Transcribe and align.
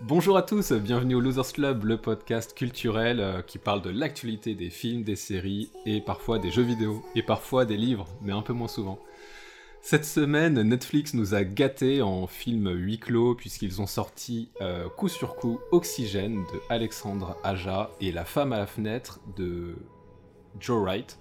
Bonjour 0.00 0.36
à 0.36 0.42
tous, 0.42 0.72
bienvenue 0.72 1.14
au 1.14 1.20
Losers 1.20 1.52
Club, 1.52 1.84
le 1.84 1.96
podcast 1.96 2.52
culturel 2.52 3.20
euh, 3.20 3.42
qui 3.42 3.58
parle 3.58 3.80
de 3.80 3.90
l'actualité 3.90 4.56
des 4.56 4.70
films, 4.70 5.04
des 5.04 5.14
séries 5.14 5.70
et 5.86 6.00
parfois 6.00 6.40
des 6.40 6.50
jeux 6.50 6.64
vidéo 6.64 7.04
et 7.14 7.22
parfois 7.22 7.64
des 7.64 7.76
livres, 7.76 8.08
mais 8.20 8.32
un 8.32 8.42
peu 8.42 8.52
moins 8.52 8.66
souvent. 8.66 8.98
Cette 9.82 10.04
semaine, 10.04 10.60
Netflix 10.62 11.14
nous 11.14 11.34
a 11.34 11.44
gâtés 11.44 12.02
en 12.02 12.26
film 12.26 12.70
huis 12.70 12.98
clos 12.98 13.36
puisqu'ils 13.36 13.80
ont 13.80 13.86
sorti 13.86 14.48
euh, 14.60 14.88
coup 14.88 15.08
sur 15.08 15.36
coup 15.36 15.60
Oxygène 15.70 16.44
de 16.52 16.60
Alexandre 16.70 17.36
Aja 17.44 17.92
et 18.00 18.10
La 18.10 18.24
femme 18.24 18.52
à 18.52 18.58
la 18.58 18.66
fenêtre 18.66 19.20
de 19.36 19.76
Joe 20.58 20.82
Wright. 20.82 21.18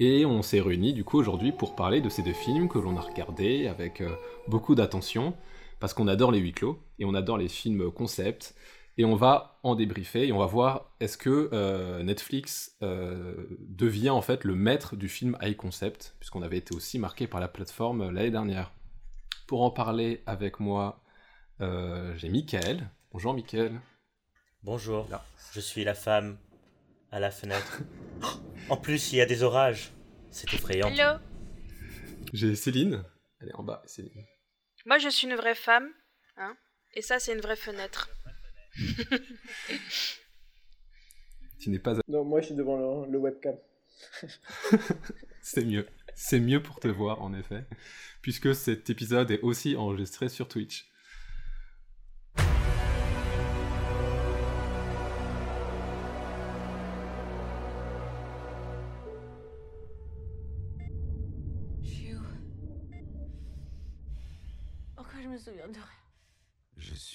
Et 0.00 0.26
on 0.26 0.42
s'est 0.42 0.60
réunis 0.60 0.92
du 0.92 1.04
coup 1.04 1.18
aujourd'hui 1.18 1.52
pour 1.52 1.76
parler 1.76 2.00
de 2.00 2.08
ces 2.08 2.22
deux 2.22 2.32
films 2.32 2.68
que 2.68 2.78
l'on 2.78 2.96
a 2.96 3.00
regardés 3.00 3.68
avec 3.68 4.00
euh, 4.00 4.10
beaucoup 4.48 4.74
d'attention 4.74 5.34
parce 5.82 5.94
qu'on 5.94 6.06
adore 6.06 6.30
les 6.30 6.38
huis 6.38 6.52
clos 6.52 6.80
et 7.00 7.04
on 7.04 7.12
adore 7.12 7.38
les 7.38 7.48
films 7.48 7.90
concept. 7.90 8.54
Et 8.98 9.04
on 9.04 9.16
va 9.16 9.58
en 9.64 9.74
débriefer 9.74 10.28
et 10.28 10.32
on 10.32 10.38
va 10.38 10.46
voir 10.46 10.94
est-ce 11.00 11.18
que 11.18 11.50
euh, 11.52 12.04
Netflix 12.04 12.76
euh, 12.82 13.48
devient 13.58 14.10
en 14.10 14.22
fait 14.22 14.44
le 14.44 14.54
maître 14.54 14.94
du 14.94 15.08
film 15.08 15.36
high 15.42 15.56
concept, 15.56 16.14
puisqu'on 16.20 16.42
avait 16.42 16.58
été 16.58 16.72
aussi 16.72 17.00
marqué 17.00 17.26
par 17.26 17.40
la 17.40 17.48
plateforme 17.48 18.12
l'année 18.12 18.30
dernière. 18.30 18.70
Pour 19.48 19.62
en 19.62 19.72
parler 19.72 20.22
avec 20.24 20.60
moi, 20.60 21.02
euh, 21.60 22.16
j'ai 22.16 22.28
Mickaël. 22.28 22.88
Bonjour 23.10 23.34
Mickaël. 23.34 23.80
Bonjour, 24.62 25.08
je 25.52 25.58
suis 25.58 25.82
la 25.82 25.94
femme 25.94 26.38
à 27.10 27.18
la 27.18 27.32
fenêtre. 27.32 27.80
en 28.68 28.76
plus, 28.76 29.12
il 29.12 29.16
y 29.16 29.20
a 29.20 29.26
des 29.26 29.42
orages. 29.42 29.90
C'est 30.30 30.54
effrayant. 30.54 30.86
Hello 30.86 31.18
J'ai 32.32 32.54
Céline. 32.54 33.02
Elle 33.40 33.48
est 33.48 33.54
en 33.56 33.64
bas, 33.64 33.82
Céline. 33.84 34.24
Moi, 34.86 34.98
je 34.98 35.08
suis 35.08 35.26
une 35.26 35.36
vraie 35.36 35.54
femme, 35.54 35.88
hein, 36.36 36.56
et 36.94 37.02
ça, 37.02 37.18
c'est 37.18 37.32
une 37.32 37.40
vraie 37.40 37.56
fenêtre. 37.56 38.10
Tu 41.62 41.70
n'es 41.70 41.78
pas... 41.78 41.94
Non, 42.08 42.24
moi 42.24 42.40
je 42.40 42.46
suis 42.46 42.54
devant 42.56 43.04
le, 43.04 43.12
le 43.12 43.18
webcam. 43.18 43.54
C'est 45.42 45.64
mieux. 45.64 45.86
C'est 46.16 46.40
mieux 46.40 46.60
pour 46.60 46.80
te 46.80 46.88
voir, 46.88 47.22
en 47.22 47.32
effet, 47.34 47.64
puisque 48.20 48.52
cet 48.52 48.90
épisode 48.90 49.30
est 49.30 49.40
aussi 49.42 49.76
enregistré 49.76 50.28
sur 50.28 50.48
Twitch. 50.48 50.91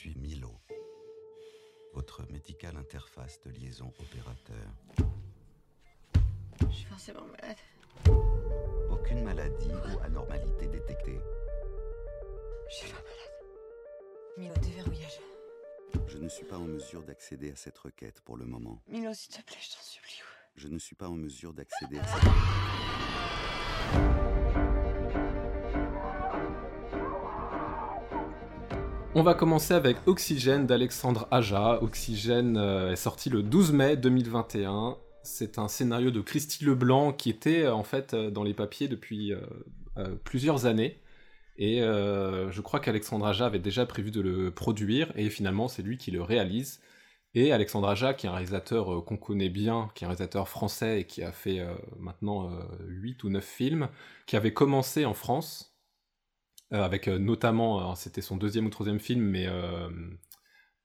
Suis 0.08 0.20
Milo, 0.20 0.54
votre 1.94 2.24
médical 2.32 2.78
interface 2.78 3.42
de 3.42 3.50
liaison 3.50 3.92
opérateur. 4.00 4.70
Je 6.62 6.74
suis 6.74 6.86
forcément 6.86 7.26
malade. 7.26 7.58
Aucune 8.90 9.24
maladie 9.24 9.72
ou 9.72 10.00
anormalité 10.04 10.68
détectée. 10.68 11.20
Je 12.70 12.76
suis 12.76 12.92
pas 12.92 13.02
malade. 13.02 13.34
Milo, 14.38 14.54
déverrouillage. 14.62 15.20
Je 16.08 16.18
ne 16.18 16.30
suis 16.30 16.46
pas 16.46 16.58
en 16.58 16.66
mesure 16.66 17.04
d'accéder 17.04 17.52
à 17.52 17.56
cette 17.56 17.78
requête 17.78 18.22
pour 18.22 18.38
le 18.38 18.46
moment. 18.46 18.82
Milo, 18.88 19.14
s'il 19.14 19.34
te 19.34 19.42
plaît, 19.42 19.58
je 19.60 19.76
t'en 19.76 19.82
supplie. 19.82 20.22
Je 20.56 20.70
ne 20.70 20.80
suis 20.80 20.96
pas 20.96 21.10
en 21.10 21.16
mesure 21.16 21.54
d'accéder 21.54 22.00
à 22.00 22.08
cette 22.08 22.24
On 29.20 29.24
va 29.24 29.34
commencer 29.34 29.74
avec 29.74 29.98
Oxygène 30.06 30.68
d'Alexandre 30.68 31.28
Aja. 31.32 31.80
Oxygène 31.82 32.56
euh, 32.56 32.92
est 32.92 32.98
sorti 32.98 33.32
le 33.32 33.42
12 33.42 33.72
mai 33.72 33.98
2021. 33.98 34.96
C'est 35.24 35.58
un 35.58 35.68
scénario 35.68 36.12
de 36.12 36.22
Christy 36.22 36.64
Leblanc 36.64 37.14
qui 37.14 37.32
était 37.32 37.64
euh, 37.64 37.74
en 37.74 37.84
fait 37.84 38.14
euh, 38.14 38.30
dans 38.30 38.44
les 38.44 38.54
papiers 38.54 38.88
depuis 38.88 39.34
plusieurs 40.24 40.68
années. 40.68 41.02
Et 41.58 41.80
je 41.80 42.62
crois 42.62 42.80
qu'Alexandre 42.80 43.26
Aja 43.26 43.48
avait 43.48 43.58
déjà 43.58 43.88
prévu 43.88 44.12
de 44.12 44.22
le 44.22 44.52
produire 44.52 45.12
et 45.16 45.32
finalement 45.32 45.68
c'est 45.68 45.82
lui 45.82 45.98
qui 45.98 46.12
le 46.12 46.22
réalise. 46.22 46.80
Et 47.34 47.52
Alexandre 47.52 47.88
Aja, 47.90 48.14
qui 48.14 48.28
est 48.28 48.30
un 48.30 48.34
réalisateur 48.34 49.04
qu'on 49.04 49.18
connaît 49.18 49.50
bien, 49.50 49.90
qui 49.96 50.04
est 50.04 50.06
un 50.06 50.10
réalisateur 50.10 50.48
français 50.48 51.02
et 51.02 51.04
qui 51.06 51.24
a 51.24 51.32
fait 51.32 51.66
maintenant 51.98 52.52
euh, 52.52 52.62
8 52.88 53.24
ou 53.24 53.30
9 53.30 53.44
films, 53.44 53.90
qui 54.28 54.36
avait 54.36 54.54
commencé 54.54 55.06
en 55.06 55.16
France, 55.16 55.77
avec 56.72 57.08
euh, 57.08 57.18
notamment, 57.18 57.80
alors, 57.80 57.98
c'était 57.98 58.22
son 58.22 58.38
deuxième 58.38 58.66
ou 58.66 58.70
troisième 58.70 59.00
film, 59.00 59.22
mais 59.22 59.48
euh, 59.48 59.90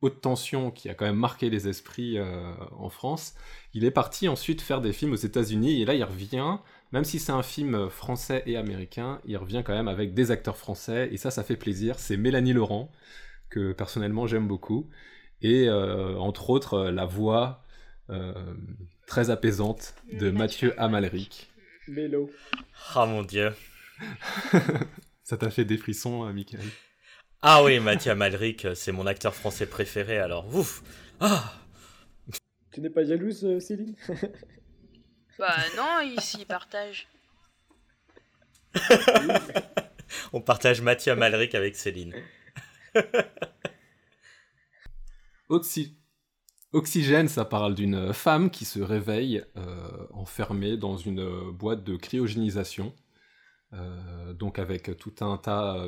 Haute 0.00 0.20
Tension, 0.20 0.70
qui 0.70 0.88
a 0.88 0.94
quand 0.94 1.04
même 1.04 1.16
marqué 1.16 1.50
les 1.50 1.68
esprits 1.68 2.18
euh, 2.18 2.52
en 2.72 2.88
France. 2.88 3.34
Il 3.74 3.84
est 3.84 3.90
parti 3.90 4.28
ensuite 4.28 4.60
faire 4.60 4.80
des 4.80 4.92
films 4.92 5.12
aux 5.12 5.16
États-Unis 5.16 5.80
et 5.80 5.84
là 5.84 5.94
il 5.94 6.04
revient, 6.04 6.58
même 6.92 7.04
si 7.04 7.18
c'est 7.18 7.32
un 7.32 7.42
film 7.42 7.88
français 7.88 8.42
et 8.46 8.56
américain, 8.56 9.20
il 9.24 9.36
revient 9.36 9.62
quand 9.64 9.74
même 9.74 9.88
avec 9.88 10.14
des 10.14 10.30
acteurs 10.30 10.56
français 10.56 11.08
et 11.12 11.16
ça, 11.16 11.30
ça 11.30 11.44
fait 11.44 11.56
plaisir. 11.56 11.98
C'est 11.98 12.16
Mélanie 12.16 12.52
Laurent, 12.52 12.90
que 13.48 13.72
personnellement 13.72 14.26
j'aime 14.26 14.48
beaucoup, 14.48 14.88
et 15.42 15.68
euh, 15.68 16.16
entre 16.16 16.50
autres 16.50 16.74
euh, 16.74 16.90
la 16.90 17.04
voix 17.04 17.64
euh, 18.10 18.32
très 19.06 19.30
apaisante 19.30 19.94
de 20.12 20.30
Mathieu 20.30 20.74
Amalric. 20.80 21.50
Mélo. 21.88 22.30
Ah 22.94 23.06
mon 23.06 23.22
dieu. 23.22 23.52
Ça 25.32 25.38
t'a 25.38 25.50
fait 25.50 25.64
des 25.64 25.78
frissons, 25.78 26.26
euh, 26.28 26.32
Michael 26.34 26.60
Ah 27.40 27.64
oui, 27.64 27.80
Mathieu 27.80 28.12
Amalric, 28.12 28.66
c'est 28.74 28.92
mon 28.92 29.06
acteur 29.06 29.34
français 29.34 29.64
préféré, 29.64 30.18
alors 30.18 30.54
ouf. 30.54 30.82
Ah 31.20 31.54
Tu 32.70 32.82
n'es 32.82 32.90
pas 32.90 33.02
jalouse, 33.02 33.42
euh, 33.42 33.58
Céline? 33.58 33.96
Bah 35.38 35.56
non, 35.74 36.00
ici, 36.02 36.36
ils 36.40 36.44
partagent. 36.46 37.08
On 40.34 40.42
partage 40.42 40.82
Mathieu 40.82 41.12
Amalric 41.12 41.54
avec 41.54 41.76
Céline. 41.76 42.14
Oxy- 45.48 45.96
Oxygène, 46.74 47.28
ça 47.28 47.46
parle 47.46 47.74
d'une 47.74 48.12
femme 48.12 48.50
qui 48.50 48.66
se 48.66 48.80
réveille 48.80 49.42
euh, 49.56 50.06
enfermée 50.12 50.76
dans 50.76 50.98
une 50.98 51.20
euh, 51.20 51.50
boîte 51.50 51.84
de 51.84 51.96
cryogénisation, 51.96 52.94
euh, 53.74 54.32
donc 54.32 54.58
avec 54.58 54.96
tout 54.98 55.14
un 55.20 55.36
tas 55.38 55.86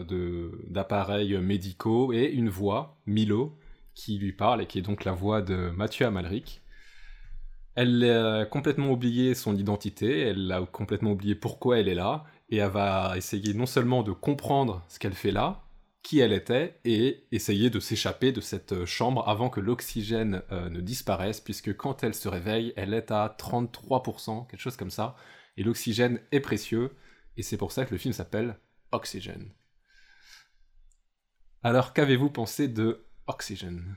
d'appareils 0.68 1.38
médicaux 1.38 2.12
et 2.12 2.24
une 2.24 2.48
voix, 2.48 2.96
Milo, 3.06 3.58
qui 3.94 4.18
lui 4.18 4.32
parle 4.32 4.62
et 4.62 4.66
qui 4.66 4.78
est 4.78 4.82
donc 4.82 5.04
la 5.04 5.12
voix 5.12 5.42
de 5.42 5.70
Mathieu 5.70 6.06
Amalric. 6.06 6.62
Elle 7.74 8.04
a 8.04 8.46
complètement 8.46 8.90
oublié 8.90 9.34
son 9.34 9.56
identité, 9.56 10.20
elle 10.20 10.50
a 10.52 10.64
complètement 10.64 11.12
oublié 11.12 11.34
pourquoi 11.34 11.78
elle 11.78 11.88
est 11.88 11.94
là, 11.94 12.24
et 12.50 12.58
elle 12.58 12.70
va 12.70 13.14
essayer 13.16 13.52
non 13.54 13.66
seulement 13.66 14.02
de 14.02 14.12
comprendre 14.12 14.84
ce 14.88 14.98
qu'elle 14.98 15.14
fait 15.14 15.32
là, 15.32 15.64
qui 16.04 16.20
elle 16.20 16.32
était 16.32 16.78
et 16.84 17.24
essayer 17.32 17.70
de 17.70 17.80
s'échapper 17.80 18.30
de 18.30 18.42
cette 18.42 18.84
chambre 18.84 19.26
avant 19.26 19.48
que 19.48 19.58
l'oxygène 19.58 20.42
euh, 20.52 20.68
ne 20.68 20.80
disparaisse, 20.80 21.40
puisque 21.40 21.74
quand 21.76 22.04
elle 22.04 22.14
se 22.14 22.28
réveille, 22.28 22.72
elle 22.76 22.94
est 22.94 23.10
à 23.10 23.34
33%, 23.36 24.46
quelque 24.46 24.60
chose 24.60 24.76
comme 24.76 24.90
ça, 24.90 25.16
et 25.56 25.62
l'oxygène 25.62 26.20
est 26.30 26.40
précieux, 26.40 26.92
et 27.36 27.42
c'est 27.42 27.56
pour 27.56 27.72
ça 27.72 27.84
que 27.84 27.92
le 27.92 27.98
film 27.98 28.12
s'appelle 28.14 28.56
Oxygen. 28.92 29.50
Alors 31.62 31.92
qu'avez-vous 31.92 32.30
pensé 32.30 32.68
de 32.68 33.04
Oxygen? 33.26 33.96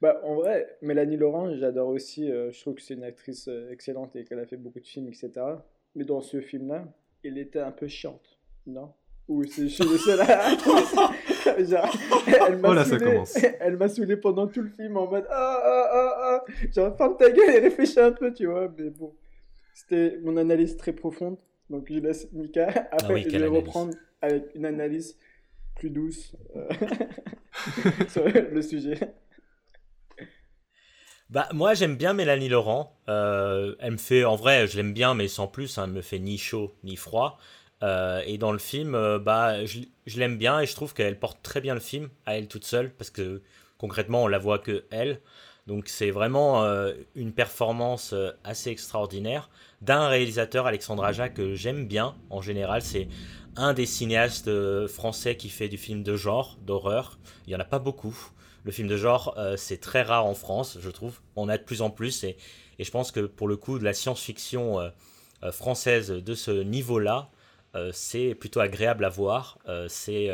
Bah, 0.00 0.18
en 0.24 0.34
vrai, 0.36 0.78
Mélanie 0.80 1.16
Laurent, 1.16 1.54
j'adore 1.56 1.88
aussi. 1.88 2.30
euh, 2.30 2.50
je 2.52 2.60
trouve 2.60 2.74
que 2.74 2.82
c'est 2.82 2.94
une 2.94 3.04
actrice 3.04 3.48
euh, 3.48 3.70
excellente 3.70 4.16
et 4.16 4.24
qu'elle 4.24 4.38
a 4.38 4.46
fait 4.46 4.56
beaucoup 4.56 4.80
de 4.80 4.86
films, 4.86 5.08
etc. 5.08 5.62
Mais 5.94 6.04
dans 6.04 6.20
ce 6.22 6.40
film-là, 6.40 6.84
elle 7.22 7.36
était 7.36 7.60
un 7.60 7.72
peu 7.72 7.86
chiante, 7.86 8.38
non? 8.66 8.94
Ou 9.28 9.44
c'est 9.44 9.68
je 9.68 9.68
suis 9.68 9.84
le 9.84 9.98
seul 9.98 10.20
à 10.22 10.26
ça 10.26 11.10
Genre, 11.64 11.94
elle 12.46 12.58
m'a 12.58 12.70
Oh 12.70 12.74
là, 12.74 12.84
ça 12.84 12.98
saoulé- 12.98 13.04
commence. 13.04 13.36
Elle 13.60 13.76
m'a 13.76 13.88
saoulé 13.88 14.16
pendant 14.16 14.46
tout 14.48 14.62
le 14.62 14.70
film 14.70 14.96
en 14.96 15.06
mode 15.08 15.26
ah 15.30 15.60
ah 15.62 15.88
ah 15.92 16.42
ah. 16.48 16.52
Genre, 16.74 16.96
ferme 16.96 17.16
ta 17.16 17.30
gueule 17.30 17.50
et 17.54 17.58
réfléchis 17.60 18.00
un 18.00 18.12
peu, 18.12 18.32
tu 18.32 18.46
vois. 18.46 18.72
Mais 18.76 18.90
bon, 18.90 19.14
c'était 19.80 20.18
mon 20.22 20.36
analyse 20.36 20.76
très 20.76 20.92
profonde. 20.92 21.38
Donc, 21.70 21.88
je 21.90 21.98
laisse 22.00 22.30
Mika. 22.32 22.68
Après, 22.92 23.14
oui, 23.14 23.24
je 23.24 23.28
quelle 23.28 23.42
vais 23.42 23.46
analyse. 23.46 23.50
reprendre 23.50 23.94
avec 24.22 24.54
une 24.54 24.66
analyse 24.66 25.18
plus 25.76 25.90
douce 25.90 26.36
euh, 26.56 26.68
sur 28.08 28.24
le 28.28 28.62
sujet. 28.62 28.98
Bah 31.30 31.48
moi 31.52 31.74
j'aime 31.74 31.96
bien 31.96 32.12
Mélanie 32.12 32.48
Laurent. 32.48 32.98
Euh, 33.08 33.76
elle 33.78 33.92
me 33.92 33.96
fait, 33.98 34.24
en 34.24 34.34
vrai, 34.36 34.66
je 34.66 34.76
l'aime 34.76 34.92
bien, 34.92 35.14
mais 35.14 35.28
sans 35.28 35.46
plus. 35.46 35.78
hein, 35.78 35.84
elle 35.86 35.92
me 35.92 36.02
fait 36.02 36.18
ni 36.18 36.38
chaud 36.38 36.74
ni 36.82 36.96
froid. 36.96 37.38
Euh, 37.82 38.20
et 38.26 38.36
dans 38.36 38.52
le 38.52 38.58
film, 38.58 38.92
bah 39.18 39.64
je, 39.64 39.80
je 40.06 40.18
l'aime 40.18 40.36
bien 40.38 40.60
et 40.60 40.66
je 40.66 40.74
trouve 40.74 40.92
qu'elle 40.92 41.18
porte 41.18 41.42
très 41.42 41.60
bien 41.60 41.74
le 41.74 41.80
film 41.80 42.10
à 42.26 42.36
elle 42.36 42.48
toute 42.48 42.64
seule 42.64 42.90
parce 42.92 43.10
que 43.10 43.42
concrètement 43.78 44.24
on 44.24 44.28
la 44.28 44.38
voit 44.38 44.58
que 44.58 44.84
elle. 44.90 45.20
Donc 45.66 45.88
c'est 45.88 46.10
vraiment 46.10 46.64
euh, 46.64 46.94
une 47.14 47.32
performance 47.32 48.12
euh, 48.12 48.32
assez 48.44 48.70
extraordinaire 48.70 49.50
d'un 49.82 50.08
réalisateur 50.08 50.66
Alexandre 50.66 51.04
Aja 51.04 51.28
que 51.28 51.54
j'aime 51.54 51.86
bien 51.86 52.16
en 52.30 52.40
général. 52.40 52.82
C'est 52.82 53.08
un 53.56 53.72
des 53.72 53.86
cinéastes 53.86 54.48
euh, 54.48 54.88
français 54.88 55.36
qui 55.36 55.48
fait 55.48 55.68
du 55.68 55.76
film 55.76 56.02
de 56.02 56.16
genre, 56.16 56.58
d'horreur. 56.62 57.18
Il 57.46 57.52
y 57.52 57.56
en 57.56 57.60
a 57.60 57.64
pas 57.64 57.78
beaucoup. 57.78 58.16
Le 58.64 58.72
film 58.72 58.88
de 58.88 58.96
genre, 58.98 59.38
c'est 59.56 59.80
très 59.80 60.02
rare 60.02 60.26
en 60.26 60.34
France, 60.34 60.76
je 60.82 60.90
trouve. 60.90 61.20
On 61.34 61.48
a 61.48 61.56
de 61.56 61.62
plus 61.62 61.80
en 61.80 61.88
plus 61.88 62.24
et, 62.24 62.36
et 62.78 62.84
je 62.84 62.90
pense 62.90 63.10
que 63.10 63.20
pour 63.20 63.48
le 63.48 63.56
coup, 63.56 63.78
de 63.78 63.84
la 63.84 63.94
science-fiction 63.94 64.92
française 65.50 66.10
de 66.10 66.34
ce 66.34 66.50
niveau-là, 66.50 67.30
c'est 67.90 68.34
plutôt 68.34 68.60
agréable 68.60 69.06
à 69.06 69.08
voir. 69.08 69.58
c'est 69.88 70.28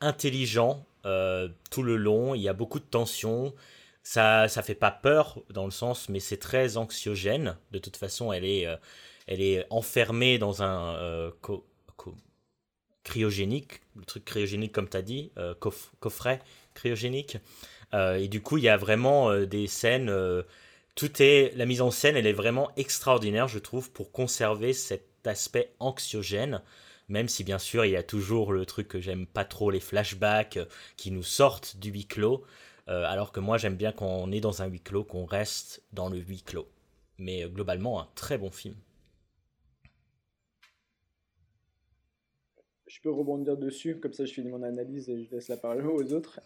intelligent 0.00 0.84
tout 1.04 1.82
le 1.84 1.96
long. 1.96 2.34
Il 2.34 2.42
y 2.42 2.48
a 2.48 2.52
beaucoup 2.52 2.80
de 2.80 2.84
tension. 2.84 3.54
Ça, 4.02 4.48
ça 4.48 4.62
fait 4.62 4.74
pas 4.74 4.90
peur 4.90 5.40
dans 5.50 5.64
le 5.64 5.70
sens, 5.70 6.08
mais 6.08 6.20
c'est 6.20 6.38
très 6.38 6.76
anxiogène. 6.76 7.56
De 7.70 7.78
toute 7.78 7.96
façon, 7.96 8.32
elle 8.32 8.44
est, 8.44 8.66
elle 9.26 9.40
est 9.40 9.64
enfermée 9.70 10.38
dans 10.38 10.62
un 10.62 11.30
cryogénique, 13.04 13.80
le 13.96 14.04
truc 14.04 14.24
cryogénique 14.24 14.72
comme 14.72 14.88
tu 14.88 14.96
as 14.96 15.02
dit, 15.02 15.32
euh, 15.38 15.54
coffret 16.00 16.40
cryogénique. 16.74 17.38
Euh, 17.94 18.16
et 18.16 18.28
du 18.28 18.40
coup, 18.40 18.58
il 18.58 18.64
y 18.64 18.68
a 18.68 18.76
vraiment 18.76 19.30
euh, 19.30 19.46
des 19.46 19.66
scènes, 19.66 20.12
tout 20.94 21.22
est, 21.22 21.52
la 21.56 21.66
mise 21.66 21.82
en 21.82 21.90
scène, 21.90 22.16
elle 22.16 22.26
est 22.26 22.32
vraiment 22.32 22.70
extraordinaire, 22.76 23.48
je 23.48 23.58
trouve, 23.58 23.90
pour 23.90 24.12
conserver 24.12 24.72
cet 24.72 25.26
aspect 25.26 25.72
anxiogène. 25.78 26.62
Même 27.08 27.28
si 27.28 27.44
bien 27.44 27.58
sûr 27.58 27.84
il 27.84 27.90
y 27.90 27.96
a 27.96 28.02
toujours 28.02 28.52
le 28.52 28.64
truc 28.64 28.88
que 28.88 29.00
j'aime 29.00 29.26
pas 29.26 29.44
trop, 29.44 29.70
les 29.70 29.80
flashbacks 29.80 30.58
qui 30.96 31.10
nous 31.10 31.24
sortent 31.24 31.76
du 31.76 31.90
huis 31.90 32.06
clos, 32.06 32.44
alors 32.86 33.32
que 33.32 33.40
moi 33.40 33.58
j'aime 33.58 33.76
bien 33.76 33.92
quand 33.92 34.06
on 34.06 34.30
est 34.32 34.40
dans 34.40 34.62
un 34.62 34.66
huis 34.66 34.80
clos, 34.80 35.04
qu'on 35.04 35.24
reste 35.24 35.82
dans 35.92 36.08
le 36.08 36.18
huis 36.18 36.42
clos. 36.42 36.68
Mais 37.18 37.44
globalement, 37.48 38.00
un 38.00 38.08
très 38.14 38.38
bon 38.38 38.50
film. 38.50 38.74
je 42.92 43.00
peux 43.00 43.10
rebondir 43.10 43.56
dessus, 43.56 43.96
comme 43.96 44.12
ça 44.12 44.26
je 44.26 44.34
finis 44.34 44.50
mon 44.50 44.62
analyse 44.62 45.08
et 45.08 45.24
je 45.24 45.34
laisse 45.34 45.48
la 45.48 45.56
parole 45.56 45.86
aux 45.86 46.12
autres. 46.12 46.40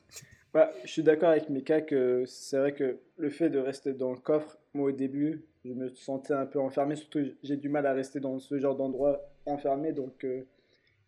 Bah, 0.54 0.72
je 0.84 0.90
suis 0.90 1.02
d'accord 1.02 1.30
avec 1.30 1.50
Mika 1.50 1.80
que 1.80 2.24
c'est 2.26 2.56
vrai 2.56 2.72
que 2.72 2.98
le 3.18 3.30
fait 3.30 3.50
de 3.50 3.58
rester 3.58 3.92
dans 3.94 4.12
le 4.12 4.18
coffre, 4.18 4.56
moi 4.72 4.90
au 4.90 4.92
début, 4.92 5.44
je 5.64 5.72
me 5.72 5.88
sentais 5.88 6.34
un 6.34 6.46
peu 6.46 6.60
enfermé, 6.60 6.94
surtout 6.94 7.18
j'ai 7.42 7.56
du 7.56 7.68
mal 7.68 7.84
à 7.84 7.92
rester 7.92 8.20
dans 8.20 8.38
ce 8.38 8.60
genre 8.60 8.76
d'endroit 8.76 9.20
enfermé, 9.44 9.92
donc 9.92 10.24
euh, 10.24 10.46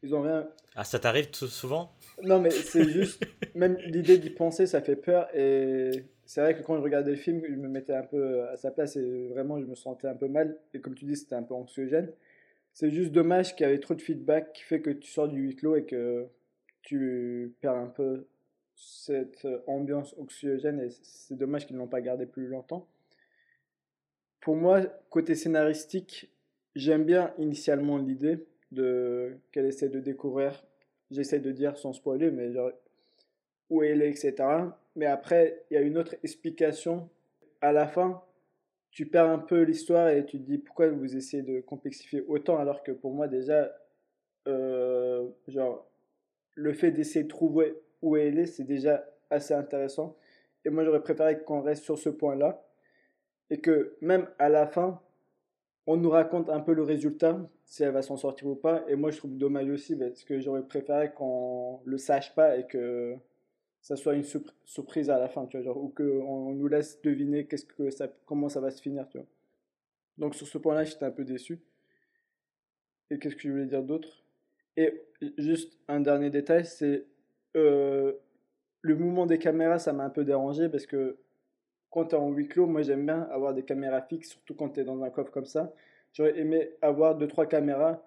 ils 0.03 0.15
ont 0.15 0.23
rien. 0.23 0.49
Ah, 0.75 0.85
ça 0.85 0.99
t'arrive 0.99 1.33
souvent? 1.33 1.93
Non, 2.23 2.41
mais 2.41 2.51
c'est 2.51 2.89
juste, 2.89 3.25
même 3.55 3.77
l'idée 3.87 4.19
d'y 4.19 4.31
penser, 4.31 4.67
ça 4.67 4.81
fait 4.81 4.97
peur, 4.97 5.29
et 5.35 6.05
c'est 6.27 6.41
vrai 6.41 6.57
que 6.57 6.63
quand 6.63 6.77
je 6.77 6.83
regardais 6.83 7.13
le 7.13 7.17
film, 7.17 7.43
je 7.49 7.55
me 7.55 7.69
mettais 7.69 7.95
un 7.95 8.03
peu 8.03 8.49
à 8.49 8.57
sa 8.57 8.71
place 8.71 8.97
et 8.97 9.29
vraiment 9.29 9.61
je 9.61 9.67
me 9.67 9.75
sentais 9.75 10.09
un 10.09 10.15
peu 10.15 10.29
mal, 10.29 10.59
et 10.75 10.81
comme 10.81 10.95
tu 10.95 11.05
dis, 11.05 11.17
c'était 11.17 11.35
un 11.35 11.43
peu 11.43 11.55
anxiogène. 11.55 12.13
C'est 12.73 12.91
juste 12.91 13.13
dommage 13.13 13.57
qu'il 13.57 13.65
y 13.65 13.69
avait 13.69 13.81
trop 13.81 13.95
de 13.95 14.03
feedback 14.03 14.53
qui 14.53 14.63
fait 14.63 14.81
que 14.81 14.91
tu 14.91 15.11
sors 15.11 15.27
du 15.27 15.41
huis 15.41 15.57
clos 15.57 15.75
et 15.77 15.85
que 15.85 16.29
tu 16.83 17.55
perds 17.61 17.75
un 17.75 17.89
peu 17.89 18.27
cette 18.77 19.47
ambiance 19.67 20.15
oxygène 20.17 20.81
et 20.81 20.91
c'est 21.03 21.37
dommage 21.37 21.67
qu'ils 21.67 21.75
ne 21.75 21.81
l'ont 21.81 21.89
pas 21.89 22.01
gardé 22.01 22.27
plus 22.27 22.47
longtemps. 22.47 22.87
Pour 24.41 24.55
moi, 24.55 24.83
côté 25.11 25.35
scénaristique, 25.35 26.31
j'aime 26.77 27.05
bien 27.05 27.35
initialement 27.39 27.99
l'idée 27.99 28.47
de 28.71 29.39
qu'elle 29.53 29.67
essaie 29.67 29.89
de 29.89 30.01
découvrir, 30.01 30.65
j'essaie 31.11 31.41
de 31.41 31.53
dire 31.53 31.77
sans 31.79 31.93
spoiler, 31.93 32.31
mais 32.31 32.53
genre 32.53 32.71
où 33.71 33.83
elle 33.83 34.03
est, 34.03 34.11
etc. 34.11 34.35
Mais 34.97 35.07
après, 35.07 35.65
il 35.71 35.75
y 35.75 35.77
a 35.77 35.81
une 35.81 35.99
autre 35.99 36.15
explication. 36.23 37.09
À 37.61 37.73
la 37.73 37.87
fin 37.87 38.23
tu 38.91 39.07
perds 39.07 39.29
un 39.29 39.39
peu 39.39 39.63
l'histoire 39.63 40.09
et 40.09 40.25
tu 40.25 40.39
te 40.39 40.45
dis 40.45 40.59
pourquoi 40.59 40.89
vous 40.89 41.17
essayez 41.17 41.43
de 41.43 41.61
complexifier 41.61 42.25
autant 42.27 42.59
alors 42.59 42.83
que 42.83 42.93
pour 42.93 43.13
moi 43.13 43.29
déjà 43.29 43.73
euh, 44.47 45.29
genre 45.47 45.89
le 46.55 46.73
fait 46.73 46.91
d'essayer 46.91 47.23
de 47.23 47.29
trouver 47.29 47.77
où 48.03 48.17
elle 48.17 48.39
est 48.39 48.47
c'est 48.47 48.65
déjà 48.65 49.05
assez 49.31 49.55
intéressant. 49.55 50.17
Et 50.65 50.71
moi 50.71 50.85
j'aurais 50.85 51.03
préféré 51.03 51.41
qu'on 51.43 51.61
reste 51.61 51.85
sur 51.85 51.99
ce 51.99 52.09
point 52.09 52.35
là 52.35 52.65
et 53.51 53.61
que 53.61 53.97
même 54.01 54.29
à 54.39 54.49
la 54.49 54.67
fin 54.67 55.01
on 55.89 55.97
nous 55.97 56.11
raconte 56.11 56.51
un 56.51 56.61
peu 56.61 56.75
le 56.75 56.83
résultat 56.83 57.41
si 57.65 57.83
elle 57.83 57.93
va 57.93 58.03
s'en 58.03 58.19
sortir 58.19 58.47
ou 58.47 58.55
pas 58.55 58.85
et 58.89 58.95
moi 58.95 59.11
je 59.11 59.17
trouve 59.17 59.37
dommage 59.39 59.71
aussi 59.71 59.97
parce 59.97 60.23
que 60.23 60.39
j'aurais 60.39 60.63
préféré 60.63 61.13
qu'on 61.13 61.81
le 61.87 61.97
sache 61.97 62.35
pas 62.35 62.59
et 62.59 62.67
que 62.67 63.17
ça 63.81 63.97
soit 63.97 64.15
une 64.15 64.25
surprise 64.65 65.09
à 65.09 65.19
la 65.19 65.29
fin, 65.29 65.47
tu 65.47 65.57
vois, 65.57 65.65
genre, 65.65 65.83
ou 65.83 65.89
qu'on 65.89 66.53
nous 66.53 66.69
laisse 66.69 67.01
deviner 67.01 67.47
qu'est-ce 67.47 67.65
que 67.65 67.89
ça, 67.91 68.09
comment 68.27 68.51
ça 68.51 68.61
va 68.61 68.71
se 68.71 68.83
finir, 68.83 69.09
tu 69.09 69.17
vois. 69.17 69.27
Donc 70.19 70.35
sur 70.35 70.47
ce 70.47 70.59
point-là, 70.59 70.85
j'étais 70.85 71.05
un 71.05 71.11
peu 71.11 71.25
déçu. 71.25 71.61
Et 73.11 73.19
qu'est-ce 73.19 73.37
que 73.37 73.43
je 73.43 73.51
voulais 73.51 73.67
dire 73.67 73.83
d'autre? 73.83 74.25
Et 74.77 74.93
juste 75.39 75.79
un 75.89 76.01
dernier 76.01 76.29
détail, 76.29 76.67
c'est 76.67 77.07
euh, 77.57 78.13
le 78.83 78.95
mouvement 78.95 79.25
des 79.25 79.39
caméras, 79.39 79.79
ça 79.79 79.95
m'a 79.95 80.05
un 80.05 80.11
peu 80.11 80.25
dérangé 80.25 80.69
parce 80.69 80.85
que 80.85 81.17
quand 81.91 82.07
tu 82.07 82.15
es 82.15 82.19
en 82.19 82.31
huis 82.31 82.49
clos, 82.49 82.67
moi 82.67 82.83
j'aime 82.83 83.07
bien 83.07 83.23
avoir 83.31 83.55
des 83.55 83.63
caméras 83.63 84.03
fixes, 84.03 84.31
surtout 84.31 84.55
quand 84.55 84.71
tu 84.71 84.81
es 84.81 84.85
dans 84.85 85.03
un 85.03 85.11
coffre 85.11 85.31
comme 85.31 85.47
ça. 85.47 85.73
J'aurais 86.13 86.39
aimé 86.39 86.71
avoir 86.83 87.17
deux 87.17 87.29
trois 87.29 87.47
caméras 87.47 88.03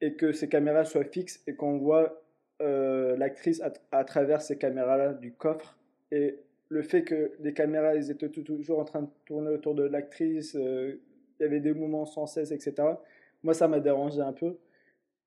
et 0.00 0.14
que 0.14 0.32
ces 0.32 0.48
caméras 0.48 0.84
soient 0.84 1.04
fixes 1.04 1.42
et 1.46 1.54
qu'on 1.54 1.78
voit 1.78 2.22
euh, 2.62 3.16
l'actrice 3.16 3.62
à, 3.90 4.04
travers 4.04 4.42
ces 4.42 4.58
caméras-là 4.58 5.12
du 5.14 5.32
coffre. 5.32 5.76
Et 6.10 6.38
le 6.68 6.82
fait 6.82 7.04
que 7.04 7.32
les 7.40 7.52
caméras 7.52 7.96
étaient 7.96 8.30
toujours 8.30 8.78
en 8.78 8.84
train 8.84 9.02
de 9.02 9.08
tourner 9.24 9.50
autour 9.50 9.74
de 9.74 9.84
l'actrice, 9.84 10.56
euh, 10.56 11.00
il 11.38 11.42
y 11.42 11.46
avait 11.46 11.60
des 11.60 11.74
mouvements 11.74 12.06
sans 12.06 12.26
cesse, 12.26 12.50
etc. 12.50 12.74
Moi, 13.42 13.54
ça 13.54 13.68
m'a 13.68 13.80
dérangé 13.80 14.20
un 14.20 14.32
peu. 14.32 14.56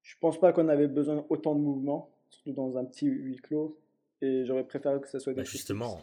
Je 0.02 0.16
pense 0.20 0.40
pas 0.40 0.54
qu'on 0.54 0.70
avait 0.70 0.88
besoin 0.88 1.26
autant 1.30 1.56
de 1.56 1.62
mouvements, 1.62 2.10
surtout 2.30 2.54
dans 2.54 2.78
un 2.78 2.86
petit 2.86 3.06
huis 3.06 3.38
clos. 3.38 3.78
Et 4.22 4.44
j'aurais 4.46 4.64
préféré 4.64 5.00
que 5.00 5.08
ça 5.08 5.20
soit 5.20 5.34
des 5.34 5.42
bah 5.42 5.48
Justement. 5.48 6.00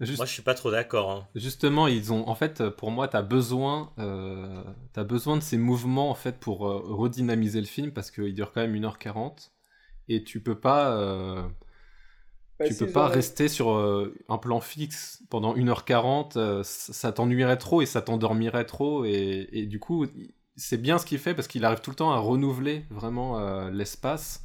Moi, 0.00 0.26
je 0.26 0.32
suis 0.32 0.42
pas 0.42 0.54
trop 0.54 0.70
d'accord. 0.70 1.10
Hein. 1.10 1.26
Justement, 1.34 1.88
ils 1.88 2.12
ont, 2.12 2.28
en 2.28 2.34
fait, 2.36 2.68
pour 2.70 2.92
moi, 2.92 3.08
tu 3.08 3.16
as 3.16 3.22
besoin, 3.22 3.92
euh, 3.98 4.62
as 4.94 5.04
besoin 5.04 5.36
de 5.36 5.42
ces 5.42 5.58
mouvements 5.58 6.10
en 6.10 6.14
fait 6.14 6.38
pour 6.38 6.60
redynamiser 6.60 7.60
le 7.60 7.66
film 7.66 7.90
parce 7.92 8.10
qu'il 8.10 8.34
dure 8.34 8.52
quand 8.52 8.60
même 8.60 8.76
1h40 8.76 9.50
et 10.08 10.24
tu 10.24 10.40
peux 10.40 10.58
pas 10.58 10.96
euh, 10.96 11.42
bah, 12.58 12.66
tu 12.66 12.74
peux 12.74 12.90
pas 12.90 13.08
rester 13.08 13.48
sur 13.48 13.70
euh, 13.70 14.14
un 14.28 14.38
plan 14.38 14.60
fixe 14.60 15.22
pendant 15.30 15.54
1h40 15.54 16.32
euh, 16.36 16.62
ça 16.64 17.12
t'ennuierait 17.12 17.58
trop 17.58 17.82
et 17.82 17.86
ça 17.86 18.02
t'endormirait 18.02 18.64
trop 18.64 19.04
et, 19.04 19.48
et, 19.52 19.66
du 19.66 19.78
coup 19.78 20.06
c'est 20.56 20.78
bien 20.78 20.98
ce 20.98 21.06
qu'il 21.06 21.18
fait 21.18 21.34
parce 21.34 21.46
qu'il 21.46 21.64
arrive 21.64 21.80
tout 21.80 21.90
le 21.90 21.96
temps 21.96 22.10
à 22.10 22.18
renouveler 22.18 22.84
vraiment 22.90 23.68
l'espace 23.68 24.44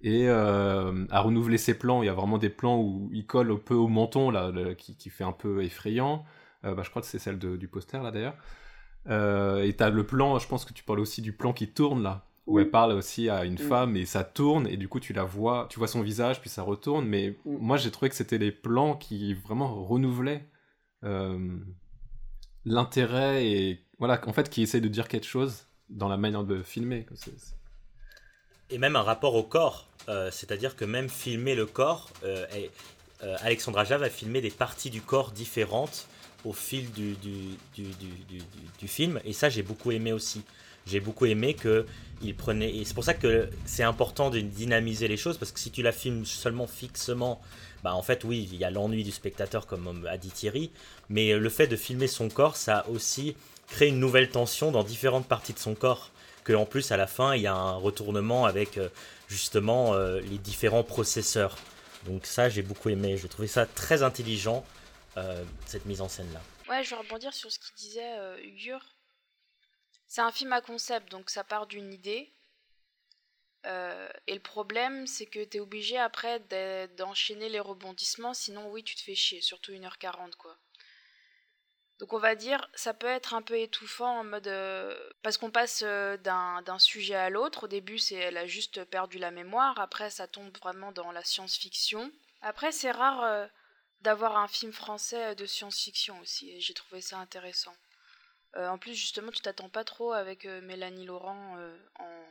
et 0.00 0.28
à 0.28 1.20
renouveler 1.20 1.58
ses 1.58 1.74
plans 1.74 2.02
il 2.02 2.06
y 2.06 2.08
a 2.08 2.14
vraiment 2.14 2.38
des 2.38 2.50
plans 2.50 2.80
où 2.80 3.10
il 3.12 3.26
colle 3.26 3.50
un 3.50 3.56
peu 3.56 3.74
au 3.74 3.88
menton 3.88 4.30
là 4.30 4.52
qui, 4.76 4.96
qui, 4.96 5.10
fait 5.10 5.24
un 5.24 5.32
peu 5.32 5.64
effrayant 5.64 6.24
bah, 6.62 6.82
je 6.82 6.90
crois 6.90 7.02
que 7.02 7.08
c'est 7.08 7.18
celle 7.18 7.38
de, 7.38 7.56
du 7.56 7.66
poster 7.66 8.00
là 8.00 8.12
d'ailleurs 8.12 8.34
et 9.06 9.72
t'as 9.76 9.90
le 9.90 10.06
plan 10.06 10.38
je 10.38 10.46
pense 10.46 10.64
que 10.64 10.72
tu 10.72 10.84
parles 10.84 11.00
aussi 11.00 11.20
du 11.20 11.32
plan 11.32 11.52
qui 11.52 11.68
tourne 11.68 12.02
là 12.02 12.28
où 12.48 12.58
elle 12.58 12.70
parle 12.70 12.92
aussi 12.92 13.28
à 13.28 13.44
une 13.44 13.54
mm. 13.54 13.58
femme 13.58 13.96
et 13.96 14.06
ça 14.06 14.24
tourne 14.24 14.66
et 14.66 14.76
du 14.76 14.88
coup 14.88 15.00
tu 15.00 15.12
la 15.12 15.22
vois, 15.22 15.66
tu 15.70 15.78
vois 15.78 15.86
son 15.86 16.00
visage 16.00 16.40
puis 16.40 16.50
ça 16.50 16.62
retourne. 16.62 17.06
Mais 17.06 17.36
mm. 17.44 17.58
moi 17.60 17.76
j'ai 17.76 17.90
trouvé 17.90 18.08
que 18.08 18.16
c'était 18.16 18.38
des 18.38 18.50
plans 18.50 18.96
qui 18.96 19.34
vraiment 19.34 19.84
renouvelaient 19.84 20.48
euh, 21.04 21.58
l'intérêt 22.64 23.46
et 23.46 23.84
voilà 23.98 24.20
en 24.26 24.32
fait 24.32 24.48
qui 24.48 24.62
essaient 24.62 24.80
de 24.80 24.88
dire 24.88 25.06
quelque 25.08 25.26
chose 25.26 25.66
dans 25.90 26.08
la 26.08 26.16
manière 26.16 26.44
de 26.44 26.62
filmer. 26.62 27.06
Et 28.70 28.78
même 28.78 28.96
un 28.96 29.02
rapport 29.02 29.34
au 29.34 29.42
corps, 29.42 29.87
euh, 29.87 29.87
c'est-à-dire 30.30 30.76
que 30.76 30.84
même 30.84 31.08
filmer 31.08 31.54
le 31.54 31.66
corps, 31.66 32.10
euh, 32.24 32.46
et, 32.56 32.70
Alexandra 33.42 33.82
Aja 33.82 33.98
va 33.98 34.08
filmer 34.08 34.40
des 34.40 34.50
parties 34.50 34.90
du 34.90 35.00
corps 35.00 35.32
différentes 35.32 36.06
au 36.44 36.52
fil 36.52 36.86
du 36.92 37.16
film 38.86 39.20
et 39.24 39.32
ça 39.32 39.48
j'ai 39.48 39.62
beaucoup 39.62 39.90
aimé 39.90 40.12
aussi. 40.12 40.42
J'ai 40.86 41.00
beaucoup 41.00 41.26
aimé 41.26 41.54
que 41.54 41.84
il 42.22 42.34
prenait 42.36 42.74
et 42.74 42.84
c'est 42.84 42.94
pour 42.94 43.04
ça 43.04 43.14
que 43.14 43.48
c'est 43.66 43.82
important 43.82 44.30
de 44.30 44.40
dynamiser 44.40 45.08
les 45.08 45.16
choses 45.16 45.36
parce 45.36 45.50
que 45.50 45.58
si 45.58 45.72
tu 45.72 45.82
la 45.82 45.92
filmes 45.92 46.24
seulement 46.24 46.68
fixement 46.68 47.40
bah 47.82 47.94
en 47.94 48.02
fait 48.02 48.24
oui 48.24 48.48
il 48.52 48.58
y 48.58 48.64
a 48.64 48.70
l'ennui 48.70 49.04
du 49.04 49.10
spectateur 49.10 49.66
comme 49.66 50.06
a 50.08 50.16
dit 50.16 50.30
Thierry 50.30 50.70
mais 51.10 51.36
le 51.36 51.50
fait 51.50 51.66
de 51.66 51.76
filmer 51.76 52.06
son 52.06 52.28
corps 52.28 52.56
ça 52.56 52.78
a 52.78 52.88
aussi 52.88 53.36
créé 53.68 53.88
une 53.88 54.00
nouvelle 54.00 54.30
tension 54.30 54.72
dans 54.72 54.82
différentes 54.82 55.26
parties 55.26 55.52
de 55.52 55.58
son 55.58 55.74
corps 55.74 56.10
en 56.54 56.66
plus 56.66 56.92
à 56.92 56.96
la 56.96 57.06
fin 57.06 57.34
il 57.34 57.42
y 57.42 57.46
a 57.46 57.54
un 57.54 57.76
retournement 57.76 58.44
avec 58.44 58.78
euh, 58.78 58.88
justement 59.28 59.94
euh, 59.94 60.20
les 60.20 60.38
différents 60.38 60.84
processeurs. 60.84 61.56
Donc 62.06 62.26
ça 62.26 62.48
j'ai 62.48 62.62
beaucoup 62.62 62.88
aimé. 62.88 63.16
Je 63.16 63.26
trouvais 63.26 63.48
ça 63.48 63.66
très 63.66 64.02
intelligent 64.02 64.64
euh, 65.16 65.44
cette 65.66 65.86
mise 65.86 66.00
en 66.00 66.08
scène 66.08 66.32
là 66.32 66.40
ouais 66.68 66.84
je 66.84 66.90
vais 66.90 66.96
rebondir 66.96 67.32
sur 67.32 67.50
ce 67.50 67.58
qu'il 67.58 67.74
disait 67.76 68.42
Ugur. 68.44 68.80
C'est 70.06 70.22
un 70.22 70.32
film 70.32 70.54
à 70.54 70.62
concept, 70.62 71.10
donc 71.10 71.28
ça 71.28 71.44
part 71.44 71.66
d'une 71.66 71.92
idée. 71.92 72.32
Euh, 73.66 74.08
et 74.26 74.34
le 74.34 74.40
problème, 74.40 75.06
c'est 75.06 75.26
que 75.26 75.44
tu 75.44 75.58
es 75.58 75.60
obligé 75.60 75.98
après 75.98 76.40
d'enchaîner 76.96 77.48
les 77.48 77.60
rebondissements, 77.60 78.34
sinon 78.34 78.70
oui, 78.70 78.82
tu 78.82 78.94
te 78.96 79.02
fais 79.02 79.14
chier, 79.14 79.40
surtout 79.40 79.72
1h40 79.72 80.34
quoi. 80.36 80.56
Donc 81.98 82.12
on 82.12 82.18
va 82.18 82.36
dire, 82.36 82.68
ça 82.74 82.94
peut 82.94 83.08
être 83.08 83.34
un 83.34 83.42
peu 83.42 83.58
étouffant 83.58 84.20
en 84.20 84.24
mode... 84.24 84.46
euh, 84.46 84.96
parce 85.22 85.36
qu'on 85.36 85.50
passe 85.50 85.82
euh, 85.84 86.16
d'un 86.16 86.78
sujet 86.78 87.16
à 87.16 87.28
l'autre. 87.28 87.64
Au 87.64 87.68
début, 87.68 87.98
c'est 87.98 88.14
elle 88.14 88.36
a 88.36 88.46
juste 88.46 88.84
perdu 88.84 89.18
la 89.18 89.32
mémoire. 89.32 89.80
Après, 89.80 90.08
ça 90.08 90.28
tombe 90.28 90.56
vraiment 90.58 90.92
dans 90.92 91.10
la 91.10 91.24
science-fiction. 91.24 92.12
Après, 92.40 92.70
c'est 92.70 92.92
rare 92.92 93.24
euh, 93.24 93.46
d'avoir 94.02 94.36
un 94.36 94.46
film 94.46 94.72
français 94.72 95.34
de 95.34 95.44
science-fiction 95.44 96.20
aussi. 96.20 96.52
Et 96.52 96.60
j'ai 96.60 96.74
trouvé 96.74 97.00
ça 97.00 97.18
intéressant. 97.18 97.74
En 98.54 98.78
plus, 98.78 98.94
justement, 98.94 99.30
tu 99.30 99.42
t'attends 99.42 99.68
pas 99.68 99.84
trop 99.84 100.12
avec 100.12 100.46
Mélanie 100.46 101.04
Laurent 101.04 101.58
en, 101.96 102.24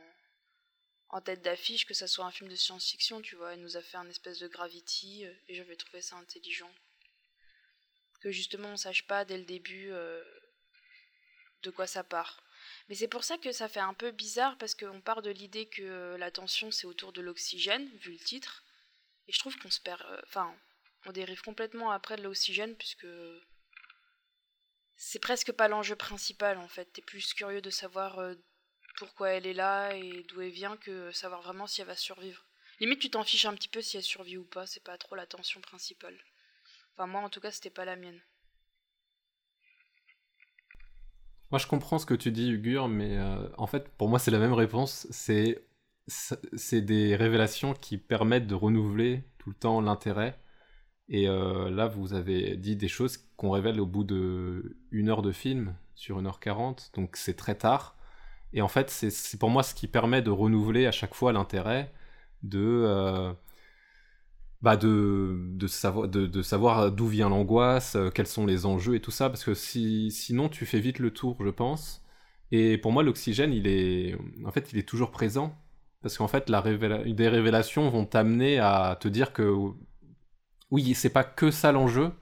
en 1.10 1.20
tête 1.20 1.42
d'affiche 1.42 1.86
que 1.86 1.94
ça 1.94 2.08
soit 2.08 2.24
un 2.24 2.30
film 2.32 2.50
de 2.50 2.56
science-fiction, 2.56 3.22
tu 3.22 3.36
vois. 3.36 3.52
Elle 3.52 3.62
nous 3.62 3.76
a 3.76 3.82
fait 3.82 3.98
un 3.98 4.08
espèce 4.08 4.40
de 4.40 4.48
Gravity 4.48 5.24
et 5.24 5.54
j'avais 5.54 5.76
trouvé 5.76 6.02
ça 6.02 6.16
intelligent. 6.16 6.70
Que 8.20 8.30
justement 8.30 8.70
on 8.70 8.76
sache 8.76 9.06
pas 9.06 9.24
dès 9.24 9.38
le 9.38 9.44
début 9.44 9.90
euh, 9.90 10.22
de 11.62 11.70
quoi 11.70 11.86
ça 11.86 12.02
part. 12.04 12.42
Mais 12.88 12.94
c'est 12.94 13.08
pour 13.08 13.24
ça 13.24 13.38
que 13.38 13.52
ça 13.52 13.68
fait 13.68 13.80
un 13.80 13.94
peu 13.94 14.10
bizarre 14.10 14.58
parce 14.58 14.74
qu'on 14.74 15.00
part 15.00 15.22
de 15.22 15.30
l'idée 15.30 15.66
que 15.66 15.82
euh, 15.82 16.18
la 16.18 16.30
tension 16.30 16.70
c'est 16.70 16.86
autour 16.86 17.12
de 17.12 17.20
l'oxygène, 17.20 17.88
vu 17.98 18.12
le 18.12 18.18
titre. 18.18 18.64
Et 19.28 19.32
je 19.32 19.38
trouve 19.38 19.56
qu'on 19.58 19.70
se 19.70 19.80
perd. 19.80 20.02
euh, 20.02 20.20
Enfin, 20.24 20.54
on 21.06 21.12
dérive 21.12 21.42
complètement 21.42 21.90
après 21.90 22.16
de 22.16 22.22
l'oxygène 22.22 22.74
puisque 22.76 23.06
c'est 24.96 25.20
presque 25.20 25.52
pas 25.52 25.68
l'enjeu 25.68 25.96
principal 25.96 26.58
en 26.58 26.68
fait. 26.68 26.86
T'es 26.92 27.02
plus 27.02 27.32
curieux 27.34 27.62
de 27.62 27.70
savoir 27.70 28.34
pourquoi 28.96 29.30
elle 29.30 29.46
est 29.46 29.54
là 29.54 29.94
et 29.94 30.24
d'où 30.24 30.40
elle 30.40 30.50
vient 30.50 30.76
que 30.76 31.12
savoir 31.12 31.40
vraiment 31.40 31.68
si 31.68 31.80
elle 31.80 31.86
va 31.86 31.94
survivre. 31.96 32.44
Limite, 32.80 33.00
tu 33.00 33.10
t'en 33.10 33.24
fiches 33.24 33.44
un 33.44 33.54
petit 33.54 33.68
peu 33.68 33.80
si 33.80 33.96
elle 33.96 34.02
survit 34.02 34.36
ou 34.36 34.44
pas, 34.44 34.66
c'est 34.66 34.82
pas 34.82 34.98
trop 34.98 35.14
la 35.14 35.26
tension 35.26 35.60
principale. 35.60 36.18
Moi 37.06 37.20
en 37.20 37.28
tout 37.28 37.40
cas, 37.40 37.50
c'était 37.50 37.70
pas 37.70 37.84
la 37.84 37.96
mienne. 37.96 38.20
Moi, 41.50 41.58
je 41.58 41.66
comprends 41.66 41.98
ce 41.98 42.04
que 42.04 42.14
tu 42.14 42.30
dis, 42.30 42.50
Ugur, 42.50 42.88
mais 42.88 43.16
euh, 43.16 43.48
en 43.56 43.66
fait, 43.66 43.88
pour 43.96 44.08
moi, 44.08 44.18
c'est 44.18 44.30
la 44.30 44.38
même 44.38 44.52
réponse. 44.52 45.06
C'est 45.10 45.64
c'est 46.10 46.80
des 46.80 47.16
révélations 47.16 47.74
qui 47.74 47.98
permettent 47.98 48.46
de 48.46 48.54
renouveler 48.54 49.24
tout 49.38 49.50
le 49.50 49.54
temps 49.54 49.80
l'intérêt. 49.82 50.38
Et 51.08 51.28
euh, 51.28 51.70
là, 51.70 51.86
vous 51.88 52.14
avez 52.14 52.56
dit 52.56 52.76
des 52.76 52.88
choses 52.88 53.18
qu'on 53.36 53.50
révèle 53.50 53.80
au 53.80 53.86
bout 53.86 54.04
de 54.04 54.76
une 54.90 55.08
heure 55.10 55.22
de 55.22 55.32
film, 55.32 55.74
sur 55.94 56.20
1h40, 56.22 56.94
donc 56.94 57.16
c'est 57.16 57.36
très 57.36 57.56
tard. 57.56 57.96
Et 58.52 58.62
en 58.62 58.68
fait, 58.68 58.90
c'est 58.90 59.10
c'est 59.10 59.38
pour 59.38 59.50
moi 59.50 59.62
ce 59.62 59.74
qui 59.74 59.88
permet 59.88 60.22
de 60.22 60.30
renouveler 60.30 60.86
à 60.86 60.92
chaque 60.92 61.14
fois 61.14 61.32
l'intérêt 61.32 61.92
de, 62.42 62.60
euh, 62.86 63.32
bah 64.62 64.76
de, 64.76 65.36
de, 65.54 65.66
savoir, 65.68 66.08
de, 66.08 66.26
de 66.26 66.42
savoir 66.42 66.90
d'où 66.92 67.06
vient 67.06 67.28
l'angoisse, 67.28 67.96
euh, 67.96 68.10
quels 68.10 68.26
sont 68.26 68.46
les 68.46 68.66
enjeux 68.66 68.96
et 68.96 69.00
tout 69.00 69.10
ça, 69.12 69.28
parce 69.30 69.44
que 69.44 69.54
si, 69.54 70.10
sinon 70.10 70.48
tu 70.48 70.66
fais 70.66 70.80
vite 70.80 70.98
le 70.98 71.12
tour, 71.12 71.36
je 71.44 71.50
pense. 71.50 72.02
Et 72.50 72.78
pour 72.78 72.92
moi, 72.92 73.02
l'oxygène, 73.02 73.52
il 73.52 73.66
est, 73.68 74.16
en 74.46 74.50
fait, 74.52 74.72
il 74.72 74.78
est 74.78 74.88
toujours 74.88 75.10
présent, 75.12 75.56
parce 76.02 76.16
qu'en 76.18 76.28
fait, 76.28 76.48
la 76.50 76.60
révéla- 76.60 77.12
des 77.14 77.28
révélations 77.28 77.90
vont 77.90 78.04
t'amener 78.06 78.58
à 78.58 78.96
te 79.00 79.08
dire 79.08 79.32
que 79.32 79.52
oui, 80.70 80.94
c'est 80.94 81.10
pas 81.10 81.24
que 81.24 81.50
ça 81.50 81.72
l'enjeu, 81.72 82.12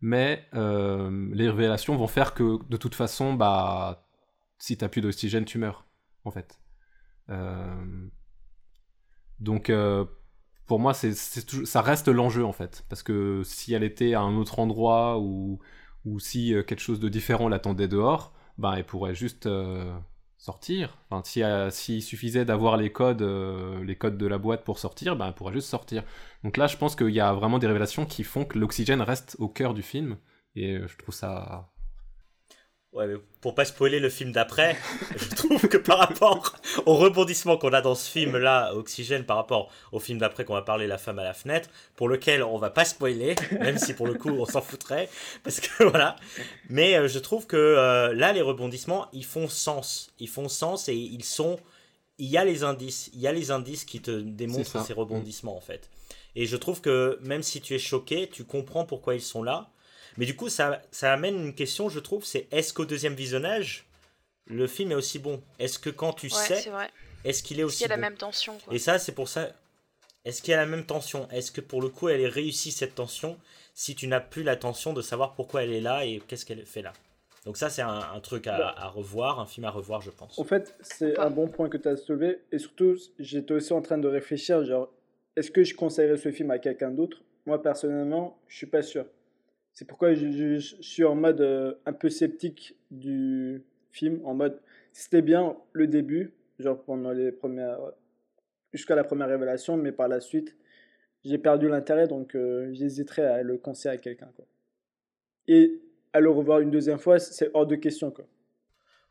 mais 0.00 0.46
euh, 0.54 1.30
les 1.34 1.50
révélations 1.50 1.96
vont 1.96 2.08
faire 2.08 2.34
que 2.34 2.58
de 2.68 2.76
toute 2.76 2.94
façon, 2.94 3.34
bah, 3.34 4.06
si 4.58 4.76
t'as 4.78 4.88
plus 4.88 5.00
d'oxygène, 5.02 5.44
tu 5.44 5.58
meurs, 5.58 5.86
en 6.24 6.30
fait. 6.30 6.60
Euh, 7.30 8.08
donc, 9.40 9.70
pour 10.66 10.80
moi, 10.80 10.94
c'est, 10.94 11.12
ça 11.14 11.82
reste 11.82 12.08
l'enjeu, 12.08 12.44
en 12.44 12.52
fait. 12.52 12.84
Parce 12.88 13.02
que 13.02 13.42
si 13.44 13.74
elle 13.74 13.84
était 13.84 14.14
à 14.14 14.20
un 14.20 14.36
autre 14.36 14.58
endroit 14.58 15.18
ou, 15.18 15.58
ou 16.04 16.18
si 16.18 16.54
euh, 16.54 16.62
quelque 16.62 16.80
chose 16.80 17.00
de 17.00 17.08
différent 17.08 17.48
l'attendait 17.48 17.88
dehors, 17.88 18.32
ben, 18.58 18.74
elle 18.74 18.84
pourrait 18.84 19.14
juste 19.14 19.46
euh, 19.46 19.92
sortir. 20.38 20.96
Si, 21.24 21.42
euh, 21.42 21.70
s'il 21.70 22.02
suffisait 22.02 22.44
d'avoir 22.44 22.76
les 22.76 22.92
codes, 22.92 23.22
euh, 23.22 23.82
les 23.84 23.96
codes 23.96 24.18
de 24.18 24.26
la 24.26 24.38
boîte 24.38 24.64
pour 24.64 24.78
sortir, 24.78 25.16
ben, 25.16 25.28
elle 25.28 25.34
pourrait 25.34 25.52
juste 25.52 25.68
sortir. 25.68 26.02
Donc 26.44 26.56
là, 26.56 26.66
je 26.66 26.76
pense 26.76 26.96
qu'il 26.96 27.10
y 27.10 27.20
a 27.20 27.32
vraiment 27.32 27.58
des 27.58 27.66
révélations 27.66 28.06
qui 28.06 28.24
font 28.24 28.44
que 28.44 28.58
l'oxygène 28.58 29.02
reste 29.02 29.36
au 29.38 29.48
cœur 29.48 29.74
du 29.74 29.82
film. 29.82 30.16
Et 30.56 30.78
je 30.86 30.96
trouve 30.98 31.14
ça... 31.14 31.73
Ouais, 32.94 33.08
mais 33.08 33.16
pour 33.40 33.56
pas 33.56 33.64
spoiler 33.64 33.98
le 33.98 34.08
film 34.08 34.30
d'après, 34.30 34.76
je 35.16 35.34
trouve 35.34 35.66
que 35.66 35.76
par 35.76 35.98
rapport 35.98 36.54
au 36.86 36.94
rebondissement 36.94 37.56
qu'on 37.56 37.72
a 37.72 37.80
dans 37.80 37.96
ce 37.96 38.08
film-là, 38.08 38.72
Oxygène, 38.76 39.24
par 39.24 39.36
rapport 39.36 39.72
au 39.90 39.98
film 39.98 40.20
d'après 40.20 40.44
qu'on 40.44 40.54
va 40.54 40.62
parler 40.62 40.86
La 40.86 40.96
femme 40.96 41.18
à 41.18 41.24
la 41.24 41.34
fenêtre, 41.34 41.68
pour 41.96 42.08
lequel 42.08 42.44
on 42.44 42.56
va 42.56 42.70
pas 42.70 42.84
spoiler, 42.84 43.34
même 43.58 43.78
si 43.78 43.94
pour 43.94 44.06
le 44.06 44.14
coup 44.14 44.28
on 44.28 44.46
s'en 44.46 44.60
foutrait, 44.60 45.08
parce 45.42 45.58
que 45.58 45.82
voilà. 45.90 46.14
Mais 46.70 46.94
euh, 46.94 47.08
je 47.08 47.18
trouve 47.18 47.48
que 47.48 47.56
euh, 47.56 48.14
là, 48.14 48.32
les 48.32 48.42
rebondissements, 48.42 49.08
ils 49.12 49.24
font 49.24 49.48
sens. 49.48 50.12
Ils 50.20 50.28
font 50.28 50.48
sens 50.48 50.88
et 50.88 50.94
ils 50.94 51.24
sont. 51.24 51.58
Il 52.18 52.28
y 52.28 52.38
a 52.38 52.44
les 52.44 52.62
indices, 52.62 53.10
il 53.12 53.18
y 53.18 53.26
a 53.26 53.32
les 53.32 53.50
indices 53.50 53.84
qui 53.84 54.00
te 54.00 54.12
démontrent 54.12 54.80
ces 54.86 54.92
rebondissements 54.92 55.56
en 55.56 55.60
fait. 55.60 55.90
Et 56.36 56.46
je 56.46 56.56
trouve 56.56 56.80
que 56.80 57.18
même 57.22 57.42
si 57.42 57.60
tu 57.60 57.74
es 57.74 57.80
choqué, 57.80 58.28
tu 58.28 58.44
comprends 58.44 58.84
pourquoi 58.84 59.16
ils 59.16 59.20
sont 59.20 59.42
là. 59.42 59.70
Mais 60.16 60.26
du 60.26 60.36
coup, 60.36 60.48
ça, 60.48 60.80
ça 60.90 61.12
amène 61.12 61.36
une 61.36 61.54
question, 61.54 61.88
je 61.88 61.98
trouve, 62.00 62.24
c'est 62.24 62.46
est-ce 62.52 62.72
qu'au 62.72 62.84
deuxième 62.84 63.14
visionnage, 63.14 63.86
le 64.46 64.66
film 64.66 64.92
est 64.92 64.96
aussi 64.96 65.18
bon? 65.18 65.42
Est-ce 65.58 65.78
que 65.78 65.90
quand 65.90 66.12
tu 66.12 66.28
Ouais, 66.30 66.36
sais, 66.46 66.70
est-ce 67.24 67.42
qu'il 67.42 67.58
est 67.58 67.62
Est-ce 67.62 67.66
aussi 67.66 67.78
qu'il 67.78 67.90
y 67.90 67.92
a 67.92 67.96
la 67.96 67.96
bon? 67.96 68.02
même 68.10 68.16
tension 68.18 68.58
quoi? 68.58 68.74
Et 68.74 68.78
ça, 68.78 68.98
c'est 68.98 69.12
pour 69.12 69.28
ça. 69.28 69.50
Est-ce 70.24 70.40
qu'il 70.40 70.52
y 70.52 70.54
a 70.54 70.58
la 70.58 70.66
même 70.66 70.86
tension? 70.86 71.28
Est-ce 71.30 71.50
que 71.52 71.60
pour 71.60 71.82
le 71.82 71.88
coup, 71.88 72.08
elle 72.08 72.20
est 72.20 72.28
réussie 72.28 72.72
cette 72.72 72.94
tension 72.94 73.38
si 73.74 73.94
tu 73.94 74.06
n'as 74.06 74.20
plus 74.20 74.42
la 74.42 74.56
tension 74.56 74.92
de 74.92 75.02
savoir 75.02 75.34
pourquoi 75.34 75.64
elle 75.64 75.72
est 75.72 75.80
là 75.80 76.04
et 76.06 76.20
qu'est-ce 76.28 76.46
qu'elle 76.46 76.64
fait 76.64 76.82
là? 76.82 76.92
Donc 77.44 77.56
ça, 77.58 77.68
c'est 77.68 77.82
un, 77.82 78.00
un 78.14 78.20
truc 78.20 78.46
à, 78.46 78.68
à 78.68 78.88
revoir, 78.88 79.38
un 79.40 79.46
film 79.46 79.66
à 79.66 79.70
revoir, 79.70 80.00
je 80.00 80.10
pense. 80.10 80.38
En 80.38 80.44
fait, 80.44 80.74
c'est 80.80 81.18
un 81.18 81.28
bon 81.30 81.48
point 81.48 81.68
que 81.68 81.76
tu 81.76 81.88
as 81.88 81.96
soulevé. 81.96 82.40
Et 82.52 82.58
surtout, 82.58 82.96
j'étais 83.18 83.52
aussi 83.52 83.72
en 83.72 83.82
train 83.82 83.98
de 83.98 84.08
réfléchir, 84.08 84.64
genre, 84.64 84.90
est-ce 85.36 85.50
que 85.50 85.62
je 85.62 85.74
conseillerais 85.74 86.16
ce 86.16 86.30
film 86.32 86.50
à 86.50 86.58
quelqu'un 86.58 86.90
d'autre? 86.90 87.18
Moi, 87.44 87.62
personnellement, 87.62 88.38
je 88.48 88.56
suis 88.56 88.66
pas 88.66 88.82
sûr. 88.82 89.04
C'est 89.74 89.86
pourquoi 89.86 90.14
je, 90.14 90.58
suis 90.58 91.04
en 91.04 91.16
mode 91.16 91.40
euh, 91.40 91.74
un 91.84 91.92
peu 91.92 92.08
sceptique 92.08 92.76
du 92.90 93.64
film, 93.90 94.20
en 94.24 94.34
mode, 94.34 94.60
c'était 94.92 95.22
bien 95.22 95.56
le 95.72 95.88
début, 95.88 96.32
genre 96.58 96.80
pendant 96.82 97.10
les 97.10 97.32
premières... 97.32 97.80
jusqu'à 98.72 98.94
la 98.94 99.04
première 99.04 99.28
révélation, 99.28 99.76
mais 99.76 99.90
par 99.90 100.08
la 100.08 100.20
suite, 100.20 100.56
j'ai 101.24 101.38
perdu 101.38 101.68
l'intérêt, 101.68 102.06
donc 102.06 102.36
euh, 102.36 102.72
j'hésiterais 102.72 103.26
à 103.26 103.42
le 103.42 103.58
conseiller 103.58 103.94
à 103.94 103.98
quelqu'un, 103.98 104.30
quoi. 104.36 104.44
Et 105.48 105.80
à 106.12 106.20
le 106.20 106.30
revoir 106.30 106.60
une 106.60 106.70
deuxième 106.70 106.98
fois, 106.98 107.18
c'est 107.18 107.50
hors 107.52 107.66
de 107.66 107.74
question, 107.74 108.10
quoi. 108.10 108.24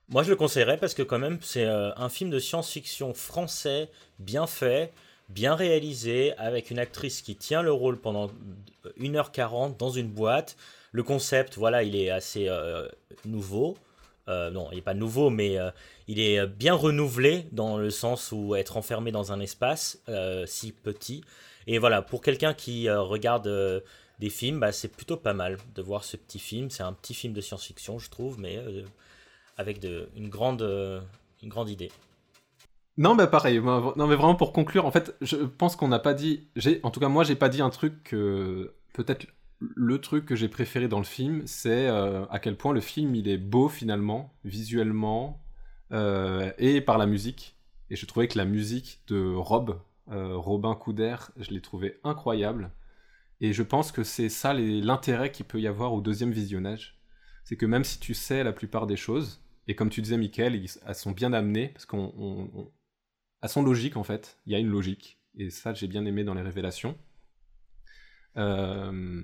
Moi, 0.09 0.23
je 0.23 0.29
le 0.29 0.35
conseillerais 0.35 0.77
parce 0.77 0.93
que 0.93 1.01
quand 1.01 1.19
même, 1.19 1.39
c'est 1.41 1.65
euh, 1.65 1.91
un 1.95 2.09
film 2.09 2.29
de 2.29 2.39
science-fiction 2.39 3.13
français, 3.13 3.89
bien 4.19 4.47
fait, 4.47 4.91
bien 5.29 5.55
réalisé, 5.55 6.33
avec 6.37 6.71
une 6.71 6.79
actrice 6.79 7.21
qui 7.21 7.35
tient 7.35 7.61
le 7.61 7.71
rôle 7.71 7.97
pendant 7.97 8.29
1h40 8.99 9.77
dans 9.77 9.89
une 9.89 10.09
boîte. 10.09 10.57
Le 10.91 11.03
concept, 11.03 11.57
voilà, 11.57 11.83
il 11.83 11.95
est 11.95 12.09
assez 12.09 12.47
euh, 12.47 12.87
nouveau. 13.25 13.77
Euh, 14.27 14.51
non, 14.51 14.69
il 14.71 14.75
n'est 14.75 14.81
pas 14.81 14.93
nouveau, 14.93 15.29
mais 15.29 15.57
euh, 15.57 15.71
il 16.07 16.19
est 16.19 16.45
bien 16.47 16.73
renouvelé 16.73 17.47
dans 17.51 17.77
le 17.77 17.89
sens 17.89 18.31
où 18.31 18.55
être 18.55 18.77
enfermé 18.77 19.11
dans 19.11 19.31
un 19.31 19.39
espace 19.39 20.01
si 20.45 20.71
petit. 20.71 21.23
Et 21.67 21.77
voilà, 21.77 22.01
pour 22.01 22.21
quelqu'un 22.21 22.53
qui 22.53 22.89
regarde 22.89 23.83
des 24.19 24.29
films, 24.29 24.59
bah, 24.59 24.71
c'est 24.71 24.89
plutôt 24.89 25.17
pas 25.17 25.33
mal 25.33 25.57
de 25.75 25.81
voir 25.81 26.03
ce 26.03 26.17
petit 26.17 26.39
film. 26.39 26.69
C'est 26.69 26.83
un 26.83 26.93
petit 26.93 27.13
film 27.13 27.33
de 27.33 27.41
science-fiction, 27.41 27.99
je 27.99 28.09
trouve, 28.09 28.39
mais 28.39 28.59
avec 29.57 29.83
une, 30.15 30.29
grande, 30.29 30.61
une 31.41 31.49
grande 31.49 31.69
idée. 31.69 31.91
Non, 32.97 33.15
bah 33.15 33.27
pareil. 33.27 33.59
Non, 33.59 34.07
mais 34.07 34.15
vraiment 34.15 34.35
pour 34.35 34.53
conclure, 34.53 34.85
en 34.85 34.91
fait, 34.91 35.15
je 35.21 35.37
pense 35.37 35.75
qu'on 35.75 35.87
n'a 35.87 35.99
pas 35.99 36.13
dit. 36.13 36.47
En 36.83 36.91
tout 36.91 36.99
cas, 36.99 37.09
moi, 37.09 37.23
j'ai 37.23 37.35
pas 37.35 37.49
dit 37.49 37.61
un 37.61 37.69
truc 37.71 38.03
que 38.03 38.73
peut-être 38.93 39.27
le 39.59 39.99
truc 39.99 40.25
que 40.25 40.35
j'ai 40.35 40.49
préféré 40.49 40.87
dans 40.87 40.99
le 40.99 41.03
film, 41.05 41.43
c'est 41.47 41.87
euh, 41.87 42.25
à 42.27 42.39
quel 42.39 42.57
point 42.57 42.73
le 42.73 42.81
film 42.81 43.15
il 43.15 43.27
est 43.29 43.37
beau 43.37 43.69
finalement, 43.69 44.33
visuellement 44.43 45.41
euh, 45.91 46.51
et 46.57 46.81
par 46.81 46.97
la 46.97 47.05
musique. 47.07 47.55
Et 47.89 47.95
je 47.95 48.05
trouvais 48.05 48.27
que 48.27 48.37
la 48.37 48.45
musique 48.45 49.01
de 49.07 49.33
Rob, 49.35 49.79
euh, 50.11 50.35
Robin 50.37 50.75
Couder, 50.75 51.15
je 51.37 51.49
l'ai 51.51 51.61
trouvé 51.61 51.99
incroyable. 52.03 52.71
Et 53.41 53.53
je 53.53 53.63
pense 53.63 53.91
que 53.91 54.03
c'est 54.03 54.29
ça 54.29 54.53
l'intérêt 54.53 55.31
qu'il 55.31 55.45
peut 55.45 55.59
y 55.61 55.67
avoir 55.67 55.93
au 55.93 56.01
deuxième 56.01 56.31
visionnage. 56.31 56.99
C'est 57.43 57.57
que 57.57 57.65
même 57.65 57.83
si 57.83 57.99
tu 57.99 58.13
sais 58.13 58.43
la 58.43 58.53
plupart 58.53 58.87
des 58.87 58.95
choses, 58.97 59.41
et 59.67 59.75
comme 59.75 59.89
tu 59.89 60.01
disais, 60.01 60.17
Michael, 60.17 60.55
elles 60.85 60.95
sont 60.95 61.11
bien 61.11 61.33
amenées, 61.33 61.69
parce 61.69 61.85
qu'on, 61.85 62.13
on- 62.17 62.71
on- 63.43 63.47
elles 63.47 63.49
sont 63.49 63.63
logiques 63.63 63.97
en 63.97 64.03
fait. 64.03 64.39
Il 64.45 64.53
y 64.53 64.55
a 64.55 64.59
une 64.59 64.69
logique, 64.69 65.19
et 65.37 65.49
ça 65.49 65.73
j'ai 65.73 65.87
bien 65.87 66.05
aimé 66.05 66.23
dans 66.23 66.33
les 66.33 66.41
révélations. 66.41 66.97
Euh, 68.37 69.21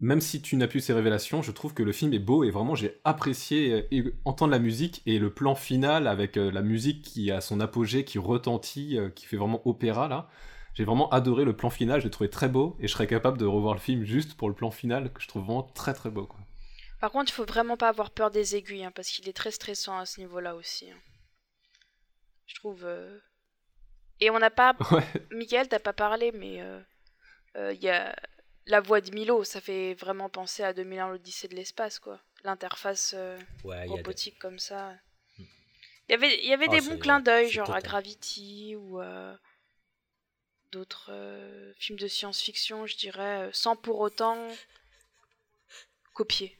même 0.00 0.20
si 0.20 0.40
tu 0.42 0.56
n'as 0.56 0.66
plus 0.66 0.80
ces 0.80 0.92
révélations, 0.94 1.42
je 1.42 1.52
trouve 1.52 1.74
que 1.74 1.82
le 1.82 1.92
film 1.92 2.12
est 2.14 2.18
beau 2.18 2.44
et 2.44 2.50
vraiment 2.50 2.74
j'ai 2.74 3.00
apprécié 3.04 3.86
euh, 3.92 4.12
entendre 4.24 4.50
la 4.52 4.58
musique 4.58 5.02
et 5.06 5.18
le 5.18 5.32
plan 5.32 5.54
final 5.54 6.06
avec 6.06 6.36
euh, 6.36 6.50
la 6.50 6.62
musique 6.62 7.02
qui 7.02 7.30
a 7.30 7.40
son 7.40 7.60
apogée, 7.60 8.04
qui 8.04 8.18
retentit, 8.18 8.98
qui 9.14 9.26
fait 9.26 9.36
vraiment 9.36 9.60
opéra 9.68 10.08
là. 10.08 10.28
J'ai 10.74 10.84
vraiment 10.84 11.10
adoré 11.10 11.44
le 11.44 11.54
plan 11.54 11.70
final, 11.70 12.00
je 12.00 12.04
l'ai 12.06 12.10
trouvé 12.10 12.30
très 12.30 12.48
beau 12.48 12.76
et 12.80 12.88
je 12.88 12.92
serais 12.92 13.06
capable 13.08 13.38
de 13.38 13.44
revoir 13.44 13.74
le 13.74 13.80
film 13.80 14.04
juste 14.04 14.34
pour 14.34 14.48
le 14.48 14.54
plan 14.54 14.70
final 14.70 15.12
que 15.12 15.20
je 15.22 15.28
trouve 15.28 15.44
vraiment 15.44 15.64
très 15.74 15.94
très 15.94 16.10
beau. 16.10 16.28
Par 17.00 17.10
contre, 17.10 17.32
il 17.32 17.34
faut 17.34 17.44
vraiment 17.44 17.76
pas 17.76 17.88
avoir 17.88 18.10
peur 18.10 18.30
des 18.30 18.56
aiguilles, 18.56 18.84
hein, 18.84 18.92
parce 18.94 19.08
qu'il 19.10 19.28
est 19.28 19.32
très 19.32 19.50
stressant 19.50 19.98
à 19.98 20.06
ce 20.06 20.20
niveau-là 20.20 20.54
aussi. 20.54 20.90
hein. 20.90 21.09
Je 22.50 22.54
trouve. 22.56 22.84
euh. 22.84 23.16
Et 24.18 24.28
on 24.30 24.38
n'a 24.40 24.50
pas. 24.50 24.74
Ouais. 24.90 25.06
Michael, 25.30 25.68
t'as 25.68 25.78
pas 25.78 25.92
parlé, 25.92 26.32
mais 26.32 26.60
euh, 26.60 26.80
euh, 27.56 27.72
il 27.72 27.80
y 27.80 27.88
a 27.88 28.14
la 28.66 28.80
voix 28.80 29.00
de 29.00 29.10
Milo, 29.12 29.44
ça 29.44 29.60
fait 29.60 29.94
vraiment 29.94 30.28
penser 30.28 30.62
à 30.64 30.72
2001 30.72 31.08
l'Odyssée 31.10 31.46
de 31.48 31.54
l'espace, 31.54 31.98
quoi. 32.00 32.20
L'interface 32.42 33.14
euh, 33.16 33.38
Ouais, 33.64 33.84
des- 33.84 33.88
robotique 33.90 34.38
comme 34.40 34.58
ça. 34.58 34.90
Hmm. 35.38 35.44
Il 36.08 36.12
y 36.12 36.14
avait, 36.14 36.44
y 36.44 36.52
avait 36.52 36.66
Ah, 36.68 36.72
des 36.72 36.80
bons 36.80 36.98
clins 36.98 37.20
d'œil, 37.20 37.48
genre 37.50 37.72
à. 37.72 37.80
Gravity 37.80 38.74
ou 38.76 39.00
euh, 39.00 39.34
d'autres 40.72 41.10
euh, 41.12 41.72
films 41.78 41.98
de 41.98 42.08
science-fiction, 42.08 42.86
je 42.86 42.96
dirais, 42.96 43.48
sans 43.52 43.76
pour 43.76 44.00
autant 44.00 44.48
copier. 46.14 46.58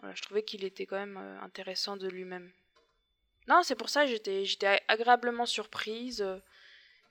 Voilà, 0.00 0.14
je 0.14 0.22
trouvais 0.22 0.42
qu'il 0.42 0.64
était 0.64 0.86
quand 0.86 0.98
même 0.98 1.16
intéressant 1.42 1.96
de 1.98 2.08
lui-même. 2.08 2.50
Non, 3.48 3.60
c'est 3.62 3.74
pour 3.76 3.88
ça 3.88 4.04
que 4.04 4.10
j'étais, 4.10 4.44
j'étais 4.44 4.80
agréablement 4.88 5.46
surprise. 5.46 6.20
euh, 6.22 6.38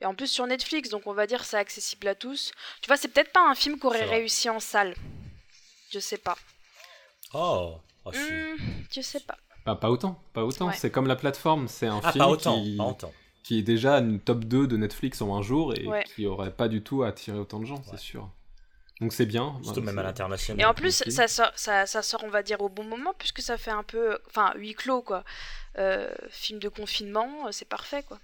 et 0.02 0.06
en 0.06 0.14
plus 0.14 0.28
sur 0.28 0.46
Netflix, 0.46 0.90
donc 0.90 1.08
on 1.08 1.14
va 1.14 1.26
dire 1.26 1.46
c'est 1.46 1.56
accessible 1.58 2.08
à 2.10 2.16
tous. 2.16 2.52
Tu 2.82 2.88
vois, 2.88 2.98
c'est 2.98 3.08
peut-être 3.08 3.32
pas 3.32 3.48
un 3.50 3.56
film 3.56 3.80
qui 3.80 3.86
aurait 3.86 4.00
C'est 4.00 4.06
vrai. 4.06 4.16
réussi 4.18 4.50
en 4.50 4.60
salle. 4.60 4.94
Je 5.92 6.00
sais 6.00 6.18
pas. 6.18 6.36
Oh, 7.34 7.76
oh, 8.04 8.12
si. 8.12 8.20
Hmm, 8.20 8.56
je 8.92 9.02
sais 9.02 9.22
pas. 9.22 9.38
Bah, 9.66 9.76
pas 9.76 9.90
autant, 9.90 10.22
pas 10.34 10.44
autant. 10.44 10.68
Ouais. 10.68 10.76
C'est 10.78 10.92
comme 10.92 11.08
la 11.08 11.16
plateforme, 11.16 11.68
c'est 11.70 11.88
un 11.88 12.02
Ah, 12.04 12.12
film 12.12 12.24
pas 12.26 12.30
autant, 12.30 12.62
qui, 12.62 12.76
pas 12.76 12.84
autant. 12.84 13.14
qui 13.44 13.60
est 13.60 13.64
déjà 13.64 13.98
une 14.00 14.20
top 14.20 14.44
2 14.44 14.68
de 14.68 14.76
Netflix 14.78 15.22
en 15.22 15.36
un 15.36 15.42
jour 15.42 15.74
et 15.74 15.88
Ouais. 15.88 16.04
qui 16.04 16.26
aurait 16.28 16.52
pas 16.54 16.68
du 16.68 16.84
tout 16.84 17.04
attiré 17.04 17.38
autant 17.40 17.60
de 17.60 17.66
gens, 17.66 17.76
Ouais. 17.78 17.82
c'est 17.92 18.00
sûr. 18.00 18.30
Donc 19.02 19.12
c'est 19.14 19.26
bien. 19.26 19.60
Surtout 19.64 19.80
Ouais, 19.82 19.86
même 19.88 20.00
à 20.00 20.04
l'international. 20.04 20.62
Et 20.62 20.66
en 20.66 20.74
plus, 20.74 21.04
ça 21.08 21.28
sort, 21.28 21.52
ça, 21.56 21.86
ça 21.86 22.02
sort, 22.02 22.24
on 22.24 22.30
va 22.30 22.44
dire, 22.44 22.62
au 22.62 22.70
bon 22.70 22.84
moment, 22.84 23.14
puisque 23.18 23.42
ça 23.42 23.58
fait 23.58 23.72
un 23.72 23.84
peu. 23.84 24.18
Enfin, 24.28 24.54
huis 24.56 24.74
clos, 24.74 25.02
quoi. 25.02 25.24
Euh, 25.78 26.10
film 26.30 26.60
de 26.60 26.70
confinement, 26.70 27.48
euh, 27.48 27.52
c'est 27.52 27.68
parfait, 27.68 28.04
quoi. 28.04 28.20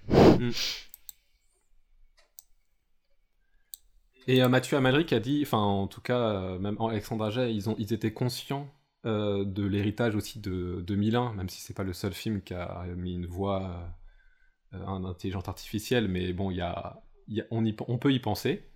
Et 4.28 4.42
euh, 4.44 4.50
Mathieu 4.50 4.78
Amalric 4.78 5.14
a 5.14 5.20
dit, 5.20 5.42
enfin 5.46 5.58
en 5.58 5.88
tout 5.88 6.02
cas, 6.02 6.18
euh, 6.20 6.60
même 6.60 6.78
Alexandre 6.80 7.26
Aja, 7.26 7.48
ils, 7.48 7.70
ont, 7.70 7.76
ils 7.80 7.92
étaient 7.94 8.14
conscients 8.14 8.68
euh, 9.06 9.44
de 9.46 9.66
l'héritage 9.66 10.16
aussi 10.16 10.40
de 10.40 10.82
2001, 10.86 11.34
même 11.34 11.50
si 11.50 11.60
c'est 11.62 11.74
pas 11.76 11.84
le 11.84 11.94
seul 11.94 12.14
film 12.14 12.42
qui 12.42 12.54
a 12.54 12.86
mis 12.96 13.16
une 13.16 13.26
voix 13.26 13.94
euh, 14.74 14.84
en 14.86 15.06
intelligence 15.06 15.48
artificielle, 15.48 16.08
mais 16.08 16.34
bon, 16.34 16.52
il 16.52 16.58
y 16.58 16.62
a, 16.62 17.02
il 17.28 17.38
y 17.38 17.42
a- 17.42 17.46
on, 17.52 17.66
y- 17.66 17.76
on 17.88 17.98
peut 17.98 18.14
y 18.14 18.20
penser. 18.20 18.71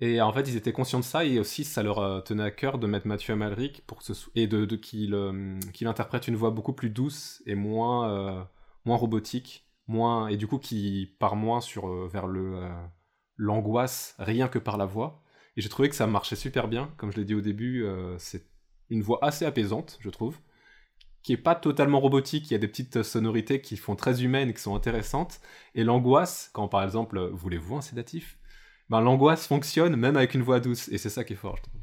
Et 0.00 0.20
en 0.20 0.32
fait, 0.32 0.42
ils 0.48 0.56
étaient 0.56 0.72
conscients 0.72 1.00
de 1.00 1.04
ça, 1.04 1.24
et 1.24 1.40
aussi 1.40 1.64
ça 1.64 1.82
leur 1.82 1.98
euh, 1.98 2.20
tenait 2.20 2.44
à 2.44 2.50
cœur 2.52 2.78
de 2.78 2.86
mettre 2.86 3.08
Mathieu 3.08 3.32
Amalric 3.32 3.84
pour 3.86 4.02
ce 4.02 4.12
et 4.36 4.46
de, 4.46 4.66
euh, 5.12 5.60
qu'il 5.72 5.86
interprète 5.88 6.28
une 6.28 6.36
voix 6.36 6.50
beaucoup 6.50 6.72
plus 6.72 6.90
douce 6.90 7.42
et 7.46 7.56
moins, 7.56 8.08
euh, 8.10 8.44
moins 8.84 8.96
robotique, 8.96 9.66
moins, 9.88 10.28
et 10.28 10.36
du 10.36 10.46
coup 10.46 10.58
qui 10.58 11.16
part 11.18 11.34
moins 11.34 11.60
sur, 11.60 11.88
vers 12.06 12.28
le, 12.28 12.60
l'angoisse 13.36 14.14
rien 14.18 14.46
que 14.48 14.60
par 14.60 14.76
la 14.76 14.86
voix. 14.86 15.22
Et 15.56 15.62
j'ai 15.62 15.68
trouvé 15.68 15.88
que 15.88 15.96
ça 15.96 16.06
marchait 16.06 16.36
super 16.36 16.68
bien, 16.68 16.92
comme 16.96 17.10
je 17.10 17.16
l'ai 17.16 17.24
dit 17.24 17.34
au 17.34 17.40
début, 17.40 17.84
c'est 18.18 18.46
une 18.90 19.02
voix 19.02 19.18
assez 19.22 19.44
apaisante, 19.44 19.98
je 20.00 20.10
trouve, 20.10 20.38
qui 21.22 21.32
est 21.32 21.36
pas 21.36 21.56
totalement 21.56 22.00
robotique, 22.00 22.48
il 22.50 22.52
y 22.52 22.56
a 22.56 22.58
des 22.58 22.68
petites 22.68 23.02
sonorités 23.02 23.60
qui 23.60 23.76
font 23.76 23.96
très 23.96 24.22
humaines, 24.22 24.54
qui 24.54 24.60
sont 24.62 24.76
intéressantes, 24.76 25.40
et 25.74 25.82
l'angoisse, 25.82 26.50
quand 26.52 26.68
par 26.68 26.84
exemple, 26.84 27.18
voulez-vous 27.32 27.76
un 27.76 27.80
sédatif? 27.80 28.37
Ben, 28.90 29.00
L'angoisse 29.00 29.46
fonctionne 29.46 29.96
même 29.96 30.16
avec 30.16 30.34
une 30.34 30.42
voix 30.42 30.60
douce, 30.60 30.88
et 30.88 30.98
c'est 30.98 31.10
ça 31.10 31.24
qui 31.24 31.34
est 31.34 31.36
fort, 31.36 31.56
je 31.56 31.62
trouve. 31.62 31.80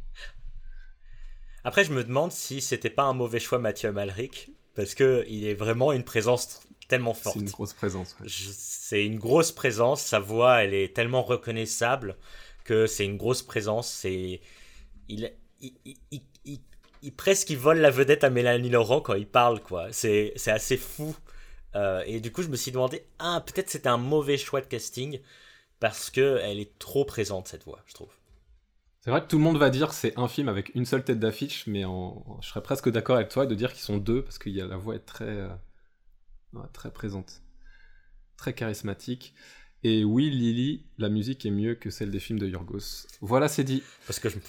Après, 1.64 1.84
je 1.84 1.92
me 1.92 2.04
demande 2.04 2.32
si 2.32 2.62
c'était 2.62 2.90
pas 2.90 3.04
un 3.04 3.14
mauvais 3.14 3.40
choix 3.40 3.58
Mathieu 3.60 3.92
Malric, 3.92 4.52
parce 4.76 4.94
que 4.94 5.26
il 5.28 5.46
est 5.48 5.54
vraiment 5.56 5.92
une 5.94 6.04
présence 6.04 6.62
tellement 6.88 7.14
forte. 7.16 7.36
C'est 7.38 7.42
une 7.44 7.50
grosse 7.50 7.74
présence. 7.74 8.16
ouais. 8.20 8.28
C'est 8.30 9.06
une 9.06 9.18
grosse 9.18 9.52
présence, 9.52 10.02
sa 10.02 10.20
voix, 10.20 10.64
elle 10.64 10.74
est 10.76 10.96
tellement 10.96 11.24
reconnaissable 11.24 12.18
que 12.64 12.86
c'est 12.86 13.06
une 13.06 13.18
grosse 13.18 13.42
présence. 13.42 13.90
C'est 13.90 14.42
il, 15.08 15.32
il, 15.60 15.74
il, 16.12 16.60
il- 17.02 17.12
presque 17.16 17.50
il 17.52 17.58
vole 17.58 17.78
la 17.80 17.90
vedette 17.92 18.24
à 18.24 18.30
Mélanie 18.32 18.70
Laurent 18.70 19.00
quand 19.02 19.14
il 19.14 19.28
parle, 19.28 19.60
quoi. 19.62 19.92
C'est 19.92 20.34
c'est 20.36 20.52
assez 20.52 20.78
fou. 20.78 21.16
Euh, 21.76 22.04
et 22.06 22.20
du 22.20 22.32
coup, 22.32 22.42
je 22.44 22.48
me 22.48 22.56
suis 22.56 22.72
demandé, 22.72 23.06
ah, 23.20 23.44
peut-être 23.46 23.70
c'était 23.70 23.90
un 23.90 23.98
mauvais 23.98 24.38
choix 24.38 24.62
de 24.62 24.66
casting 24.66 25.20
parce 25.80 26.10
que 26.10 26.40
elle 26.42 26.60
est 26.60 26.78
trop 26.80 27.06
présente 27.06 27.48
cette 27.48 27.64
voix, 27.66 27.82
je 27.86 27.94
trouve. 27.94 28.12
C'est 29.02 29.12
vrai 29.12 29.22
que 29.22 29.28
tout 29.28 29.38
le 29.38 29.44
monde 29.44 29.58
va 29.58 29.70
dire 29.70 29.90
que 29.90 29.94
c'est 29.96 30.18
un 30.18 30.28
film 30.28 30.50
avec 30.50 30.74
une 30.74 30.86
seule 30.86 31.04
tête 31.04 31.20
d'affiche, 31.20 31.68
mais 31.68 31.86
en- 31.86 32.40
je 32.42 32.48
serais 32.50 32.64
presque 32.64 32.90
d'accord 32.90 33.18
avec 33.18 33.30
toi 33.30 33.46
de 33.46 33.54
dire 33.54 33.72
qu'ils 33.72 33.84
sont 33.84 33.98
deux, 33.98 34.24
parce 34.24 34.40
que 34.40 34.50
la 34.50 34.78
voix 34.78 34.96
est 34.96 35.06
très, 35.06 35.26
euh, 35.28 35.50
ouais, 36.54 36.66
très 36.74 36.92
présente, 36.92 37.42
très 38.38 38.54
charismatique. 38.54 39.36
Et 39.84 40.04
oui, 40.04 40.32
Lily, 40.32 40.84
la 40.98 41.10
musique 41.10 41.46
est 41.46 41.52
mieux 41.52 41.76
que 41.76 41.92
celle 41.92 42.10
des 42.10 42.20
films 42.20 42.40
de 42.40 42.48
Yorgos. 42.48 43.06
Voilà, 43.22 43.48
c'est 43.48 43.64
dit. 43.64 43.84
Parce 44.08 44.18
que 44.20 44.30
je, 44.30 44.40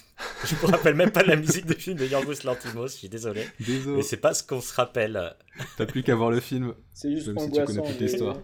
je 0.45 0.55
me 0.55 0.71
rappelle 0.71 0.95
même 0.95 1.11
pas 1.11 1.21
de 1.21 1.27
la 1.27 1.35
musique 1.35 1.67
de 1.67 1.75
film 1.75 1.95
de 1.95 2.07
Yorgos 2.07 2.43
Lanthimos, 2.43 2.87
je 2.87 2.97
suis 2.97 3.09
désolé. 3.09 3.45
Désolé, 3.59 3.97
Mais 3.97 4.01
c'est 4.01 4.17
pas 4.17 4.33
ce 4.33 4.41
qu'on 4.43 4.61
se 4.61 4.73
rappelle. 4.73 5.35
t'as 5.77 5.85
plus 5.85 6.01
qu'à 6.01 6.15
voir 6.15 6.31
le 6.31 6.39
film. 6.39 6.73
C'est 6.91 7.11
juste 7.11 7.27
Même 7.27 7.37
si 7.37 7.51
tu 7.51 7.63
connais 7.63 7.81
les 7.93 7.99
l'histoire. 8.07 8.41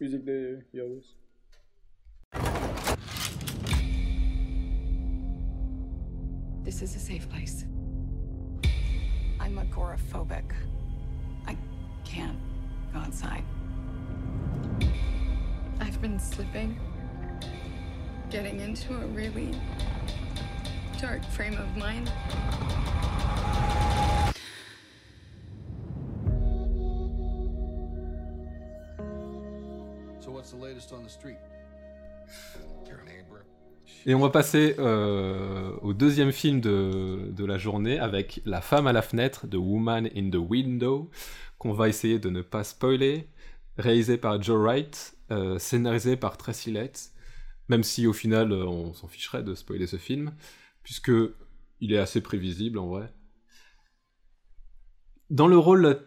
Musique 0.00 0.24
de 0.24 0.60
Yorgos. 0.72 1.15
This 6.66 6.82
is 6.82 6.96
a 6.96 6.98
safe 6.98 7.30
place. 7.30 7.64
I'm 9.38 9.56
agoraphobic. 9.56 10.50
I 11.46 11.56
can't 12.04 12.36
go 12.92 12.98
outside. 12.98 13.44
I've 15.78 16.02
been 16.02 16.18
slipping, 16.18 16.76
getting 18.30 18.58
into 18.58 18.96
a 18.96 19.06
really 19.06 19.54
dark 21.00 21.24
frame 21.26 21.56
of 21.56 21.76
mind. 21.76 22.10
So 30.18 30.32
what's 30.32 30.50
the 30.50 30.56
latest 30.56 30.92
on 30.92 31.04
the 31.04 31.10
street? 31.10 31.38
Et 34.08 34.14
on 34.14 34.20
va 34.20 34.30
passer 34.30 34.76
euh, 34.78 35.72
au 35.82 35.92
deuxième 35.92 36.30
film 36.30 36.60
de, 36.60 37.28
de 37.32 37.44
la 37.44 37.58
journée 37.58 37.98
avec 37.98 38.40
La 38.44 38.60
femme 38.60 38.86
à 38.86 38.92
la 38.92 39.02
fenêtre 39.02 39.48
de 39.48 39.56
Woman 39.56 40.08
in 40.14 40.30
the 40.30 40.36
Window, 40.36 41.10
qu'on 41.58 41.72
va 41.72 41.88
essayer 41.88 42.20
de 42.20 42.30
ne 42.30 42.40
pas 42.40 42.62
spoiler, 42.62 43.28
réalisé 43.78 44.16
par 44.16 44.40
Joe 44.40 44.60
Wright, 44.60 45.16
euh, 45.32 45.58
scénarisé 45.58 46.16
par 46.16 46.36
Tracy 46.36 46.70
Letts, 46.70 47.10
même 47.68 47.82
si 47.82 48.06
au 48.06 48.12
final 48.12 48.52
euh, 48.52 48.64
on 48.64 48.94
s'en 48.94 49.08
ficherait 49.08 49.42
de 49.42 49.56
spoiler 49.56 49.88
ce 49.88 49.96
film, 49.96 50.32
puisque 50.84 51.10
il 51.80 51.92
est 51.92 51.98
assez 51.98 52.20
prévisible 52.20 52.78
en 52.78 52.86
vrai. 52.86 53.12
Dans 55.30 55.48
le 55.48 55.58
rôle 55.58 56.06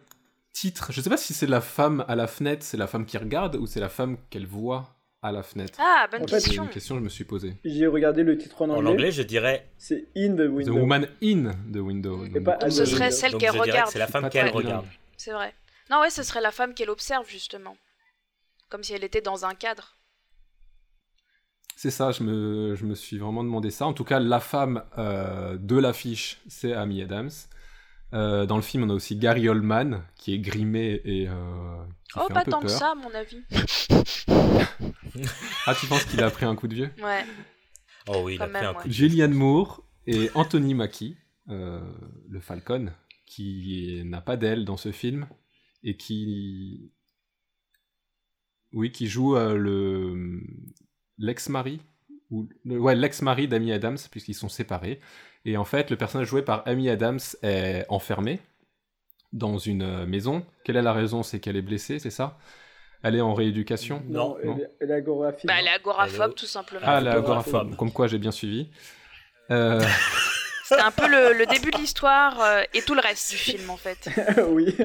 titre, 0.53 0.93
je 0.93 1.01
sais 1.01 1.09
pas 1.09 1.17
si 1.17 1.33
c'est 1.33 1.47
la 1.47 1.59
femme 1.59 2.05
à 2.07 2.15
la 2.15 2.27
fenêtre, 2.27 2.63
c'est 2.63 2.77
la 2.77 2.87
femme 2.87 3.05
qui 3.05 3.17
regarde, 3.17 3.57
ou 3.57 3.67
c'est 3.67 3.81
la 3.81 3.89
femme 3.89 4.15
qu'elle 4.29 4.47
voit 4.47 4.98
à 5.21 5.31
la 5.31 5.43
fenêtre. 5.43 5.77
Ah, 5.81 6.07
bonne 6.09 6.23
En 6.23 6.27
fait, 6.27 6.39
C'est 6.39 6.45
question. 6.47 6.63
une 6.63 6.69
question 6.69 6.95
que 6.95 6.99
je 6.99 7.03
me 7.03 7.09
suis 7.09 7.23
posée. 7.25 7.55
J'ai 7.65 7.87
regardé 7.87 8.23
le 8.23 8.37
titre 8.37 8.61
en 8.61 8.69
En 8.69 8.75
anglais. 8.77 8.89
anglais, 8.91 9.11
je 9.11 9.21
dirais. 9.23 9.67
C'est 9.77 10.07
In 10.15 10.33
the 10.33 10.37
The 10.37 10.49
Window. 10.49 10.73
Woman 10.73 11.07
in 11.21 11.51
the 11.73 11.77
window. 11.77 12.25
Et 12.25 12.39
pas 12.39 12.57
Ce 12.69 12.83
the 12.83 12.85
serait 12.85 13.11
celle 13.11 13.35
qu'elle 13.37 13.51
regarde. 13.59 13.89
c'est 13.91 13.99
la 13.99 14.07
femme 14.07 14.29
qu'elle 14.29 14.49
regarde. 14.49 14.85
C'est 15.17 15.31
vrai. 15.31 15.53
Non, 15.89 15.99
ouais, 16.01 16.09
ce 16.09 16.23
serait 16.23 16.41
la 16.41 16.51
femme 16.51 16.73
qu'elle 16.73 16.89
observe, 16.89 17.27
justement. 17.27 17.75
Comme 18.69 18.83
si 18.83 18.93
elle 18.93 19.03
était 19.03 19.21
dans 19.21 19.45
un 19.45 19.55
cadre. 19.55 19.95
C'est 21.75 21.91
ça, 21.91 22.11
je 22.11 22.23
me, 22.23 22.75
je 22.75 22.85
me 22.85 22.93
suis 22.93 23.17
vraiment 23.17 23.43
demandé 23.43 23.71
ça. 23.71 23.85
En 23.85 23.93
tout 23.93 24.03
cas, 24.03 24.19
la 24.19 24.39
femme 24.39 24.83
euh, 24.97 25.57
de 25.57 25.77
l'affiche, 25.77 26.39
c'est 26.47 26.73
Amy 26.73 27.01
Adams. 27.01 27.29
Euh, 28.13 28.45
dans 28.45 28.55
le 28.55 28.61
film, 28.63 28.83
on 28.83 28.89
a 28.89 28.93
aussi 28.93 29.15
Gary 29.17 29.47
Oldman, 29.49 30.03
qui 30.15 30.33
est 30.33 30.39
grimé 30.39 31.01
et 31.05 31.27
euh, 31.29 31.83
qui 32.11 32.19
Oh, 32.19 32.27
fait 32.27 32.33
pas 32.33 32.39
un 32.41 32.43
peu 32.43 32.51
tant 32.51 32.59
peur. 32.59 32.69
que 32.71 32.75
ça, 32.75 32.91
à 32.91 32.95
mon 32.95 33.13
avis. 33.13 33.41
Ah, 35.65 35.75
tu 35.75 35.85
penses 35.87 36.05
qu'il 36.05 36.21
a 36.23 36.29
pris 36.29 36.45
un 36.45 36.55
coup 36.55 36.67
de 36.67 36.75
vieux? 36.75 36.89
Ouais. 37.03 37.25
Oh 38.07 38.21
oui, 38.23 38.35
il 38.35 38.41
a 38.41 38.47
pris 38.47 38.65
un 38.65 38.73
coup 38.73 38.79
ouais. 38.83 38.87
de 38.87 38.91
Julianne 38.93 39.33
Moore 39.33 39.83
et 40.07 40.29
Anthony 40.33 40.73
Mackie, 40.73 41.17
euh, 41.49 41.81
le 42.29 42.39
Falcon, 42.39 42.91
qui 43.25 44.01
n'a 44.05 44.21
pas 44.21 44.37
d'aile 44.37 44.65
dans 44.65 44.77
ce 44.77 44.91
film 44.91 45.27
et 45.83 45.97
qui, 45.97 46.91
oui, 48.73 48.91
qui 48.91 49.07
joue 49.07 49.35
euh, 49.35 49.55
le 49.55 50.41
l'ex-mari 51.17 51.81
ou 52.31 52.47
le- 52.63 52.79
ouais 52.79 52.95
l'ex-mari 52.95 53.47
d'Amy 53.47 53.71
Adams 53.71 53.97
puisqu'ils 54.09 54.35
sont 54.35 54.49
séparés. 54.49 54.99
Et 55.45 55.57
en 55.57 55.65
fait, 55.65 55.89
le 55.89 55.95
personnage 55.97 56.27
joué 56.27 56.41
par 56.41 56.63
Amy 56.67 56.89
Adams 56.89 57.19
est 57.43 57.85
enfermé 57.89 58.39
dans 59.31 59.57
une 59.57 59.83
euh, 59.83 60.05
maison. 60.05 60.45
Quelle 60.63 60.75
est 60.75 60.81
la 60.81 60.93
raison? 60.93 61.23
C'est 61.23 61.39
qu'elle 61.39 61.55
est 61.55 61.61
blessée, 61.61 61.99
c'est 61.99 62.09
ça? 62.09 62.37
Elle 63.03 63.15
est 63.15 63.21
en 63.21 63.33
rééducation? 63.33 64.03
Non, 64.09 64.37
elle, 64.43 64.49
est- 64.49 64.71
elle 64.81 64.91
est. 64.91 65.01
Bah, 65.45 65.53
elle 65.59 65.67
est 65.67 65.69
agoraphobe, 65.69 66.21
Elle 66.25 66.31
est- 66.31 66.33
tout 66.35 66.45
simplement. 66.45 66.81
Ah, 66.83 66.99
la 66.99 67.11
agoraphobe. 67.13 67.55
agoraphobe, 67.55 67.75
comme 67.77 67.91
quoi 67.93 68.07
j'ai 68.07 68.17
bien 68.17 68.31
suivi. 68.31 68.69
Euh, 69.51 69.81
C'était 70.65 70.81
un 70.81 70.91
peu 70.91 71.07
le, 71.07 71.33
le 71.37 71.45
début 71.47 71.71
de 71.71 71.77
l'histoire 71.77 72.39
euh, 72.41 72.61
et 72.75 72.81
tout 72.83 72.93
le 72.93 73.01
reste 73.01 73.31
du 73.31 73.37
film 73.37 73.69
en 73.71 73.77
fait. 73.77 74.07
oui. 74.49 74.75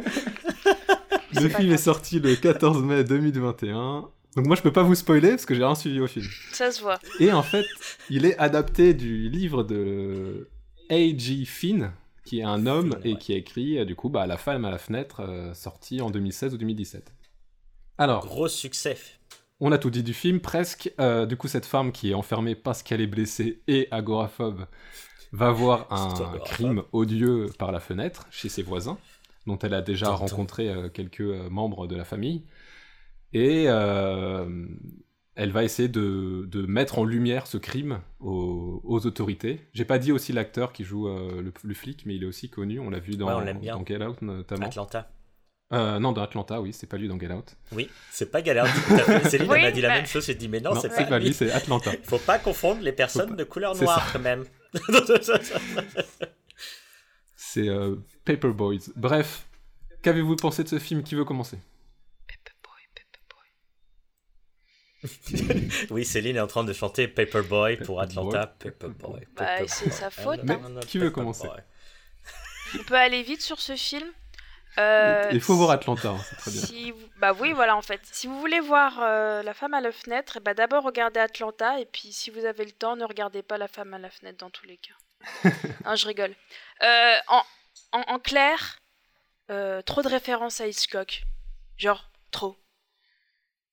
Le 1.35 1.49
film 1.49 1.73
est 1.73 1.77
sorti 1.79 2.21
le 2.21 2.35
14 2.37 2.83
mai 2.83 3.05
2021. 3.05 4.09
Donc 4.37 4.47
moi 4.47 4.57
je 4.57 4.63
peux 4.63 4.73
pas 4.73 4.83
vous 4.83 4.95
spoiler 4.95 5.31
parce 5.31 5.47
que 5.47 5.55
j'ai 5.55 5.65
rien 5.65 5.75
suivi 5.75 6.01
au 6.01 6.07
film. 6.07 6.27
Ça 6.53 6.71
se 6.71 6.81
voit. 6.81 6.99
Et 7.21 7.33
en 7.33 7.43
fait, 7.43 7.67
il 8.11 8.27
est 8.27 8.37
adapté 8.39 8.95
du 8.95 9.29
livre 9.29 9.63
de 9.63 10.49
A.G. 10.91 11.45
Finn, 11.45 11.93
qui 12.25 12.41
est 12.41 12.45
un 12.45 12.67
homme 12.67 12.93
Finn, 12.93 13.01
et 13.05 13.13
ouais. 13.13 13.19
qui 13.19 13.33
a 13.33 13.37
écrit 13.37 13.79
euh, 13.79 13.85
du 13.85 13.95
coup 13.95 14.09
bah, 14.09 14.27
La 14.27 14.37
femme 14.37 14.65
à 14.65 14.71
la 14.71 14.79
fenêtre, 14.79 15.21
euh, 15.21 15.55
sorti 15.55 16.01
en 16.01 16.11
2016 16.11 16.55
ou 16.55 16.59
2017. 16.59 17.13
Alors, 17.99 18.27
Gros 18.27 18.49
succès. 18.49 18.97
on 19.61 19.71
a 19.71 19.79
tout 19.79 19.91
dit 19.91 20.03
du 20.03 20.15
film 20.15 20.41
presque. 20.41 20.93
Euh, 21.01 21.27
du 21.27 21.37
coup, 21.37 21.47
cette 21.49 21.67
femme 21.67 21.93
qui 21.93 22.11
est 22.11 22.15
enfermée 22.15 22.55
parce 22.57 22.83
qu'elle 22.83 23.01
est 23.01 23.07
blessée 23.07 23.63
et 23.69 23.87
agoraphobe 23.91 24.67
va 25.33 25.51
voir 25.53 25.87
un 25.91 26.11
agoraphobe. 26.11 26.45
crime 26.45 26.83
odieux 26.93 27.47
par 27.59 27.71
la 27.71 27.81
fenêtre 27.81 28.27
chez 28.31 28.49
ses 28.49 28.63
voisins, 28.63 28.99
dont 29.47 29.59
elle 29.59 29.75
a 29.75 29.83
déjà 29.83 30.11
rencontré 30.11 30.69
euh, 30.69 30.89
quelques 30.89 31.21
euh, 31.21 31.49
membres 31.51 31.87
de 31.87 31.95
la 31.97 32.05
famille. 32.05 32.43
Et 33.35 33.65
euh, 33.69 34.67
elle 35.35 35.51
va 35.51 35.65
essayer 35.65 35.89
de, 35.89 36.47
de 36.51 36.65
mettre 36.67 36.99
en 36.99 37.05
lumière 37.05 37.47
ce 37.49 37.59
crime 37.59 38.01
aux, 38.21 38.81
aux 38.85 39.07
autorités. 39.07 39.61
J'ai 39.73 39.85
pas 39.85 39.99
dit 39.99 40.13
aussi 40.13 40.33
l'acteur 40.33 40.73
qui 40.73 40.85
joue 40.85 41.09
euh, 41.09 41.43
le, 41.43 41.53
le 41.63 41.75
flic, 41.75 42.07
mais 42.07 42.15
il 42.15 42.23
est 42.23 42.27
aussi 42.27 42.49
connu. 42.49 42.79
On 42.81 42.91
l'a 42.91 43.01
vu 43.01 43.17
dans, 43.17 43.27
Ouais, 43.27 43.35
on 43.35 43.41
l'aime 43.41 43.59
bien. 43.59 43.77
dans 43.77 43.85
Get 43.85 44.03
Out 44.05 44.23
notamment. 44.23 44.67
Atlanta. 44.67 45.11
Euh, 45.73 45.99
non, 45.99 46.13
dans 46.13 46.23
Atlanta, 46.23 46.61
oui, 46.61 46.73
c'est 46.73 46.87
pas 46.87 46.97
lui 46.99 47.09
dans 47.09 47.19
Get 47.19 47.33
Out. 47.33 47.57
Oui, 47.73 47.89
c'est 48.13 48.31
pas 48.31 48.39
à 48.39 48.67
fait. 48.67 49.29
Céline 49.31 49.51
Oui, 49.51 49.63
m'a 49.63 49.73
dit 49.73 49.81
la 49.81 49.89
même 49.89 50.07
chose. 50.07 50.25
J'ai 50.25 50.35
dit, 50.37 50.47
mais 50.49 50.61
non, 50.61 50.75
non, 50.75 50.81
c'est 50.81 50.89
pas, 50.91 51.05
pas 51.05 51.19
lui. 51.19 51.33
c'est 51.35 51.51
Atlanta. 51.51 51.91
Faut 52.05 52.19
pas 52.19 52.39
confondre 52.39 52.83
les 52.83 52.93
personnes 52.93 53.31
pas- 53.31 53.35
de 53.37 53.45
couleur 53.45 53.75
noire 53.77 54.09
quand 54.13 54.21
même. 54.21 54.45
C'est 57.37 57.69
euh, 57.69 57.97
Paper 58.25 58.49
Boys. 58.53 58.91
Bref, 58.97 59.47
qu'avez-vous 60.03 60.37
pensé 60.37 60.65
de 60.65 60.69
ce 60.69 60.79
film? 60.79 61.03
Qui 61.03 61.15
veut 61.15 61.25
commencer? 61.25 61.59
oui, 65.91 66.05
Céline 66.05 66.37
est 66.37 66.41
en 66.41 66.47
train 66.47 66.65
de 66.65 66.73
chanter 66.73 67.09
Paperboy 67.09 67.77
pour 67.79 68.01
Atlanta. 68.01 68.47
Boy, 68.47 68.71
Paperboy. 68.73 69.21
Bah, 69.21 69.45
Paperboy. 69.45 69.69
c'est 69.69 69.91
sa 69.91 70.11
faute, 70.11 70.41
Mais 70.45 70.55
hein. 70.55 70.81
qui 70.87 70.99
veut 70.99 71.11
commencer 71.11 71.49
On 72.79 72.83
peut 72.85 72.95
aller 72.97 73.23
vite 73.23 73.43
sur 73.43 73.61
ce 73.61 73.77
film. 73.77 74.09
Euh, 74.79 75.29
Il 75.33 75.41
faut 75.41 75.55
voir 75.55 75.71
Atlanta, 75.71 76.09
hein, 76.11 76.21
c'est 76.29 76.37
très 76.37 76.51
bien. 76.51 76.61
Si 76.61 76.91
vous- 76.91 77.09
Bah 77.19 77.33
oui, 77.39 77.53
voilà, 77.53 77.77
en 77.77 77.83
fait. 77.83 78.01
Si 78.11 78.27
vous 78.27 78.41
voulez 78.41 78.59
voir 78.59 78.99
euh, 79.03 79.43
La 79.45 79.55
femme 79.55 79.73
à 79.75 79.81
la 79.81 79.93
fenêtre, 79.93 80.41
bah, 80.45 80.53
d'abord 80.55 80.83
regardez 80.83 81.21
Atlanta, 81.21 81.79
et 81.79 81.87
puis 81.87 82.13
si 82.13 82.31
vous 82.31 82.45
avez 82.45 82.65
le 82.65 82.73
temps, 82.73 82.97
ne 82.97 83.05
regardez 83.05 83.43
pas 83.43 83.57
La 83.57 83.69
femme 83.69 83.95
à 83.95 83.99
la 83.99 84.11
fenêtre 84.11 84.39
dans 84.39 84.51
tous 84.51 84.67
les 84.67 84.79
cas. 84.79 84.95
hein, 85.85 85.95
je 85.95 86.07
rigole. 86.09 86.35
Euh, 86.83 87.15
en, 87.29 87.43
en, 87.93 88.01
en 88.09 88.19
clair, 88.19 88.79
euh, 89.51 89.81
trop 89.83 90.03
de 90.03 90.09
références 90.09 90.61
à 90.61 90.67
Hitchcock. 90.67 91.23
Genre, 91.77 92.11
trop. 92.33 92.57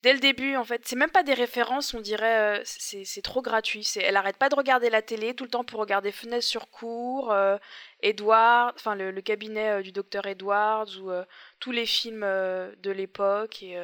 Dès 0.03 0.13
le 0.13 0.19
début, 0.19 0.55
en 0.55 0.63
fait, 0.63 0.81
c'est 0.85 0.95
même 0.95 1.11
pas 1.11 1.21
des 1.21 1.35
références, 1.35 1.93
on 1.93 2.01
dirait, 2.01 2.59
euh, 2.59 2.61
c'est 2.65 3.21
trop 3.21 3.43
gratuit. 3.43 3.85
Elle 3.97 4.17
arrête 4.17 4.37
pas 4.37 4.49
de 4.49 4.55
regarder 4.55 4.89
la 4.89 5.03
télé 5.03 5.35
tout 5.35 5.43
le 5.43 5.49
temps 5.51 5.63
pour 5.63 5.79
regarder 5.79 6.11
Fenêtre 6.11 6.43
sur 6.43 6.71
cour, 6.71 7.31
euh, 7.31 7.57
Edward, 8.01 8.73
enfin 8.75 8.95
le, 8.95 9.21
cabinet 9.21 9.69
euh, 9.69 9.81
du 9.83 9.91
docteur 9.91 10.25
Edwards 10.25 10.89
ou 10.99 11.11
euh, 11.11 11.23
tous 11.59 11.71
les 11.71 11.85
films 11.85 12.21
de 12.21 12.91
l'époque 12.91 13.61
et, 13.63 13.77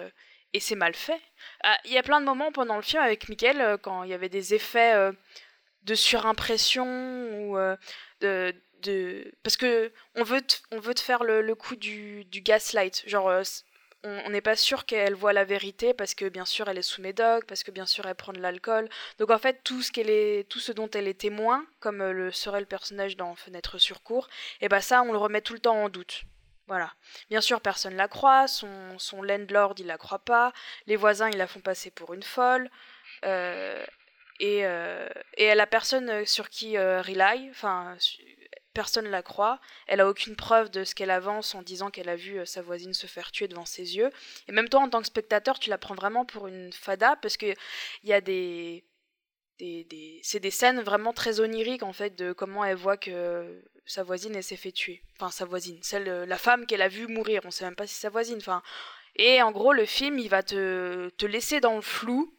c'est 0.59 0.75
mal 0.75 0.95
fait. 0.95 1.21
Ah, 1.63 1.77
Il 1.85 1.91
y 1.91 1.99
a 1.99 2.03
plein 2.03 2.19
de 2.19 2.25
moments 2.25 2.51
pendant 2.51 2.77
le 2.77 2.81
film 2.81 3.03
avec 3.03 3.29
Michael 3.29 3.77
quand 3.83 4.01
il 4.01 4.09
y 4.09 4.13
avait 4.15 4.29
des 4.29 4.55
effets 4.55 5.11
de 5.83 5.93
surimpression 5.93 6.87
ou 6.87 7.57
de, 8.21 8.55
parce 9.43 9.55
que 9.55 9.91
on 10.15 10.23
veut 10.23 10.41
te, 10.41 10.55
on 10.71 10.79
veut 10.79 10.95
te 10.95 10.99
faire 10.99 11.23
le, 11.23 11.43
le 11.43 11.53
coup 11.53 11.75
du, 11.75 12.25
du 12.25 12.41
gaslight 12.41 13.03
genre 13.05 13.43
on 14.25 14.29
n'est 14.29 14.41
pas 14.41 14.55
sûr 14.55 14.85
qu'elle 14.85 15.15
voit 15.15 15.33
la 15.33 15.45
vérité 15.45 15.93
parce 15.93 16.15
que 16.15 16.29
bien 16.29 16.45
sûr 16.45 16.67
elle 16.67 16.77
est 16.77 16.81
sous 16.81 17.01
médoc 17.01 17.45
parce 17.45 17.63
que 17.63 17.71
bien 17.71 17.85
sûr 17.85 18.05
elle 18.05 18.15
prend 18.15 18.33
de 18.33 18.39
l'alcool 18.39 18.89
donc 19.19 19.31
en 19.31 19.37
fait 19.37 19.61
tout 19.63 19.81
ce 19.81 19.91
qu'elle 19.91 20.09
est 20.09 20.47
tout 20.49 20.59
ce 20.59 20.71
dont 20.71 20.89
elle 20.91 21.07
est 21.07 21.19
témoin 21.19 21.65
comme 21.79 22.01
euh, 22.01 22.13
le 22.13 22.31
serait 22.31 22.59
le 22.59 22.65
personnage 22.65 23.17
dans 23.17 23.35
Fenêtre 23.35 23.77
sur 23.77 24.03
cour 24.03 24.27
et 24.61 24.69
bah 24.69 24.81
ça 24.81 25.01
on 25.03 25.11
le 25.11 25.17
remet 25.17 25.41
tout 25.41 25.53
le 25.53 25.59
temps 25.59 25.83
en 25.83 25.89
doute 25.89 26.23
voilà. 26.67 26.91
Bien 27.29 27.39
sûr, 27.39 27.61
personne 27.61 27.95
la 27.95 28.09
croit, 28.09 28.45
son, 28.47 28.97
landlord, 29.23 29.75
il 29.77 29.87
la 29.87 29.97
croit 29.97 30.19
pas, 30.19 30.51
les 30.85 30.97
voisins, 30.97 31.29
ils 31.29 31.37
la 31.37 31.47
font 31.47 31.61
passer 31.61 31.91
pour 31.91 32.13
une 32.13 32.23
folle, 32.23 32.69
euh, 33.23 33.85
et, 34.39 34.65
euh, 34.65 35.07
et 35.35 35.45
elle 35.45 35.61
a 35.61 35.65
personne 35.65 36.25
sur 36.25 36.49
qui 36.49 36.77
euh, 36.77 37.01
rely, 37.01 37.49
enfin, 37.49 37.95
personne 38.77 39.07
la 39.07 39.23
croit, 39.23 39.59
elle 39.87 40.01
a 40.01 40.07
aucune 40.07 40.35
preuve 40.35 40.69
de 40.69 40.83
ce 40.83 40.93
qu'elle 40.93 41.09
avance 41.09 41.55
en 41.55 41.63
disant 41.63 41.89
qu'elle 41.89 42.09
a 42.09 42.15
vu 42.15 42.37
euh, 42.37 42.45
sa 42.45 42.61
voisine 42.61 42.93
se 42.93 43.07
faire 43.07 43.31
tuer 43.31 43.47
devant 43.47 43.65
ses 43.65 43.97
yeux, 43.97 44.11
et 44.47 44.51
même 44.51 44.69
toi, 44.69 44.81
en 44.81 44.89
tant 44.89 45.01
que 45.01 45.07
spectateur, 45.07 45.57
tu 45.57 45.71
la 45.71 45.79
prends 45.79 45.95
vraiment 45.95 46.25
pour 46.25 46.45
une 46.45 46.71
fada, 46.71 47.15
parce 47.15 47.37
que 47.37 47.47
il 48.03 48.09
y 48.09 48.13
a 48.13 48.21
des... 48.21 48.85
Des, 49.59 50.19
c'est 50.21 50.39
des 50.39 50.51
scènes 50.51 50.81
vraiment 50.81 51.13
très 51.13 51.39
oniriques 51.39 51.81
en 51.81 51.91
fait 51.91 52.13
de 52.15 52.31
comment 52.31 52.63
elle 52.63 52.75
voit 52.75 52.95
que 52.95 53.59
sa 53.87 54.03
voisine 54.03 54.39
s'est 54.43 54.55
fait 54.55 54.71
tuer. 54.71 55.01
Enfin 55.15 55.31
sa 55.31 55.45
voisine 55.45 55.79
celle 55.81 56.07
euh, 56.07 56.27
la 56.27 56.37
femme 56.37 56.67
qu'elle 56.67 56.83
a 56.83 56.87
vue 56.87 57.07
mourir. 57.07 57.41
On 57.43 57.49
sait 57.49 57.65
même 57.65 57.75
pas 57.75 57.87
si 57.87 57.95
c'est 57.95 58.01
sa 58.01 58.11
voisine 58.11 58.37
enfin. 58.37 58.61
Et 59.15 59.41
en 59.41 59.51
gros 59.51 59.73
le 59.73 59.85
film 59.85 60.19
il 60.19 60.29
va 60.29 60.43
te, 60.43 61.09
te 61.17 61.25
laisser 61.25 61.59
dans 61.59 61.75
le 61.75 61.81
flou 61.81 62.31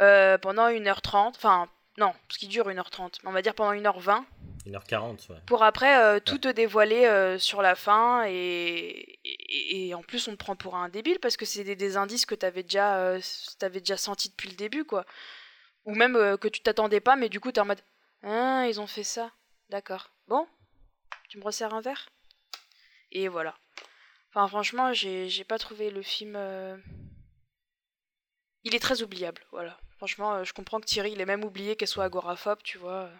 euh, 0.00 0.38
pendant 0.38 0.70
1h30 0.70 1.36
enfin 1.36 1.68
non 1.98 2.14
ce 2.30 2.38
qui 2.38 2.48
dure 2.48 2.66
1h30 2.70 3.18
mais 3.22 3.28
on 3.28 3.32
va 3.32 3.42
dire 3.42 3.54
pendant 3.54 3.74
1h20 3.74 4.24
1h40, 4.66 5.30
ouais. 5.30 5.36
pour 5.46 5.64
après 5.64 6.00
euh, 6.00 6.20
tout 6.20 6.38
te 6.38 6.48
dévoiler 6.48 7.06
euh, 7.06 7.36
sur 7.38 7.62
la 7.62 7.74
fin 7.74 8.24
et, 8.28 9.18
et, 9.24 9.88
et 9.88 9.94
en 9.94 10.02
plus 10.02 10.28
on 10.28 10.32
te 10.32 10.36
prend 10.36 10.54
pour 10.54 10.76
un 10.76 10.88
débile 10.88 11.18
parce 11.18 11.36
que 11.36 11.44
c'est 11.44 11.64
des, 11.64 11.74
des 11.74 11.96
indices 11.96 12.26
que 12.26 12.36
t'avais 12.36 12.62
déjà 12.62 12.98
euh, 12.98 13.20
t'avais 13.58 13.80
déjà 13.80 13.96
senti 13.96 14.28
depuis 14.28 14.50
le 14.50 14.56
début 14.56 14.84
quoi. 14.84 15.04
Ou 15.84 15.96
même 15.96 16.38
que 16.38 16.46
tu 16.46 16.60
t'attendais 16.60 17.00
pas 17.00 17.16
mais 17.16 17.28
du 17.28 17.40
coup 17.40 17.50
t'es 17.50 17.60
en 17.60 17.64
mode 17.64 17.80
ah 18.22 18.66
ils 18.68 18.80
ont 18.80 18.86
fait 18.86 19.02
ça. 19.02 19.32
D'accord. 19.68 20.10
Bon 20.28 20.46
tu 21.28 21.38
me 21.38 21.44
resserres 21.44 21.74
un 21.74 21.80
verre? 21.80 22.08
Et 23.10 23.26
voilà. 23.26 23.56
Enfin 24.30 24.46
franchement 24.46 24.92
j'ai 24.92 25.44
pas 25.44 25.58
trouvé 25.58 25.90
le 25.90 26.02
film 26.02 26.38
il 28.62 28.76
est 28.76 28.80
très 28.80 29.02
oubliable 29.02 29.42
voilà. 29.50 29.76
Franchement 29.96 30.44
je 30.44 30.52
comprends 30.52 30.78
que 30.80 30.86
Thierry 30.86 31.10
il 31.12 31.20
est 31.20 31.26
même 31.26 31.42
oublié 31.42 31.74
qu'elle 31.74 31.88
soit 31.88 32.04
agoraphobe 32.04 32.62
tu 32.62 32.78
vois 32.78 33.10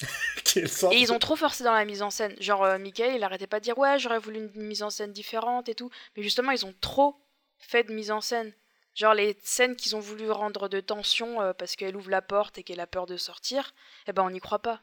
Et 0.56 0.98
ils 0.98 1.12
ont 1.12 1.18
trop 1.18 1.36
forcé 1.36 1.64
dans 1.64 1.72
la 1.72 1.84
mise 1.84 2.02
en 2.02 2.10
scène. 2.10 2.34
Genre, 2.40 2.64
euh, 2.64 2.78
Michael, 2.78 3.14
il 3.16 3.24
arrêtait 3.24 3.46
pas 3.46 3.60
de 3.60 3.64
dire 3.64 3.78
Ouais, 3.78 3.98
j'aurais 3.98 4.18
voulu 4.18 4.38
une 4.38 4.62
mise 4.62 4.82
en 4.82 4.90
scène 4.90 5.12
différente 5.12 5.68
et 5.68 5.74
tout. 5.74 5.90
Mais 6.16 6.22
justement, 6.22 6.52
ils 6.52 6.64
ont 6.66 6.74
trop 6.80 7.16
fait 7.58 7.84
de 7.84 7.92
mise 7.92 8.10
en 8.10 8.20
scène. 8.20 8.52
Genre, 8.94 9.14
les 9.14 9.36
scènes 9.42 9.74
qu'ils 9.74 9.96
ont 9.96 10.00
voulu 10.00 10.30
rendre 10.30 10.68
de 10.68 10.80
tension 10.80 11.40
euh, 11.40 11.52
parce 11.52 11.74
qu'elle 11.74 11.96
ouvre 11.96 12.10
la 12.10 12.22
porte 12.22 12.58
et 12.58 12.62
qu'elle 12.62 12.80
a 12.80 12.86
peur 12.86 13.06
de 13.06 13.16
sortir, 13.16 13.74
eh 14.06 14.12
ben, 14.12 14.22
on 14.22 14.30
n'y 14.30 14.40
croit 14.40 14.60
pas. 14.60 14.82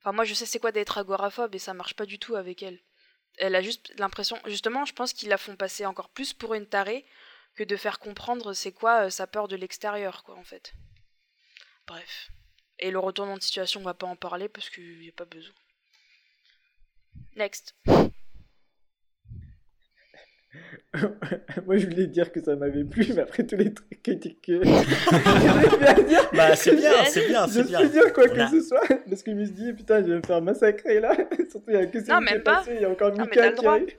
Enfin, 0.00 0.12
moi, 0.12 0.24
je 0.24 0.34
sais 0.34 0.46
c'est 0.46 0.58
quoi 0.58 0.72
d'être 0.72 0.98
agoraphobe 0.98 1.54
et 1.54 1.58
ça 1.58 1.74
marche 1.74 1.94
pas 1.94 2.06
du 2.06 2.18
tout 2.18 2.36
avec 2.36 2.62
elle. 2.62 2.80
Elle 3.38 3.54
a 3.54 3.62
juste 3.62 3.92
l'impression. 3.98 4.38
Justement, 4.46 4.84
je 4.84 4.92
pense 4.92 5.12
qu'ils 5.12 5.28
la 5.28 5.38
font 5.38 5.56
passer 5.56 5.86
encore 5.86 6.10
plus 6.10 6.34
pour 6.34 6.54
une 6.54 6.66
tarée 6.66 7.06
que 7.54 7.64
de 7.64 7.76
faire 7.76 7.98
comprendre 7.98 8.52
c'est 8.52 8.72
quoi 8.72 9.06
euh, 9.06 9.10
sa 9.10 9.26
peur 9.26 9.48
de 9.48 9.56
l'extérieur, 9.56 10.22
quoi, 10.22 10.36
en 10.36 10.44
fait. 10.44 10.74
Bref. 11.86 12.30
Et 12.80 12.90
le 12.90 12.98
retournement 12.98 13.36
de 13.36 13.42
situation, 13.42 13.80
on 13.80 13.84
va 13.84 13.94
pas 13.94 14.06
en 14.06 14.16
parler 14.16 14.48
parce 14.48 14.70
qu'il 14.70 14.98
n'y 15.00 15.08
a 15.08 15.12
pas 15.12 15.24
besoin. 15.24 15.54
Next. 17.36 17.74
Moi, 21.66 21.76
je 21.76 21.86
voulais 21.86 22.06
dire 22.06 22.32
que 22.32 22.42
ça 22.42 22.56
m'avait 22.56 22.84
plu, 22.84 23.06
mais 23.14 23.20
après 23.22 23.46
tous 23.46 23.56
les 23.56 23.72
trucs 23.74 24.02
critiques 24.02 24.40
que 24.42 24.62
bien 24.62 24.82
Bah, 26.32 26.56
c'est 26.56 26.74
bien, 26.76 27.04
c'est 27.04 27.28
bien, 27.28 27.46
je 27.46 27.52
c'est 27.52 27.64
suis 27.64 27.68
bien. 27.76 27.86
dire 27.86 28.12
quoi 28.12 28.24
On 28.30 28.34
que 28.34 28.40
a- 28.40 28.50
ce 28.50 28.60
soit, 28.62 28.80
parce 29.08 29.22
que 29.22 29.30
je 29.30 29.36
me 29.36 29.44
suis 29.44 29.54
dit, 29.54 29.72
putain, 29.74 30.00
je 30.02 30.08
vais 30.10 30.16
me 30.16 30.22
faire 30.26 30.40
massacrer 30.40 31.00
là. 31.00 31.14
Surtout, 31.50 31.64
il 31.68 31.74
y 31.74 31.76
a 31.76 31.86
que 31.86 32.02
ça 32.02 32.18
Non, 32.18 32.26
qui 32.26 32.34
est 32.34 32.40
passé, 32.40 32.74
il 32.76 32.82
y 32.82 32.84
a 32.84 32.90
encore 32.90 33.12
Non, 33.12 33.24
Mika 33.24 33.52
qui 33.52 33.66
arrive. 33.66 33.96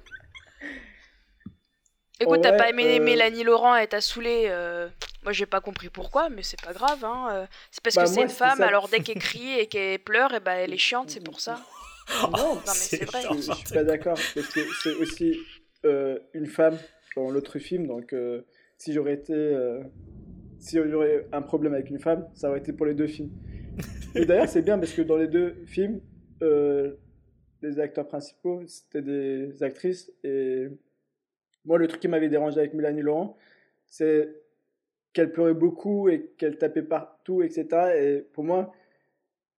Écoute, 2.20 2.42
t'as 2.42 2.54
pas 2.54 2.70
aimé 2.70 3.00
euh, 3.00 3.04
Mélanie 3.04 3.44
Laurent 3.44 3.76
et 3.76 3.88
t'as 3.88 4.02
saoulé. 4.02 4.46
euh, 4.48 4.90
Moi, 5.24 5.32
j'ai 5.34 5.46
pas 5.46 5.62
compris 5.62 5.90
pourquoi, 5.90 6.30
mais 6.30 6.44
c'est 6.44 6.62
pas 6.62 6.74
grave. 6.74 7.04
Hein. 7.04 7.28
euh, 7.32 7.46
C'est 7.72 7.84
parce 7.84 7.96
Bah, 7.96 8.04
que 8.04 8.10
c'est 8.10 8.22
une 8.22 8.30
femme, 8.30 8.58
ça. 8.58 8.68
alors 8.68 8.90
dès 8.90 9.00
qu'elle 9.00 9.20
crie 9.20 9.60
et 9.60 9.68
qu'elle 9.68 10.00
pleure, 10.00 10.34
et 10.34 10.40
bah, 10.40 10.54
elle 10.56 10.74
est 10.74 10.78
chiante, 10.78 11.10
c'est 11.12 11.24
pour 11.24 11.40
ça. 11.40 11.62
Non, 12.32 12.62
mais 12.66 12.74
c'est 12.74 13.06
vrai. 13.06 13.22
Je, 13.22 13.36
je 13.38 13.52
suis 13.52 13.70
pas 13.72 13.84
d'accord, 13.84 14.18
parce 14.34 14.48
que 14.48 14.62
c'est 14.82 14.96
aussi 14.96 15.38
euh, 15.86 16.18
une 16.34 16.48
femme 16.48 16.78
dans 17.16 17.30
l'autre 17.30 17.60
film, 17.60 17.86
donc 17.88 18.14
euh, 18.14 18.42
si 18.80 18.94
j'aurais 18.94 19.14
été. 19.14 19.34
euh, 19.34 19.84
si 20.60 20.78
j'aurais 20.90 21.28
un 21.32 21.42
problème 21.42 21.74
avec 21.74 21.90
une 21.90 22.00
femme, 22.00 22.28
ça 22.36 22.50
aurait 22.50 22.60
été 22.60 22.74
pour 22.74 22.86
les 22.86 22.94
deux 22.96 23.08
films. 23.08 23.32
Et 24.16 24.26
d'ailleurs, 24.26 24.50
c'est 24.50 24.62
bien 24.64 24.78
parce 24.80 24.92
que 24.94 25.02
dans 25.04 25.18
les 25.18 25.28
deux 25.28 25.56
films, 25.68 26.02
euh, 26.42 26.96
les 27.62 27.80
acteurs 27.80 28.08
principaux, 28.08 28.64
c'était 28.68 29.02
des 29.02 29.64
actrices. 29.64 30.12
Et 30.24 30.68
moi, 31.70 31.78
le 31.78 31.88
truc 31.88 32.02
qui 32.02 32.08
m'avait 32.08 32.30
dérangé 32.30 32.60
avec 32.60 32.74
Mélanie 32.74 33.04
Laurent, 33.04 33.38
c'est 33.86 34.28
qu'elle 35.14 35.32
pleurait 35.32 35.54
beaucoup 35.54 36.10
et 36.10 36.32
qu'elle 36.40 36.58
tapait 36.58 36.82
partout, 36.82 37.44
etc. 37.44 37.68
Et 37.96 38.26
pour 38.34 38.44
moi, 38.44 38.74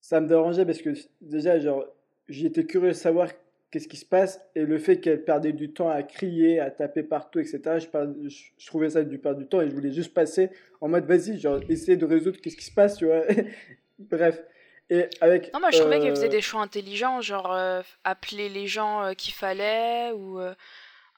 ça 0.02 0.20
me 0.20 0.28
dérangeait 0.28 0.66
parce 0.66 0.82
que 0.82 0.90
déjà, 1.22 1.58
genre, 1.58 1.86
j'étais 2.28 2.66
curieux 2.66 2.90
de 2.90 2.94
savoir 2.94 3.30
qu'est-ce 3.72 3.88
qui 3.88 3.96
se 3.96 4.06
passe 4.06 4.42
et 4.56 4.66
le 4.66 4.78
fait 4.78 5.00
qu'elle 5.00 5.24
perdait 5.24 5.54
du 5.54 5.72
temps 5.72 5.88
à 5.88 6.04
crier, 6.04 6.60
à 6.60 6.70
taper 6.70 7.04
partout, 7.04 7.40
etc. 7.40 7.62
Je, 7.80 7.88
par- 7.88 8.08
je, 8.28 8.44
je 8.58 8.68
trouvais 8.68 8.90
ça 8.90 9.04
du 9.04 9.18
perdre 9.18 9.40
du 9.40 9.48
temps 9.48 9.62
et 9.62 9.70
je 9.70 9.74
voulais 9.74 9.94
juste 9.94 10.14
passer 10.14 10.50
en 10.82 10.90
mode 10.90 11.06
vas-y, 11.06 11.40
genre, 11.40 11.62
essayer 11.70 11.96
de 11.96 12.06
résoudre 12.06 12.42
qu'est-ce 12.42 12.58
qui 12.58 12.66
se 12.66 12.74
passe, 12.74 12.98
tu 12.98 13.06
vois. 13.06 13.24
Bref. 14.00 14.44
Et 14.90 15.06
avec. 15.22 15.54
Non, 15.54 15.62
moi 15.62 15.72
je 15.72 15.80
trouvais 15.80 16.00
qu'elle 16.00 16.12
euh, 16.12 16.16
faisait 16.16 16.28
des 16.28 16.42
choix 16.42 16.60
intelligents, 16.62 17.22
genre 17.22 17.54
euh, 17.54 17.82
appeler 18.04 18.50
les 18.50 18.68
gens 18.68 19.02
euh, 19.02 19.14
qu'il 19.14 19.34
fallait, 19.34 20.12
ou. 20.12 20.42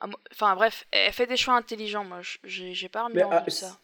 Mo- 0.07 0.17
Enfin 0.31 0.55
bref, 0.55 0.85
elle 0.91 1.11
fait 1.13 1.27
des 1.27 1.37
choix 1.37 1.55
intelligents, 1.55 2.03
moi 2.03 2.19
j'ai 2.43 2.73
j'ai 2.73 2.89
pas 2.89 3.03
remis 3.03 3.15
Mais 3.15 3.23
en 3.23 3.29
ah, 3.31 3.43
ça. 3.47 3.77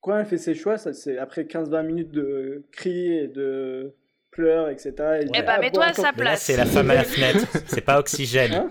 quand 0.00 0.16
elle 0.18 0.26
fait 0.26 0.38
ses 0.38 0.54
choix, 0.54 0.78
ça, 0.78 0.92
c'est 0.92 1.18
après 1.18 1.42
15-20 1.44 1.82
minutes 1.84 2.10
de 2.12 2.64
cris 2.72 3.12
et 3.18 3.28
de 3.28 3.94
pleurs, 4.30 4.70
etc. 4.70 4.94
et 5.20 5.26
Eh 5.34 5.42
bah, 5.42 5.54
ah, 5.56 5.60
mets-toi 5.60 5.84
bon, 5.84 5.90
à 5.90 5.94
sa 5.94 6.12
place. 6.14 6.42
c'est 6.42 6.56
la 6.56 6.64
femme 6.64 6.90
à 6.90 6.94
la 6.94 7.04
fenêtre, 7.14 7.46
c'est 7.66 7.82
pas 7.82 7.98
oxygène. 7.98 8.54
Hein 8.54 8.70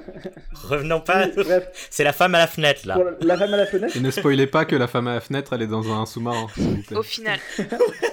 Revenons 0.63 1.01
pas. 1.01 1.27
Oui, 1.27 1.33
bref, 1.43 1.69
C'est 1.91 2.03
la 2.03 2.13
femme 2.13 2.33
à 2.33 2.39
la 2.39 2.47
fenêtre 2.47 2.87
là. 2.87 2.95
pour 2.95 3.03
la 3.21 3.37
femme 3.37 3.53
à 3.53 3.57
la 3.57 3.65
fenêtre, 3.67 3.95
Et 3.95 3.99
ne 3.99 4.09
spoilez 4.09 4.47
pas 4.47 4.65
que 4.65 4.75
la 4.75 4.87
femme 4.87 5.07
à 5.07 5.13
la 5.13 5.21
fenêtre, 5.21 5.53
elle 5.53 5.61
est 5.61 5.67
dans 5.67 5.87
un 5.91 6.05
sous-marin. 6.07 6.47
Au 6.95 7.03
final. 7.03 7.37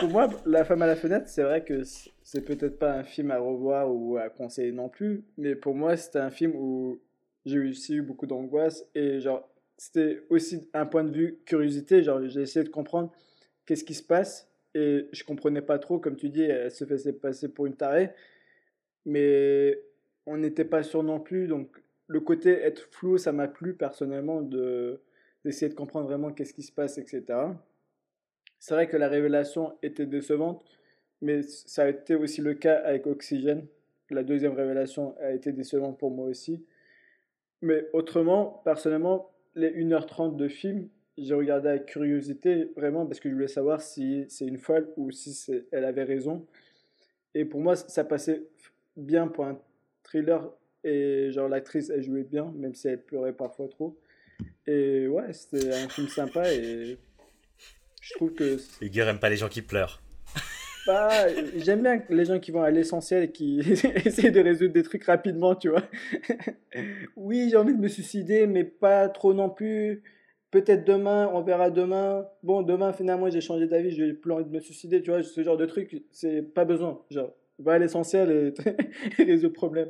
pour 0.00 0.08
moi, 0.08 0.28
La 0.46 0.64
femme 0.64 0.82
à 0.82 0.86
la 0.86 0.96
fenêtre, 0.96 1.28
c'est 1.28 1.42
vrai 1.42 1.64
que 1.64 1.82
c'est 2.22 2.44
peut-être 2.44 2.78
pas 2.78 2.92
un 2.92 3.04
film 3.04 3.30
à 3.30 3.38
revoir 3.38 3.94
ou 3.94 4.16
à 4.16 4.28
conseiller 4.28 4.72
non 4.72 4.88
plus, 4.88 5.24
mais 5.38 5.54
pour 5.54 5.74
moi, 5.74 5.96
c'était 5.96 6.18
un 6.18 6.30
film 6.30 6.52
où 6.56 7.00
j'ai 7.44 7.58
aussi 7.60 7.94
eu 7.94 8.02
beaucoup 8.02 8.26
d'angoisse 8.26 8.84
et 8.94 9.20
genre, 9.20 9.48
c'était 9.78 10.22
aussi 10.30 10.68
un 10.74 10.86
point 10.86 11.04
de 11.04 11.12
vue 11.12 11.38
curiosité. 11.44 12.02
Genre, 12.02 12.26
j'ai 12.28 12.42
essayé 12.42 12.64
de 12.64 12.70
comprendre 12.70 13.12
qu'est-ce 13.66 13.84
qui 13.84 13.94
se 13.94 14.02
passe 14.02 14.50
et 14.74 15.08
je 15.12 15.24
comprenais 15.24 15.62
pas 15.62 15.78
trop, 15.78 15.98
comme 15.98 16.16
tu 16.16 16.28
dis, 16.28 16.42
elle 16.42 16.70
se 16.70 16.84
faisait 16.84 17.12
passer 17.12 17.48
pour 17.48 17.66
une 17.66 17.76
tarée, 17.76 18.10
mais 19.04 19.80
on 20.26 20.36
n'était 20.36 20.64
pas 20.64 20.82
sûr 20.82 21.02
non 21.02 21.20
plus. 21.20 21.46
Donc, 21.46 21.68
le 22.08 22.20
côté 22.20 22.50
être 22.50 22.88
flou, 22.92 23.18
ça 23.18 23.32
m'a 23.32 23.48
plu 23.48 23.74
personnellement 23.74 24.42
de 24.42 25.00
d'essayer 25.44 25.68
de 25.68 25.74
comprendre 25.74 26.08
vraiment 26.08 26.32
qu'est-ce 26.32 26.52
qui 26.52 26.64
se 26.64 26.72
passe, 26.72 26.98
etc. 26.98 27.22
C'est 28.66 28.74
vrai 28.74 28.88
que 28.88 28.96
la 28.96 29.06
révélation 29.06 29.74
était 29.84 30.06
décevante, 30.06 30.64
mais 31.22 31.42
ça 31.42 31.84
a 31.84 31.88
été 31.88 32.16
aussi 32.16 32.40
le 32.40 32.54
cas 32.54 32.74
avec 32.74 33.06
Oxygène. 33.06 33.64
La 34.10 34.24
deuxième 34.24 34.54
révélation 34.54 35.14
a 35.20 35.30
été 35.30 35.52
décevante 35.52 36.00
pour 36.00 36.10
moi 36.10 36.26
aussi. 36.26 36.66
Mais 37.62 37.86
autrement, 37.92 38.62
personnellement, 38.64 39.30
les 39.54 39.70
1h30 39.70 40.34
de 40.34 40.48
film, 40.48 40.88
j'ai 41.16 41.34
regardé 41.34 41.68
avec 41.68 41.86
curiosité, 41.86 42.72
vraiment, 42.74 43.06
parce 43.06 43.20
que 43.20 43.28
je 43.28 43.34
voulais 43.34 43.46
savoir 43.46 43.80
si 43.80 44.24
c'est 44.28 44.46
une 44.46 44.58
folle 44.58 44.92
ou 44.96 45.12
si 45.12 45.48
elle 45.70 45.84
avait 45.84 46.02
raison. 46.02 46.44
Et 47.34 47.44
pour 47.44 47.60
moi, 47.60 47.76
ça 47.76 48.02
passait 48.02 48.48
bien 48.96 49.28
pour 49.28 49.44
un 49.44 49.60
thriller. 50.02 50.52
Et 50.82 51.30
genre, 51.30 51.48
l'actrice, 51.48 51.88
elle 51.88 52.02
jouait 52.02 52.24
bien, 52.24 52.52
même 52.56 52.74
si 52.74 52.88
elle 52.88 53.00
pleurait 53.00 53.32
parfois 53.32 53.68
trop. 53.68 53.96
Et 54.66 55.06
ouais, 55.06 55.32
c'était 55.32 55.72
un 55.72 55.88
film 55.88 56.08
sympa 56.08 56.52
et 56.52 56.98
je 58.06 58.14
trouve 58.14 58.32
que 58.32 58.56
Hugues 58.80 58.98
aime 58.98 59.18
pas 59.18 59.30
les 59.30 59.36
gens 59.36 59.48
qui 59.48 59.62
pleurent. 59.62 60.00
bah, 60.86 61.28
j'aime 61.56 61.82
bien 61.82 62.02
les 62.08 62.24
gens 62.24 62.38
qui 62.38 62.50
vont 62.50 62.62
à 62.62 62.70
l'essentiel 62.70 63.24
et 63.24 63.32
qui 63.32 63.60
essaient 64.04 64.30
de 64.30 64.40
résoudre 64.40 64.72
des 64.72 64.82
trucs 64.82 65.04
rapidement, 65.04 65.54
tu 65.54 65.68
vois. 65.68 65.82
oui, 67.16 67.48
j'ai 67.50 67.56
envie 67.56 67.74
de 67.74 67.80
me 67.80 67.88
suicider, 67.88 68.46
mais 68.46 68.64
pas 68.64 69.08
trop 69.08 69.34
non 69.34 69.50
plus. 69.50 70.02
Peut-être 70.52 70.84
demain, 70.84 71.28
on 71.34 71.42
verra 71.42 71.70
demain. 71.70 72.26
Bon, 72.42 72.62
demain, 72.62 72.92
finalement, 72.92 73.28
j'ai 73.28 73.40
changé 73.40 73.66
d'avis, 73.66 73.90
j'ai 73.90 74.14
plus 74.14 74.32
envie 74.32 74.44
de 74.44 74.50
me 74.50 74.60
suicider, 74.60 75.02
tu 75.02 75.10
vois. 75.10 75.22
Ce 75.22 75.42
genre 75.42 75.56
de 75.56 75.66
truc, 75.66 76.02
c'est 76.12 76.42
pas 76.42 76.64
besoin. 76.64 77.02
Genre, 77.10 77.34
va 77.58 77.72
à 77.72 77.78
l'essentiel 77.78 78.30
et, 78.30 78.54
et 79.20 79.24
résous 79.24 79.48
le 79.48 79.52
problème. 79.52 79.88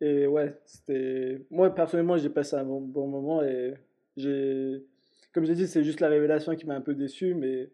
Et 0.00 0.26
ouais, 0.26 0.54
c'était. 0.64 1.44
Moi, 1.50 1.74
personnellement, 1.74 2.18
j'ai 2.18 2.28
passé 2.28 2.56
un 2.56 2.64
bon, 2.64 2.80
bon 2.80 3.08
moment 3.08 3.42
et 3.42 3.74
j'ai. 4.16 4.84
Comme 5.38 5.46
j'ai 5.46 5.54
dit, 5.54 5.68
c'est 5.68 5.84
juste 5.84 6.00
la 6.00 6.08
révélation 6.08 6.56
qui 6.56 6.66
m'a 6.66 6.74
un 6.74 6.80
peu 6.80 6.94
déçu, 6.94 7.32
mais 7.32 7.70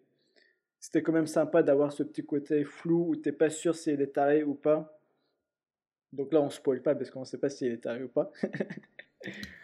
c'était 0.78 1.00
quand 1.00 1.12
même 1.12 1.26
sympa 1.26 1.62
d'avoir 1.62 1.92
ce 1.92 2.02
petit 2.02 2.22
côté 2.22 2.62
flou 2.62 3.08
où 3.08 3.16
t'es 3.16 3.32
pas 3.32 3.48
sûr 3.48 3.74
si 3.74 3.88
elle 3.88 4.02
est 4.02 4.12
tarée 4.12 4.44
ou 4.44 4.52
pas. 4.52 5.00
Donc 6.12 6.30
là, 6.34 6.42
on 6.42 6.50
spoil 6.50 6.82
pas 6.82 6.94
parce 6.94 7.10
qu'on 7.10 7.24
sait 7.24 7.38
pas 7.38 7.48
si 7.48 7.64
elle 7.64 7.72
est 7.72 7.78
tarée 7.78 8.02
ou 8.02 8.08
pas. 8.08 8.30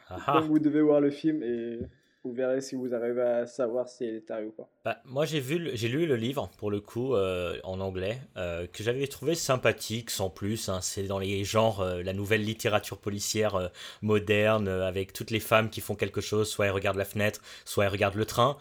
Ah 0.09 0.17
ah. 0.27 0.41
Donc 0.41 0.49
vous 0.49 0.59
devez 0.59 0.81
voir 0.81 1.03
le 1.03 1.11
film 1.11 1.43
et 1.43 1.79
vous 2.23 2.33
verrez 2.33 2.61
si 2.61 2.75
vous 2.75 2.95
arrivez 2.95 3.23
à 3.23 3.47
savoir 3.47 3.89
si 3.89 4.05
elle 4.05 4.17
est 4.17 4.27
tarée 4.27 4.45
ou 4.45 4.51
pas. 4.51 4.69
Bah, 4.85 4.99
moi 5.07 5.25
j'ai 5.25 5.41
vu, 5.41 5.71
j'ai 5.73 5.89
lu 5.89 6.07
le 6.07 6.17
livre 6.17 6.51
pour 6.59 6.71
le 6.71 6.81
coup 6.81 7.15
euh, 7.15 7.59
en 7.65 7.81
anglais 7.81 8.19
euh, 8.37 8.67
que 8.67 8.83
j'avais 8.83 9.07
trouvé 9.07 9.35
sympathique 9.35 10.11
sans 10.11 10.29
plus. 10.29 10.69
hein. 10.69 10.81
c'est 10.83 11.05
dans 11.05 11.19
les 11.19 11.45
genres 11.45 11.81
euh, 11.81 12.03
la 12.03 12.13
nouvelle 12.13 12.43
littérature 12.45 12.99
policière 12.99 13.71
moderne 14.03 14.69
avec 14.69 15.15
toutes 15.15 15.31
les 15.31 15.41
femmes 15.41 15.71
qui 15.71 15.81
font 15.81 15.95
quelque 15.95 16.21
chose, 16.21 16.51
soit 16.51 16.67
elles 16.67 16.73
regardent 16.73 16.99
la 16.99 17.05
fenêtre, 17.07 17.41
soit 17.65 17.85
elles 17.85 17.91
regardent 17.91 18.17
le 18.17 18.27
train, 18.27 18.59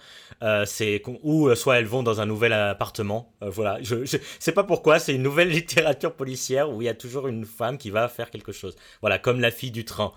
c'est 0.65 1.01
ou 1.23 1.53
soit 1.55 1.79
elles 1.79 1.85
vont 1.85 2.03
dans 2.03 2.21
un 2.21 2.25
nouvel 2.25 2.53
appartement. 2.53 3.33
Voilà, 3.41 3.79
je, 3.81 4.05
je 4.05 4.17
sais 4.39 4.51
pas 4.53 4.63
pourquoi, 4.63 4.99
c'est 4.99 5.13
une 5.13 5.23
nouvelle 5.23 5.49
littérature 5.59 6.13
policière 6.15 6.69
où 6.69 6.81
il 6.81 6.85
y 6.85 6.89
a 6.89 6.93
toujours 6.93 7.27
une 7.27 7.45
femme 7.45 7.77
qui 7.77 7.89
va 7.89 8.07
faire 8.07 8.29
quelque 8.31 8.51
chose. 8.51 8.75
Voilà, 9.01 9.19
comme 9.19 9.39
la 9.41 9.51
fille 9.51 9.71
du 9.71 9.83
train. 9.85 10.13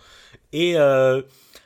Et 0.53 0.77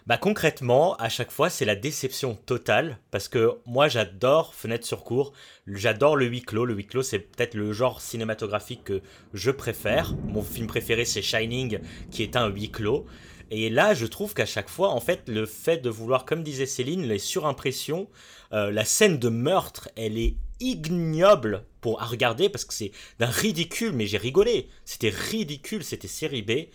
bah 0.07 0.19
concrètement, 0.19 0.95
à 0.97 1.09
chaque 1.09 1.33
fois, 1.33 1.51
c'est 1.51 1.65
la 1.66 1.76
déception 1.76 2.35
totale 2.35 2.98
parce 3.11 3.29
que 3.29 3.59
moi, 3.66 3.88
j'adore 3.88 4.55
Fenêtre 4.55 4.87
sur 4.87 5.05
cour, 5.05 5.33
j'adore 5.66 6.16
le 6.16 6.26
huis 6.26 6.42
clos. 6.42 6.64
Le 6.64 6.74
huis 6.74 6.87
clos, 6.87 7.02
c'est 7.02 7.18
peut-être 7.18 7.55
le 7.55 7.72
genre 7.72 8.00
cinématographique 8.00 8.85
que 8.85 9.02
je 9.35 9.50
préfère. 9.50 10.14
Mon 10.24 10.42
film 10.42 10.68
préféré, 10.68 11.05
c'est 11.05 11.22
Shining, 11.22 11.81
qui 12.11 12.22
est 12.22 12.37
un 12.37 12.48
huis 12.48 12.70
clos. 12.70 13.05
Et 13.50 13.68
là, 13.70 13.94
je 13.94 14.07
trouve 14.07 14.35
qu'à 14.35 14.46
chaque 14.46 14.68
fois, 14.68 14.90
en 14.90 15.00
fait, 15.00 15.29
le 15.29 15.46
fait 15.46 15.79
de 15.79 15.90
vouloir, 15.90 16.24
comme 16.24 16.42
disait 16.42 16.66
Céline, 16.66 17.07
les 17.07 17.18
surimpressions, 17.18 18.09
euh, 18.52 18.70
la 18.70 18.85
scène 18.85 19.18
de 19.18 19.29
meurtre, 19.29 19.88
elle 19.96 20.18
est 20.18 20.37
ignoble 20.59 21.64
pour 21.81 22.02
à 22.02 22.07
regarder 22.07 22.48
parce 22.48 22.64
que 22.64 22.74
c'est 22.74 22.92
d'un 23.18 23.26
ridicule, 23.26 23.92
mais 23.92 24.07
j'ai 24.07 24.18
rigolé. 24.18 24.68
C'était 24.85 25.11
ridicule, 25.11 25.85
c'était 25.85 26.09
série 26.09 26.42
B. 26.42 26.68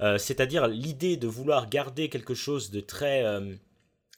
Euh, 0.00 0.18
c'est-à-dire 0.18 0.66
l'idée 0.66 1.16
de 1.16 1.26
vouloir 1.26 1.68
garder 1.68 2.08
quelque 2.08 2.34
chose 2.34 2.70
de 2.70 2.80
très 2.80 3.24
euh, 3.24 3.54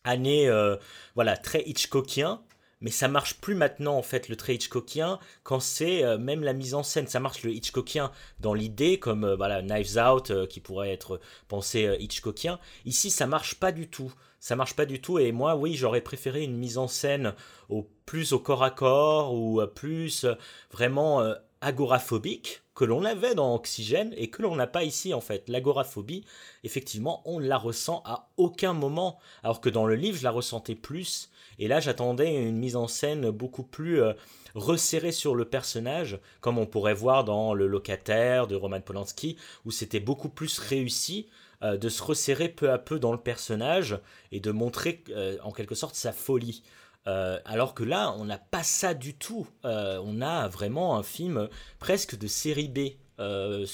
année, 0.04 0.48
euh, 0.48 0.76
voilà, 1.14 1.36
très 1.36 1.62
Hitchcockien, 1.66 2.42
mais 2.80 2.90
ça 2.90 3.08
marche 3.08 3.34
plus 3.40 3.54
maintenant 3.54 3.96
en 3.96 4.02
fait 4.02 4.28
le 4.28 4.36
très 4.36 4.54
Hitchcockien 4.54 5.18
quand 5.42 5.58
c'est 5.58 6.04
euh, 6.04 6.16
même 6.16 6.44
la 6.44 6.52
mise 6.52 6.74
en 6.74 6.82
scène, 6.82 7.08
ça 7.08 7.18
marche 7.18 7.42
le 7.42 7.52
Hitchcockien 7.52 8.12
dans 8.38 8.54
l'idée 8.54 8.98
comme 9.00 9.24
euh, 9.24 9.36
voilà 9.36 9.62
Knives 9.62 9.98
Out 9.98 10.46
qui 10.46 10.60
pourrait 10.60 10.92
être 10.92 11.20
pensé 11.48 11.96
Hitchcockien. 11.98 12.60
Ici 12.84 13.10
ça 13.10 13.26
marche 13.26 13.56
pas 13.56 13.72
du 13.72 13.88
tout, 13.88 14.12
ça 14.38 14.54
marche 14.54 14.74
pas 14.74 14.86
du 14.86 15.00
tout. 15.00 15.18
Et 15.18 15.32
moi 15.32 15.56
oui 15.56 15.74
j'aurais 15.74 16.02
préféré 16.02 16.44
une 16.44 16.56
mise 16.56 16.78
en 16.78 16.86
scène 16.86 17.34
au 17.68 17.90
plus 18.06 18.32
au 18.32 18.38
corps 18.38 18.62
à 18.62 18.70
corps 18.70 19.34
ou 19.34 19.60
plus 19.74 20.24
vraiment 20.70 21.34
agoraphobique 21.60 22.62
que 22.78 22.84
l'on 22.84 23.04
avait 23.04 23.34
dans 23.34 23.56
Oxygène 23.56 24.14
et 24.16 24.30
que 24.30 24.40
l'on 24.40 24.54
n'a 24.54 24.68
pas 24.68 24.84
ici 24.84 25.12
en 25.12 25.20
fait. 25.20 25.48
L'agoraphobie, 25.48 26.24
effectivement, 26.62 27.22
on 27.24 27.40
ne 27.40 27.48
la 27.48 27.58
ressent 27.58 28.02
à 28.04 28.28
aucun 28.36 28.72
moment, 28.72 29.18
alors 29.42 29.60
que 29.60 29.68
dans 29.68 29.84
le 29.84 29.96
livre, 29.96 30.16
je 30.16 30.22
la 30.22 30.30
ressentais 30.30 30.76
plus. 30.76 31.28
Et 31.58 31.66
là, 31.66 31.80
j'attendais 31.80 32.32
une 32.32 32.56
mise 32.56 32.76
en 32.76 32.86
scène 32.86 33.30
beaucoup 33.30 33.64
plus 33.64 34.00
euh, 34.00 34.12
resserrée 34.54 35.10
sur 35.10 35.34
le 35.34 35.44
personnage, 35.44 36.20
comme 36.40 36.56
on 36.56 36.66
pourrait 36.66 36.94
voir 36.94 37.24
dans 37.24 37.52
Le 37.52 37.66
Locataire 37.66 38.46
de 38.46 38.54
Roman 38.54 38.80
Polanski, 38.80 39.36
où 39.64 39.72
c'était 39.72 39.98
beaucoup 39.98 40.28
plus 40.28 40.60
réussi 40.60 41.26
euh, 41.64 41.78
de 41.78 41.88
se 41.88 42.00
resserrer 42.00 42.48
peu 42.48 42.70
à 42.70 42.78
peu 42.78 43.00
dans 43.00 43.10
le 43.10 43.18
personnage 43.18 43.98
et 44.30 44.38
de 44.38 44.52
montrer 44.52 45.02
euh, 45.10 45.36
en 45.42 45.50
quelque 45.50 45.74
sorte 45.74 45.96
sa 45.96 46.12
folie. 46.12 46.62
Euh, 47.06 47.38
alors 47.44 47.74
que 47.74 47.84
là, 47.84 48.14
on 48.18 48.24
n'a 48.24 48.38
pas 48.38 48.62
ça 48.62 48.94
du 48.94 49.14
tout. 49.14 49.46
Euh, 49.64 50.00
on 50.04 50.20
a 50.20 50.48
vraiment 50.48 50.96
un 50.96 51.02
film 51.02 51.48
presque 51.78 52.18
de 52.18 52.26
série 52.26 52.68
B. 52.68 52.78
Euh. 53.18 53.66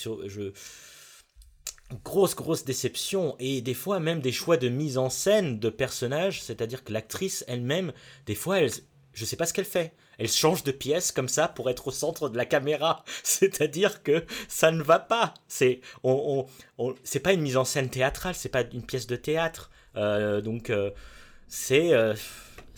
Grosse, 2.03 2.35
grosse 2.35 2.65
déception. 2.65 3.37
Et 3.39 3.61
des 3.61 3.75
fois, 3.75 4.01
même 4.01 4.21
des 4.21 4.33
choix 4.33 4.57
de 4.57 4.69
mise 4.69 4.99
en 4.99 5.11
scène 5.11 5.59
de 5.59 5.69
personnages. 5.69 6.43
C'est-à-dire 6.43 6.85
que 6.85 6.93
l'actrice 6.93 7.45
elle-même, 7.49 7.93
des 8.27 8.35
fois, 8.35 8.61
elle, 8.61 8.71
je 9.13 9.25
sais 9.25 9.37
pas 9.37 9.47
ce 9.47 9.53
qu'elle 9.53 9.65
fait. 9.65 9.95
Elle 10.17 10.29
change 10.29 10.63
de 10.63 10.71
pièce 10.71 11.11
comme 11.11 11.29
ça 11.29 11.49
pour 11.49 11.69
être 11.69 11.89
au 11.89 11.91
centre 11.91 12.29
de 12.29 12.37
la 12.37 12.47
caméra. 12.47 13.05
C'est-à-dire 13.25 14.05
que 14.05 14.25
ça 14.49 14.71
ne 14.71 14.83
va 14.83 15.01
pas. 15.01 15.35
C'est 15.49 15.81
pas 17.23 17.33
une 17.33 17.41
mise 17.41 17.57
en 17.57 17.65
scène 17.65 17.91
théâtrale, 17.91 18.37
c'est 18.37 18.49
pas 18.49 18.63
une 18.73 18.87
pièce 18.87 19.09
de 19.09 19.17
théâtre. 19.17 19.71
Donc 19.95 20.73
c'est 21.49 21.93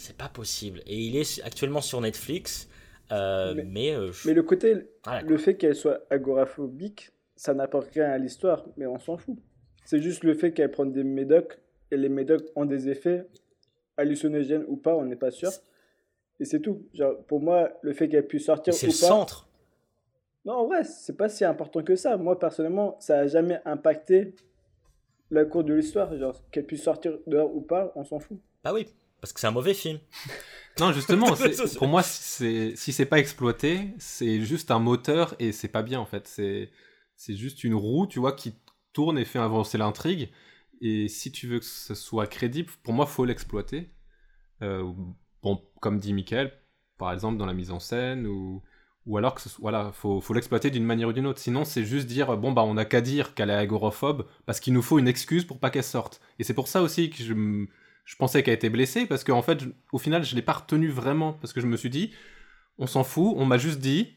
c'est 0.06 0.16
pas 0.16 0.28
possible. 0.28 0.80
Et 0.86 0.96
il 0.98 1.16
est 1.16 1.42
actuellement 1.44 1.80
sur 1.80 2.00
Netflix. 2.00 2.68
euh, 3.12 3.54
Mais- 3.54 3.64
mais 3.64 3.94
euh, 3.94 4.10
je- 4.10 4.26
Mais 4.26 4.34
le 4.34 4.42
côté, 4.42 4.74
quoi. 5.04 5.22
le 5.22 5.36
fait 5.38 5.56
qu'elle 5.56 5.76
soit 5.76 6.00
agoraphobique, 6.10 7.12
ça 7.36 7.54
n'apporte 7.54 7.92
rien 7.94 8.10
à 8.10 8.18
l'histoire, 8.18 8.64
mais 8.76 8.86
on 8.86 8.98
s'en 8.98 9.16
fout. 9.16 9.36
C'est 9.84 10.00
juste 10.02 10.24
le 10.24 10.34
fait 10.34 10.50
qu'elle 10.52 10.72
prenne 10.72 10.90
des 10.92 11.04
médocs, 11.04 11.56
et 11.92 11.96
les 11.96 12.08
médocs 12.08 12.46
ont 12.56 12.64
des 12.64 12.88
effets 12.88 13.26
hallucinogènes 13.96 14.64
ou 14.66 14.76
pas, 14.76 14.94
on 14.96 15.04
n'est 15.04 15.14
pas 15.16 15.30
sûr. 15.30 15.50
Et 16.40 16.44
c'est 16.44 16.58
tout. 16.60 16.82
Genre, 16.94 17.16
pour 17.28 17.40
moi, 17.40 17.70
le 17.82 17.92
fait 17.92 18.08
qu'elle 18.08 18.26
puisse 18.26 18.46
sortir 18.46 18.74
C'est 18.74 18.86
le 18.86 18.92
centre. 18.92 19.48
Non, 20.44 20.54
en 20.54 20.66
vrai, 20.66 20.82
c'est 20.84 21.16
pas 21.16 21.28
si 21.28 21.44
important 21.44 21.82
que 21.84 21.94
ça. 21.96 22.16
Moi, 22.16 22.38
personnellement, 22.38 22.96
ça 23.00 23.20
a 23.20 23.26
jamais 23.28 23.60
impacté 23.64 24.34
la 25.30 25.44
cour 25.44 25.62
de 25.64 25.74
l'histoire. 25.74 26.16
Genre, 26.16 26.40
qu'elle 26.50 26.66
puisse 26.66 26.82
sortir 26.82 27.18
dehors 27.26 27.54
ou 27.54 27.60
pas, 27.60 27.92
on 27.96 28.04
s'en 28.04 28.18
fout. 28.18 28.38
Bah 28.64 28.72
oui, 28.74 28.86
parce 29.20 29.32
que 29.32 29.40
c'est 29.40 29.46
un 29.46 29.52
mauvais 29.52 29.74
film. 29.74 29.98
Non, 30.78 30.92
justement, 30.92 31.34
pour 31.78 31.88
moi, 31.88 32.02
si 32.02 32.76
c'est 32.76 33.06
pas 33.06 33.18
exploité, 33.18 33.94
c'est 33.98 34.42
juste 34.42 34.70
un 34.70 34.78
moteur 34.78 35.34
et 35.38 35.52
c'est 35.52 35.68
pas 35.68 35.82
bien 35.82 35.98
en 35.98 36.04
fait. 36.04 36.28
C'est 36.28 36.70
c'est 37.16 37.34
juste 37.34 37.64
une 37.64 37.74
roue, 37.74 38.06
tu 38.06 38.18
vois, 38.18 38.32
qui 38.32 38.54
tourne 38.92 39.18
et 39.18 39.24
fait 39.24 39.38
avancer 39.38 39.78
l'intrigue. 39.78 40.30
Et 40.82 41.08
si 41.08 41.32
tu 41.32 41.46
veux 41.46 41.60
que 41.60 41.64
ce 41.64 41.94
soit 41.94 42.26
crédible, 42.26 42.70
pour 42.82 42.92
moi, 42.92 43.06
faut 43.06 43.24
l'exploiter. 43.24 43.90
Euh, 44.62 44.92
bon, 45.42 45.62
comme 45.80 45.98
dit 45.98 46.12
Michael, 46.12 46.52
par 46.98 47.12
exemple 47.12 47.38
dans 47.38 47.46
la 47.46 47.54
mise 47.54 47.70
en 47.70 47.80
scène 47.80 48.26
ou 48.26 48.62
ou 49.06 49.16
alors 49.18 49.36
que 49.36 49.40
ce 49.40 49.48
soit, 49.48 49.62
voilà, 49.62 49.92
faut, 49.92 50.20
faut 50.20 50.34
l'exploiter 50.34 50.68
d'une 50.70 50.84
manière 50.84 51.08
ou 51.08 51.12
d'une 51.12 51.26
autre. 51.26 51.38
Sinon, 51.38 51.64
c'est 51.64 51.84
juste 51.84 52.06
dire 52.06 52.36
bon 52.36 52.52
bah 52.52 52.64
on 52.64 52.76
a 52.76 52.84
qu'à 52.84 53.00
dire 53.00 53.34
qu'elle 53.34 53.50
est 53.50 53.54
agoraphobe 53.54 54.26
parce 54.46 54.60
qu'il 54.60 54.74
nous 54.74 54.82
faut 54.82 54.98
une 54.98 55.08
excuse 55.08 55.44
pour 55.44 55.58
pas 55.60 55.70
qu'elle 55.70 55.84
sorte. 55.84 56.20
Et 56.38 56.44
c'est 56.44 56.54
pour 56.54 56.68
ça 56.68 56.82
aussi 56.82 57.08
que 57.10 57.22
je 57.22 57.32
je 58.06 58.14
pensais 58.16 58.42
qu'elle 58.42 58.54
était 58.54 58.70
blessée 58.70 59.04
parce 59.04 59.24
qu'en 59.24 59.42
fait, 59.42 59.64
au 59.92 59.98
final, 59.98 60.24
je 60.24 60.34
l'ai 60.34 60.42
pas 60.42 60.52
retenue 60.52 60.88
vraiment 60.88 61.34
parce 61.34 61.52
que 61.52 61.60
je 61.60 61.66
me 61.66 61.76
suis 61.76 61.90
dit, 61.90 62.14
on 62.78 62.86
s'en 62.86 63.04
fout, 63.04 63.34
on 63.36 63.44
m'a 63.44 63.58
juste 63.58 63.80
dit, 63.80 64.14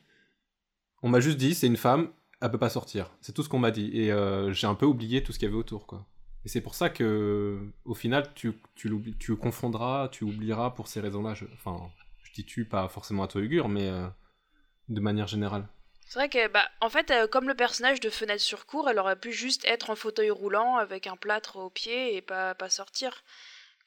on 1.01 1.09
m'a 1.09 1.19
juste 1.19 1.37
dit, 1.37 1.55
c'est 1.55 1.67
une 1.67 1.75
femme, 1.75 2.09
elle 2.39 2.51
peut 2.51 2.59
pas 2.59 2.69
sortir. 2.69 3.11
C'est 3.19 3.33
tout 3.33 3.41
ce 3.43 3.49
qu'on 3.49 3.59
m'a 3.59 3.71
dit 3.71 3.89
et 3.93 4.11
euh, 4.11 4.53
j'ai 4.53 4.67
un 4.67 4.75
peu 4.75 4.85
oublié 4.85 5.23
tout 5.23 5.33
ce 5.33 5.39
qu'il 5.39 5.47
y 5.47 5.49
avait 5.49 5.59
autour, 5.59 5.87
quoi. 5.87 6.05
Et 6.45 6.49
c'est 6.49 6.61
pour 6.61 6.75
ça 6.75 6.89
que, 6.89 7.59
au 7.83 7.95
final, 7.95 8.31
tu, 8.33 8.53
tu, 8.75 8.89
tu 9.19 9.35
confondras, 9.35 10.07
tu 10.07 10.23
oublieras 10.23 10.69
pour 10.69 10.87
ces 10.87 11.01
raisons-là. 11.01 11.33
Enfin, 11.53 11.91
je 12.23 12.31
dis 12.31 12.45
tu, 12.45 12.63
pas 12.63 12.87
forcément 12.87 13.23
à 13.23 13.27
toi, 13.27 13.41
Ugur, 13.41 13.67
mais 13.67 13.89
euh, 13.89 14.07
de 14.87 15.01
manière 15.01 15.27
générale. 15.27 15.67
C'est 16.05 16.19
vrai 16.19 16.29
que, 16.29 16.47
bah, 16.47 16.69
en 16.79 16.89
fait, 16.89 17.11
euh, 17.11 17.27
comme 17.27 17.47
le 17.47 17.55
personnage 17.55 17.99
de 17.99 18.09
Fenêtre 18.09 18.41
sur 18.41 18.67
cour, 18.67 18.87
elle 18.89 18.99
aurait 18.99 19.19
pu 19.19 19.33
juste 19.33 19.65
être 19.65 19.89
en 19.89 19.95
fauteuil 19.95 20.29
roulant 20.29 20.77
avec 20.77 21.07
un 21.07 21.17
plâtre 21.17 21.57
au 21.57 21.69
pied 21.69 22.15
et 22.15 22.21
pas, 22.21 22.55
pas 22.55 22.69
sortir. 22.69 23.23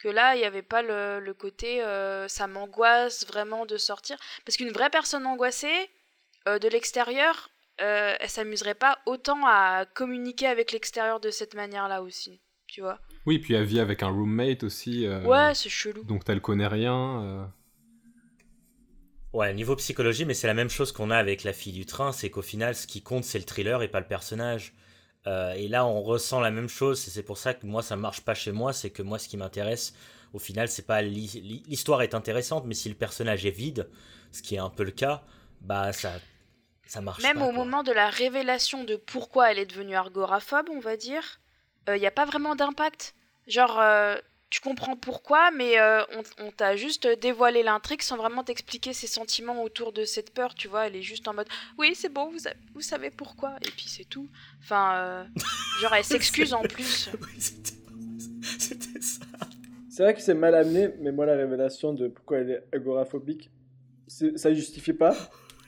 Que 0.03 0.09
là, 0.09 0.35
il 0.35 0.39
n'y 0.41 0.45
avait 0.45 0.63
pas 0.63 0.83
le, 0.83 1.21
le 1.21 1.33
côté 1.35 1.83
euh, 1.83 2.27
ça 2.27 2.47
m'angoisse 2.49 3.25
vraiment 3.27 3.67
de 3.67 3.77
sortir. 3.77 4.17
Parce 4.45 4.57
qu'une 4.57 4.73
vraie 4.73 4.91
personne 4.91 5.25
angoissée, 5.27 5.91
euh, 6.49 6.59
de 6.59 6.69
l'extérieur, 6.69 7.51
euh, 7.81 8.15
elle 8.19 8.29
s'amuserait 8.29 8.75
pas 8.75 8.99
autant 9.07 9.47
à 9.47 9.85
communiquer 9.95 10.47
avec 10.49 10.73
l'extérieur 10.73 11.21
de 11.21 11.31
cette 11.31 11.55
manière-là 11.55 12.03
aussi. 12.03 12.41
Tu 12.67 12.81
vois 12.81 12.99
Oui, 13.27 13.39
puis 13.39 13.55
elle 13.55 13.65
vit 13.65 13.79
avec 13.81 14.03
un 14.03 14.09
roommate 14.09 14.65
aussi. 14.65 15.07
euh, 15.07 15.23
Ouais, 15.25 15.55
c'est 15.55 15.69
chelou. 15.69 16.03
Donc 16.05 16.23
elle 16.27 16.41
connaît 16.41 16.67
rien. 16.67 17.23
euh. 17.23 17.45
Ouais, 19.33 19.55
niveau 19.55 19.77
psychologie, 19.77 20.25
mais 20.27 20.35
c'est 20.35 20.47
la 20.47 20.55
même 20.55 20.69
chose 20.69 20.93
qu'on 20.93 21.11
a 21.11 21.17
avec 21.17 21.43
la 21.45 21.53
fille 21.53 21.73
du 21.73 21.87
train, 21.87 22.13
c'est 22.13 22.29
qu'au 22.29 22.43
final, 22.43 22.75
ce 22.75 22.87
qui 22.87 23.03
compte, 23.03 23.25
c'est 23.25 23.39
le 23.39 23.45
thriller 23.45 23.83
et 23.83 23.89
pas 23.89 24.01
le 24.01 24.07
personnage. 24.07 24.75
Euh, 25.27 25.53
et 25.55 25.69
là, 25.69 25.87
on 25.87 26.03
ressent 26.03 26.41
la 26.41 26.51
même 26.51 26.69
chose, 26.69 27.07
et 27.07 27.11
c'est 27.11 27.23
pour 27.23 27.39
ça 27.39 27.55
que 27.55 27.67
moi, 27.67 27.83
ça 27.83 27.97
marche 27.97 28.23
pas 28.23 28.35
chez 28.35 28.53
moi, 28.53 28.73
c'est 28.73 28.91
que 28.91 29.03
moi, 29.03 29.19
ce 29.19 29.29
qui 29.29 29.37
m'intéresse, 29.37 29.95
au 30.33 30.39
final, 30.39 30.69
c'est 30.69 30.87
pas 30.87 31.01
l'hi- 31.03 31.41
l'hi- 31.41 31.63
l'histoire 31.67 32.03
est 32.03 32.15
intéressante, 32.15 32.65
mais 32.67 32.75
si 32.75 32.89
le 32.89 32.95
personnage 32.97 33.47
est 33.47 33.51
vide, 33.51 33.89
ce 34.33 34.43
qui 34.43 34.57
est 34.57 34.59
un 34.59 34.71
peu 34.71 34.83
le 34.85 34.91
cas, 34.91 35.23
bah 35.61 35.93
ça, 35.93 36.13
ça 36.87 37.01
marche 37.01 37.23
Même 37.23 37.39
pas. 37.39 37.45
au 37.45 37.53
quoi. 37.53 37.65
moment 37.65 37.83
de 37.85 37.93
la 37.93 38.11
révélation 38.11 38.83
de 38.85 38.97
pourquoi 38.97 39.51
elle 39.53 39.59
est 39.59 39.67
devenue 39.67 39.95
agoraphobe, 39.97 40.69
on 40.71 40.81
va 40.81 40.97
dire, 40.97 41.41
il 41.89 41.95
n'y 41.95 42.07
a 42.07 42.11
pas 42.11 42.25
vraiment 42.25 42.55
d'impact. 42.57 43.15
Genre, 43.47 43.79
euh, 43.81 44.17
tu 44.53 44.61
comprends 44.61 44.97
pourquoi, 44.97 45.51
mais 45.51 45.81
euh, 45.81 46.03
on, 46.39 46.47
on 46.47 46.51
t'a 46.51 46.77
juste 46.77 47.09
dévoilé 47.21 47.63
l'intrigue 47.63 48.03
sans 48.03 48.19
vraiment 48.19 48.45
t'expliquer 48.45 48.93
ses 48.93 49.07
sentiments 49.07 49.63
autour 49.63 49.95
de 49.95 50.05
cette 50.05 50.35
peur, 50.35 50.55
tu 50.55 50.69
vois. 50.69 50.87
Elle 50.87 50.95
est 50.97 51.01
juste 51.03 51.27
en 51.27 51.33
mode 51.33 51.49
Oui, 51.79 51.95
c'est 51.95 52.11
bon, 52.13 52.31
vous, 52.31 52.47
a- 52.47 52.53
vous 52.75 52.83
savez 52.83 53.11
pourquoi. 53.11 53.57
Et 53.63 53.71
puis 53.71 53.87
c'est 53.89 54.05
tout. 54.05 54.29
Enfin, 54.61 54.95
euh, 54.97 55.25
genre, 55.81 55.95
elle 55.95 56.05
s'excuse 56.15 56.53
en 56.53 56.61
plus. 56.63 57.09
Oui, 57.23 57.41
c'était- 57.41 57.73
C'était 58.59 59.01
ça. 59.01 59.25
C'est 59.89 60.03
vrai 60.03 60.15
que 60.15 60.21
c'est 60.21 60.35
mal 60.35 60.55
amené, 60.55 60.91
mais 61.01 61.13
moi, 61.13 61.25
la 61.25 61.35
révélation 61.35 61.95
de 61.95 62.09
pourquoi 62.09 62.39
elle 62.39 62.51
est 62.51 62.63
agoraphobique, 62.77 63.51
c'est- 64.07 64.37
ça 64.37 64.53
justifie 64.53 64.93
pas. 64.93 65.17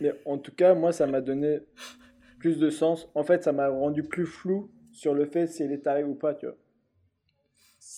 Mais 0.00 0.12
en 0.26 0.36
tout 0.36 0.52
cas, 0.52 0.74
moi, 0.74 0.92
ça 0.92 1.06
m'a 1.06 1.22
donné 1.22 1.60
plus 2.38 2.58
de 2.58 2.68
sens. 2.68 3.08
En 3.14 3.22
fait, 3.24 3.44
ça 3.44 3.52
m'a 3.52 3.68
rendu 3.68 4.02
plus 4.02 4.26
flou 4.26 4.70
sur 4.92 5.14
le 5.14 5.24
fait 5.24 5.46
si 5.46 5.62
elle 5.62 5.72
est 5.72 5.78
tarée 5.82 6.04
ou 6.04 6.14
pas, 6.14 6.34
tu 6.34 6.44
vois. 6.46 6.56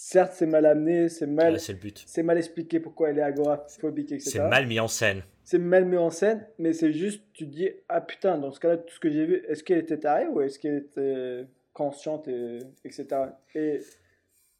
Certes, 0.08 0.34
c'est 0.36 0.46
mal 0.46 0.64
amené, 0.66 1.08
c'est 1.08 1.26
mal, 1.26 1.54
Ouais, 1.54 1.58
c'est 1.58 1.72
le 1.72 1.80
but. 1.80 2.04
c'est 2.06 2.22
mal 2.22 2.38
expliqué 2.38 2.78
pourquoi 2.78 3.10
elle 3.10 3.18
est 3.18 3.22
agoraphobique, 3.22 4.12
etc. 4.12 4.30
C'est 4.30 4.48
mal 4.48 4.68
mis 4.68 4.78
en 4.78 4.86
scène. 4.86 5.24
c'est 5.42 5.58
mal 5.58 5.84
mis 5.84 5.96
en 5.96 6.10
scène, 6.10 6.46
mais 6.60 6.72
c'est 6.74 6.92
juste, 6.92 7.24
tu 7.32 7.44
te 7.44 7.50
dis, 7.50 7.68
ah 7.88 8.00
putain, 8.00 8.38
dans 8.38 8.52
ce 8.52 8.60
cas-là, 8.60 8.76
tout 8.76 8.94
ce 8.94 9.00
que 9.00 9.10
j'ai 9.10 9.26
vu, 9.26 9.42
est-ce 9.48 9.64
qu'elle 9.64 9.78
était 9.78 9.98
tarée 9.98 10.28
ou 10.28 10.40
est-ce 10.42 10.60
qu'elle 10.60 10.76
était 10.76 11.48
consciente, 11.72 12.28
et, 12.28 12.60
etc. 12.84 13.06
Et 13.56 13.80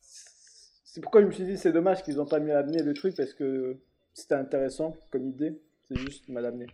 c'est 0.02 1.00
pourquoi 1.00 1.20
je 1.20 1.26
me 1.28 1.30
suis 1.30 1.44
dit, 1.44 1.56
c'est 1.56 1.70
dommage 1.70 2.02
qu'ils 2.02 2.16
n'ont 2.16 2.26
pas 2.26 2.40
mis 2.40 2.50
amené 2.50 2.82
le 2.82 2.92
truc, 2.92 3.14
parce 3.16 3.32
que 3.32 3.76
c'était 4.14 4.35
intéressant 4.35 4.96
comme 5.12 5.28
idée, 5.28 5.61
c'est 5.87 5.96
juste 5.96 6.28
mal 6.28 6.44
amené. 6.44 6.66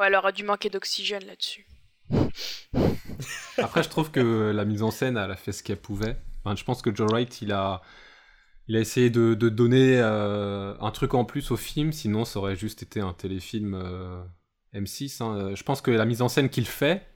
Ouais, 0.00 0.08
elle 0.08 0.16
aurait 0.16 0.32
dû 0.32 0.42
manquer 0.42 0.68
d'oxygène 0.68 1.24
là-dessus. 1.26 1.64
Après, 3.56 3.84
je 3.84 3.88
trouve 3.88 4.10
que 4.10 4.50
la 4.50 4.64
mise 4.64 4.82
en 4.82 4.90
scène, 4.90 5.16
elle 5.16 5.30
a 5.30 5.36
fait 5.36 5.52
ce 5.52 5.62
qu'elle 5.62 5.76
pouvait. 5.76 6.16
Enfin, 6.48 6.56
je 6.56 6.64
pense 6.64 6.80
que 6.80 6.94
Joe 6.94 7.10
Wright, 7.10 7.42
il 7.42 7.52
a, 7.52 7.82
il 8.68 8.76
a 8.76 8.80
essayé 8.80 9.10
de, 9.10 9.34
de 9.34 9.48
donner 9.50 10.00
euh, 10.00 10.74
un 10.80 10.90
truc 10.90 11.12
en 11.12 11.26
plus 11.26 11.50
au 11.50 11.56
film, 11.58 11.92
sinon 11.92 12.24
ça 12.24 12.38
aurait 12.38 12.56
juste 12.56 12.82
été 12.82 13.00
un 13.00 13.12
téléfilm 13.12 13.74
euh, 13.74 14.22
M6. 14.74 15.22
hein. 15.22 15.54
Je 15.54 15.62
pense 15.62 15.82
que 15.82 15.90
la 15.90 16.06
mise 16.06 16.22
en 16.22 16.28
scène 16.28 16.48
qu'il 16.48 16.66
fait, 16.66 17.06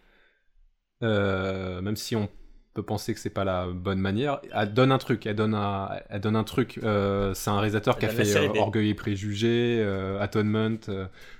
euh, 1.03 1.81
même 1.81 1.97
si 1.97 2.15
on 2.15 2.29
peut 2.75 2.83
penser 2.83 3.15
que 3.15 3.21
c'est 3.21 3.31
pas 3.31 3.45
la 3.45 3.69
bonne 3.69 4.01
manière, 4.01 4.41
elle 4.53 4.75
donne 4.75 4.93
un 4.93 4.99
truc. 4.99 5.25
Elle 5.25 5.37
donne 5.37 5.55
un, 5.55 5.89
elle 6.11 6.21
donne 6.21 6.37
un 6.37 6.45
truc. 6.45 6.79
C'est 6.83 7.51
un 7.51 7.59
réalisateur 7.59 7.99
qui 7.99 8.05
a 8.07 8.09
fait. 8.11 8.25
Orgueil 8.59 8.91
et 8.91 8.95
Préjugés, 8.95 9.83
Atonement, 10.21 10.77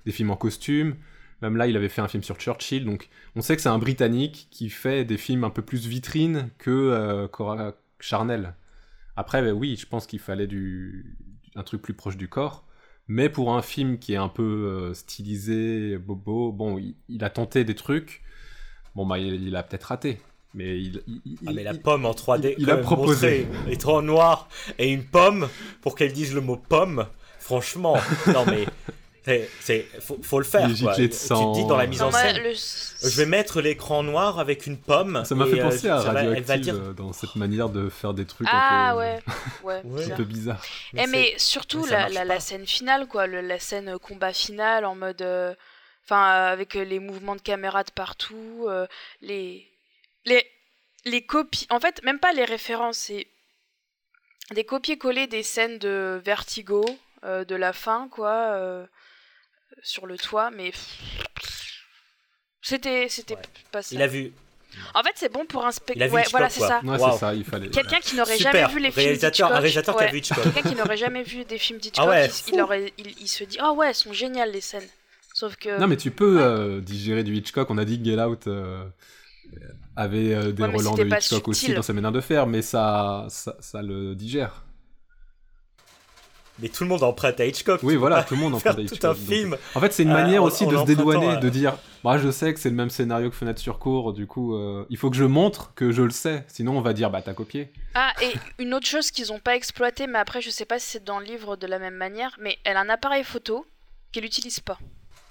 des 0.07 0.13
films 0.13 0.31
en 0.31 0.37
costume. 0.37 0.97
Même 1.43 1.57
là, 1.57 1.67
il 1.67 1.77
avait 1.77 1.89
fait 1.89 2.01
un 2.01 2.07
film 2.09 2.23
sur 2.23 2.37
Churchill, 2.39 2.85
donc 2.85 3.09
on 3.35 3.41
sait 3.41 3.57
que 3.57 3.63
c'est 3.63 3.69
un 3.69 3.79
Britannique 3.79 4.47
qui 4.53 4.71
fait 4.71 5.05
des 5.05 5.17
films 5.17 5.43
un 5.43 5.51
peu 5.51 5.63
plus 5.63 5.89
vitrine 5.89 6.51
que 6.59 6.71
euh, 6.71 7.27
Cora 7.27 7.73
Charnel. 8.03 8.55
Après, 9.17 9.43
ben 9.43 9.53
oui, 9.53 9.77
je 9.77 9.87
pense 9.87 10.07
qu'il 10.07 10.19
fallait 10.19 10.47
du, 10.47 11.17
un 11.55 11.63
truc 11.63 11.83
plus 11.83 11.95
proche 11.95 12.17
du 12.17 12.29
corps. 12.29 12.65
Mais 13.09 13.29
pour 13.29 13.55
un 13.55 13.63
film 13.63 13.99
qui 13.99 14.13
est 14.15 14.17
un 14.17 14.29
peu 14.29 14.43
euh, 14.43 14.95
stylisé, 14.95 15.99
bobo, 15.99 16.53
bon, 16.53 16.79
il, 16.79 16.95
il 17.09 17.25
a 17.25 17.31
tenté 17.31 17.65
des 17.65 17.75
trucs. 17.75 18.23
Bon, 18.95 19.07
bah, 19.07 19.19
il, 19.19 19.47
il 19.49 19.57
a 19.57 19.63
peut-être 19.63 19.85
raté. 19.85 20.21
Mais 20.55 20.79
il. 20.81 21.03
il- 21.25 21.39
Ah, 21.47 21.53
mais 21.53 21.65
la 21.65 21.75
pomme 21.75 22.05
en 22.07 22.13
3D, 22.13 22.55
il- 22.59 22.71
a 22.71 22.77
proposé. 22.77 23.47
montrer 23.47 23.73
écran 23.73 24.03
noir 24.03 24.49
et 24.79 24.91
une 24.93 25.05
pomme 25.05 25.49
pour 25.81 25.95
qu'elle 25.95 26.13
dise 26.13 26.35
le 26.35 26.41
mot 26.41 26.57
pomme, 26.57 27.07
franchement, 27.39 27.97
non 28.33 28.45
mais 28.47 28.67
c'est, 29.25 29.87
faut, 30.01 30.19
faut 30.23 30.39
le 30.39 30.45
faire. 30.45 30.69
Quoi. 30.81 30.95
Tu 30.95 31.09
te 31.09 31.55
dis 31.55 31.65
dans 31.67 31.77
la 31.77 31.87
mise 31.87 32.01
Non, 32.01 32.07
en 32.07 32.13
scène, 32.13 32.43
le- 32.43 32.53
je 32.55 33.17
vais 33.17 33.27
mettre 33.27 33.61
l'écran 33.61 34.03
noir 34.03 34.39
avec 34.39 34.67
une 34.67 34.77
pomme. 34.79 35.25
Ça 35.25 35.35
m'a 35.35 35.47
fait 35.47 35.61
euh, 35.61 35.65
penser 35.65 35.89
à 35.89 35.97
va- 35.99 36.03
va 36.03 36.13
Radioactive 36.21 36.61
dire. 36.61 36.75
euh, 36.75 36.93
dans 36.93 37.13
cette 37.13 37.37
manière 37.37 37.69
de 37.69 37.89
faire 37.89 38.15
des 38.15 38.25
trucs 38.25 38.49
Ah 38.51 38.91
un 38.91 38.93
peu, 38.93 38.99
ouais, 38.99 39.23
ouais. 39.63 39.81
Ouais. 39.85 39.95
un 39.95 39.97
bizarre. 40.03 40.17
peu 40.17 40.25
bizarres. 40.25 40.63
Eh, 40.95 40.99
c'est- 40.99 41.07
mais 41.07 41.35
surtout 41.39 41.83
mais 41.83 41.89
ça 41.89 42.09
la, 42.25 42.41
scène 42.41 42.67
finale, 42.67 43.07
quoi, 43.07 43.27
le- 43.27 43.41
la 43.41 43.59
scène 43.59 43.91
euh, 43.91 43.99
combat 43.99 44.33
finale 44.33 44.85
en 44.85 44.95
mode. 44.95 45.23
Enfin, 46.05 46.25
euh, 46.33 46.53
avec 46.53 46.75
les 46.75 46.99
mouvements 46.99 47.37
de 47.37 47.41
caméra 47.41 47.85
de 47.85 47.91
partout, 47.93 48.67
euh, 48.69 48.87
les. 49.21 49.67
Les. 50.25 50.45
Les 51.05 51.25
copies. 51.25 51.67
En 51.71 51.81
fait, 51.81 52.03
même 52.05 52.19
pas 52.21 52.33
les 52.33 52.45
références, 52.45 52.97
c'est. 52.99 53.27
Des 54.51 54.65
copier-coller 54.65 55.27
des 55.29 55.43
scènes 55.43 55.79
de 55.79 56.21
Vertigo, 56.25 56.85
euh, 57.25 57.45
de 57.45 57.55
la 57.55 57.73
fin, 57.73 58.09
quoi, 58.11 58.33
euh, 58.33 58.85
sur 59.83 60.07
le 60.07 60.17
toit, 60.17 60.51
mais. 60.51 60.73
C'était. 62.61 63.07
C'était 63.09 63.35
Ouais. 63.35 63.43
pas 63.71 63.83
ça. 63.83 63.95
Il 63.95 64.03
a 64.03 64.07
vu. 64.07 64.33
En 64.95 65.03
fait, 65.03 65.13
c'est 65.17 65.31
bon 65.31 65.45
pour 65.45 65.67
un 65.67 65.73
vu 65.73 66.15
Ouais, 66.15 66.25
voilà, 66.31 66.49
c'est 66.49 66.61
ça. 66.61 66.81
Ouais, 66.83 66.99
c'est 66.99 67.19
ça. 67.19 67.33
Quelqu'un 67.73 68.01
qui 68.01 68.17
n'aurait 68.17 68.39
jamais 68.39 68.67
vu 68.69 68.79
les 68.81 68.91
films 68.91 69.05
réalisateur, 69.05 69.97
ouais. 69.97 70.17
Hitchcock. 70.19 70.43
Quelqu'un 70.43 70.71
qui 70.71 70.75
n'aurait 70.75 70.97
jamais 70.97 71.23
vu 71.23 71.45
des 71.45 71.59
films 71.59 71.79
d'Hitchcock, 71.79 72.05
Ah 72.07 72.11
ouais, 72.11 72.31
il, 72.49 72.55
il 72.55 72.61
aurait, 72.61 72.93
il, 72.97 73.15
il 73.21 73.29
se 73.29 73.45
dit 73.45 73.59
Ah 73.61 73.73
ouais, 73.73 73.89
elles 73.89 73.95
sont 73.95 74.15
géniales 74.15 74.51
les 74.51 74.63
scènes. 74.63 74.89
Sauf 75.35 75.57
que. 75.57 75.79
Non, 75.79 75.87
mais 75.89 75.97
tu 75.99 76.11
peux 76.11 76.41
euh, 76.41 76.81
digérer 76.81 77.23
du 77.23 77.35
Hitchcock. 77.37 77.71
On 77.71 77.77
a 77.79 77.85
dit 77.85 77.99
que 77.99 78.05
Get 78.05 78.19
Out 78.19 78.47
euh, 78.47 78.85
avait 79.97 80.33
euh, 80.35 80.53
des 80.53 80.65
relents 80.65 80.95
de 80.95 81.05
Hitchcock 81.05 81.49
aussi 81.49 81.75
dans 81.75 81.83
sa 81.83 81.93
manière 81.93 82.13
de 82.13 82.21
faire, 82.23 82.47
mais 82.47 82.63
ça, 82.63 83.27
ça, 83.29 83.57
ça 83.61 83.83
le 83.83 84.15
digère. 84.15 84.65
Mais 86.63 86.69
tout 86.69 86.85
le 86.85 86.89
monde 86.89 87.03
emprunte 87.03 87.39
à 87.41 87.45
Hitchcock. 87.45 87.81
Oui, 87.83 87.97
voilà, 87.97 88.23
tout 88.23 88.35
le 88.35 88.41
monde 88.41 88.55
en 88.55 88.59
faire 88.61 88.75
fait 88.77 88.85
tout 88.85 88.95
Hitchcock. 88.95 89.11
un 89.11 89.15
donc- 89.19 89.29
film. 89.29 89.57
En 89.75 89.81
fait, 89.81 89.93
c'est 89.93 90.05
une 90.05 90.11
Euh, 90.11 90.15
manière 90.15 90.43
aussi 90.45 90.65
en 90.65 90.71
de 90.71 90.77
se 90.79 90.85
dédouaner, 90.85 91.29
euh, 91.31 91.37
de 91.37 91.49
dire 91.49 91.77
Bah, 92.05 92.19
je 92.19 92.31
sais 92.31 92.55
que 92.55 92.61
c'est 92.61 92.71
le 92.71 92.77
même 92.77 92.89
scénario 92.91 93.29
que 93.31 93.37
Fenêtre 93.37 93.61
sur 93.61 93.79
cour, 93.79 94.13
du 94.13 94.27
coup, 94.27 94.55
euh, 94.55 94.87
il 94.91 94.97
faut 94.97 95.11
que 95.11 95.17
je 95.17 95.25
montre 95.25 95.73
que 95.75 95.91
je 95.93 96.03
le 96.03 96.11
sais. 96.11 96.45
Sinon, 96.49 96.79
on 96.79 96.81
va 96.81 96.93
dire 96.93 97.11
Bah, 97.11 97.21
t'as 97.23 97.35
copié. 97.35 97.73
Ah, 97.95 98.13
et 98.23 98.33
une 98.59 98.73
autre 98.75 98.87
chose 98.87 99.11
qu'ils 99.11 99.29
n'ont 99.29 99.41
pas 99.41 99.57
exploité, 99.57 100.07
mais 100.07 100.19
après, 100.19 100.41
je 100.41 100.51
sais 100.51 100.65
pas 100.65 100.79
si 100.79 100.87
c'est 100.89 101.05
dans 101.05 101.19
le 101.19 101.27
livre 101.27 101.57
de 101.57 101.67
la 101.67 101.79
même 101.79 101.95
manière, 101.97 102.37
mais 102.41 102.57
elle 102.65 102.77
a 102.77 102.81
un 102.81 102.89
appareil 102.89 103.25
photo 103.25 103.67
qu'elle 104.13 104.25
utilise 104.25 104.61
pas. 104.61 104.79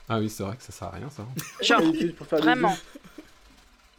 Ah 0.09 0.19
oui, 0.19 0.29
c'est 0.29 0.43
vrai 0.43 0.57
que 0.57 0.63
ça 0.63 0.71
sert 0.73 0.87
à 0.89 0.91
rien 0.91 1.09
ça. 1.09 1.25
Genre, 1.61 1.81
vraiment. 2.31 2.75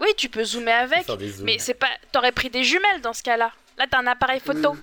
Oui, 0.00 0.08
tu 0.16 0.28
peux 0.28 0.44
zoomer 0.44 0.72
avec, 0.72 1.06
mais 1.42 1.58
c'est 1.58 1.74
pas. 1.74 1.86
T'aurais 2.10 2.32
pris 2.32 2.50
des 2.50 2.64
jumelles 2.64 3.00
dans 3.02 3.12
ce 3.12 3.22
cas-là. 3.22 3.52
Là, 3.78 3.86
t'as 3.90 4.00
un 4.00 4.06
appareil 4.06 4.40
photo. 4.40 4.76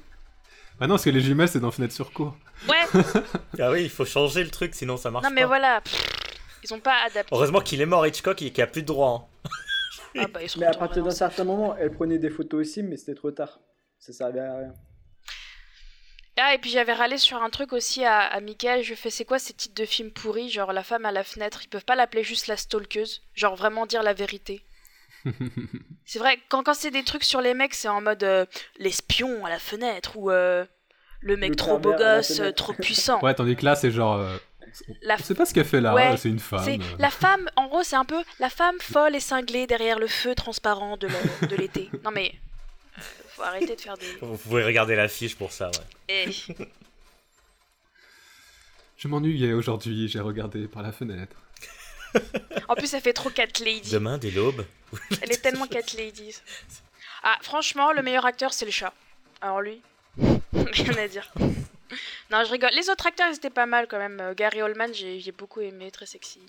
Ah 0.81 0.87
non, 0.87 0.95
parce 0.95 1.03
que 1.05 1.09
les 1.09 1.21
jumelles 1.21 1.49
c'est 1.49 1.59
dans 1.59 1.71
fenêtre 1.71 1.93
sur 1.93 2.11
cours. 2.13 2.35
Ouais, 2.67 2.75
Ah 3.59 3.71
oui, 3.71 3.83
il 3.83 3.89
faut 3.89 4.05
changer 4.05 4.43
le 4.43 4.49
truc, 4.49 4.73
sinon 4.75 4.97
ça 4.97 5.11
marche 5.11 5.23
non 5.25 5.31
mais 5.31 5.41
pas. 5.41 5.47
voilà. 5.47 5.81
pff, 5.81 6.01
Ils 6.63 6.73
ont 6.73 6.79
pas 6.79 6.95
adapté. 7.05 7.33
Heureusement 7.35 7.59
qu'il 7.61 7.81
est 7.81 7.85
mort, 7.85 8.05
Hitchcock, 8.07 8.41
et 8.41 8.51
qu'il 8.51 8.63
a 8.63 8.67
plus 8.67 8.81
de 8.81 8.87
droit. 8.87 9.29
hein. 9.45 9.49
Ah 10.19 10.25
bah, 10.27 10.41
ils 10.41 10.49
sont 10.49 10.59
Mais 10.59 10.65
à 10.65 10.73
partir 10.73 11.03
d'un 11.03 11.11
certain 11.11 11.43
moment, 11.43 11.75
elle 11.77 11.91
prenait 11.91 12.17
des 12.17 12.31
photos 12.31 12.61
aussi, 12.61 12.81
mais 12.81 12.97
c'était 12.97 13.13
trop 13.13 13.29
tard. 13.31 13.59
Ça 13.99 14.11
servait 14.11 14.39
à 14.39 14.57
rien. 14.57 14.73
Ah, 16.41 16.55
et 16.55 16.57
puis 16.57 16.69
j'avais 16.71 16.93
râlé 16.93 17.17
sur 17.17 17.41
un 17.43 17.49
truc 17.49 17.73
aussi 17.73 18.03
à, 18.05 18.19
à 18.21 18.39
Michael. 18.39 18.81
Je 18.83 18.95
fais, 18.95 19.09
c'est 19.09 19.25
quoi 19.25 19.39
ces 19.39 19.53
titres 19.53 19.75
de 19.75 19.85
films 19.85 20.09
pourris? 20.11 20.49
Genre 20.49 20.71
la 20.73 20.83
femme 20.83 21.05
à 21.05 21.11
la 21.11 21.23
fenêtre. 21.23 21.59
Ils 21.63 21.67
peuvent 21.67 21.85
pas 21.85 21.95
l'appeler 21.95 22.23
juste 22.23 22.47
la 22.47 22.55
stalkeuse. 22.57 23.21
Genre 23.35 23.55
vraiment 23.55 23.85
dire 23.85 24.01
la 24.03 24.13
vérité. 24.13 24.61
c'est 26.05 26.19
vrai, 26.19 26.39
quand, 26.49 26.63
quand 26.63 26.73
c'est 26.73 26.91
des 26.91 27.03
trucs 27.03 27.23
sur 27.23 27.41
les 27.41 27.53
mecs, 27.53 27.73
c'est 27.73 27.87
en 27.87 28.01
mode 28.01 28.23
euh, 28.23 28.45
l'espion 28.77 29.45
à 29.45 29.49
la 29.49 29.59
fenêtre 29.59 30.17
ou 30.17 30.31
euh, 30.31 30.65
le 31.21 31.35
mec 31.37 31.51
Le 31.51 31.55
trop 31.55 31.77
beau 31.79 31.93
gosse, 31.93 32.39
euh, 32.39 32.51
trop 32.51 32.73
puissant. 32.73 33.19
Ouais, 33.23 33.33
tandis 33.33 33.55
que 33.55 33.65
là 33.65 33.75
c'est 33.75 33.91
genre. 33.91 34.15
euh, 34.17 34.37
La 35.01 35.15
On 35.15 35.23
sait 35.23 35.35
pas 35.35 35.45
ce 35.45 35.53
qu'elle 35.53 35.65
fait 35.65 35.81
là, 35.81 35.93
Ouais, 35.93 36.15
c'est 36.17 36.29
une 36.29 36.39
femme. 36.39 36.63
C'est 36.63 36.79
euh. 36.79 36.95
la 36.99 37.09
femme, 37.09 37.49
en 37.55 37.67
gros, 37.67 37.83
c'est 37.83 37.95
un 37.97 38.05
peu 38.05 38.21
la 38.39 38.49
femme 38.49 38.75
folle 38.79 39.15
et 39.15 39.19
cinglée 39.19 39.67
derrière 39.67 39.99
le 39.99 40.07
feu 40.07 40.35
transparent 40.35 40.95
de 40.97 41.07
l'été. 41.57 41.89
non 42.03 42.11
mais, 42.11 42.31
euh, 42.97 43.01
faut 43.35 43.43
arrêter 43.43 43.75
de 43.75 43.81
faire 43.81 43.97
des. 43.97 44.05
Vous 44.21 44.37
pouvez 44.37 44.63
regarder 44.63 44.95
l'affiche 44.95 45.35
pour 45.35 45.51
ça, 45.51 45.67
ouais. 46.09 46.25
Eh, 46.27 46.31
Je 48.97 49.07
m'ennuyais 49.07 49.53
aujourd'hui, 49.53 50.07
j'ai 50.09 50.19
regardé 50.19 50.67
par 50.67 50.81
la 50.83 50.91
fenêtre. 50.91 51.35
En 52.67 52.75
plus, 52.75 52.87
ça 52.87 52.99
fait 53.01 53.13
trop 53.13 53.29
cat 53.29 53.47
lady. 53.63 53.91
Demain, 53.91 54.17
dès 54.17 54.31
l'aube. 54.31 54.65
Elle 55.21 55.31
est 55.31 55.41
tellement 55.41 55.67
cat 55.67 55.81
lady. 55.97 56.35
Ah, 57.23 57.37
franchement, 57.41 57.91
le 57.91 58.01
meilleur 58.01 58.25
acteur, 58.25 58.53
c'est 58.53 58.65
le 58.65 58.71
chat. 58.71 58.93
Alors 59.41 59.61
lui, 59.61 59.81
rien 60.53 60.97
à 60.97 61.07
dire. 61.07 61.31
Non, 62.31 62.43
je 62.43 62.51
rigole. 62.51 62.71
Les 62.75 62.89
autres 62.89 63.07
acteurs, 63.07 63.27
ils 63.31 63.35
étaient 63.35 63.49
pas 63.49 63.65
mal 63.65 63.87
quand 63.87 63.97
même. 63.97 64.19
Euh, 64.21 64.33
Gary 64.35 64.61
Oldman, 64.61 64.93
j'ai 64.93 65.31
beaucoup 65.31 65.61
aimé, 65.61 65.89
très 65.91 66.05
sexy. 66.05 66.39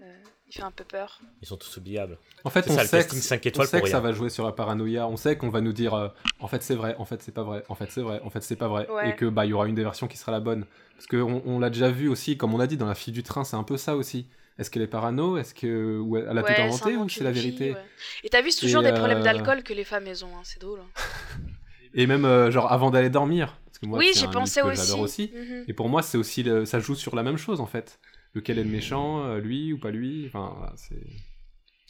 Euh, 0.00 0.04
il 0.48 0.52
fait 0.54 0.62
un 0.62 0.70
peu 0.70 0.84
peur. 0.84 1.20
Ils 1.40 1.48
sont 1.48 1.56
tous 1.56 1.76
oubliables. 1.76 2.18
En 2.44 2.50
fait, 2.50 2.68
on 2.68 2.74
ça, 2.76 2.84
sait, 2.86 3.06
que, 3.06 3.14
cinq 3.16 3.42
on 3.44 3.48
étoiles 3.48 3.66
sait 3.66 3.78
pour 3.78 3.84
que 3.84 3.90
ça 3.90 4.00
va 4.00 4.12
jouer 4.12 4.30
sur 4.30 4.44
la 4.44 4.52
paranoïa. 4.52 5.06
On 5.08 5.16
sait 5.16 5.36
qu'on 5.36 5.48
va 5.50 5.60
nous 5.60 5.72
dire 5.72 5.94
euh, 5.94 6.08
en 6.40 6.48
fait 6.48 6.62
c'est 6.62 6.74
vrai, 6.74 6.94
en 6.98 7.04
fait 7.04 7.22
c'est 7.22 7.32
pas 7.32 7.42
vrai, 7.42 7.64
en 7.68 7.74
fait 7.74 7.90
c'est 7.90 8.00
vrai, 8.00 8.20
en 8.24 8.30
fait 8.30 8.42
c'est 8.42 8.56
pas 8.56 8.68
vrai, 8.68 8.88
Ouais. 8.90 9.10
et 9.10 9.16
que 9.16 9.26
bah 9.26 9.44
il 9.46 9.50
y 9.50 9.52
aura 9.52 9.66
une 9.68 9.74
des 9.74 9.82
versions 9.84 10.08
qui 10.08 10.16
sera 10.16 10.32
la 10.32 10.40
bonne. 10.40 10.66
Parce 10.96 11.06
que 11.06 11.16
on, 11.16 11.42
on 11.46 11.58
l'a 11.58 11.70
déjà 11.70 11.90
vu 11.90 12.08
aussi, 12.08 12.36
comme 12.36 12.52
on 12.54 12.60
a 12.60 12.66
dit 12.66 12.76
dans 12.76 12.86
la 12.86 12.94
fille 12.94 13.12
du 13.12 13.22
train, 13.22 13.44
c'est 13.44 13.56
un 13.56 13.62
peu 13.62 13.76
ça 13.76 13.96
aussi. 13.96 14.26
Est-ce 14.58 14.70
qu'elle 14.70 14.82
est 14.82 14.86
parano 14.86 15.36
Est-ce 15.36 15.54
que 15.54 15.98
ou 15.98 16.16
elle 16.16 16.26
a 16.38 16.42
Ouais, 16.42 16.54
tout 16.54 16.60
inventé 16.62 16.96
ou 16.96 17.08
c'est 17.08 17.24
la 17.24 17.30
vérité 17.32 17.72
ouais. 17.72 17.84
Et 18.24 18.28
t'as 18.28 18.42
vu, 18.42 18.50
c'est 18.50 18.60
toujours 18.60 18.82
Et, 18.82 18.86
des 18.86 18.92
problèmes 18.92 19.18
euh, 19.20 19.22
d'alcool 19.22 19.62
que 19.62 19.72
les 19.72 19.84
femmes 19.84 20.06
elles 20.06 20.24
ont. 20.24 20.36
hein, 20.36 20.42
C'est 20.44 20.60
drôle. 20.60 20.80
hein. 20.80 20.90
Et 21.94 22.06
même 22.06 22.24
euh, 22.24 22.50
genre 22.50 22.70
avant 22.72 22.90
d'aller 22.90 23.10
dormir. 23.10 23.58
Parce 23.66 23.78
que 23.78 23.86
moi, 23.86 23.98
oui, 23.98 24.12
j'ai 24.14 24.28
pensé 24.28 24.62
aussi. 24.62 25.30
Mhm. 25.34 25.64
Et 25.68 25.72
pour 25.74 25.88
moi, 25.88 26.02
c'est 26.02 26.16
aussi 26.18 26.42
le- 26.42 26.64
ça 26.64 26.80
joue 26.80 26.94
sur 26.94 27.14
la 27.16 27.22
même 27.22 27.36
chose 27.36 27.60
en 27.60 27.66
fait. 27.66 27.98
Lequel 28.34 28.58
est 28.58 28.64
le 28.64 28.70
méchant, 28.70 29.24
euh, 29.26 29.38
lui 29.40 29.72
ou 29.74 29.78
pas 29.78 29.90
lui 29.90 30.26
Enfin, 30.26 30.54
voilà, 30.56 30.72
c'est. 30.76 30.96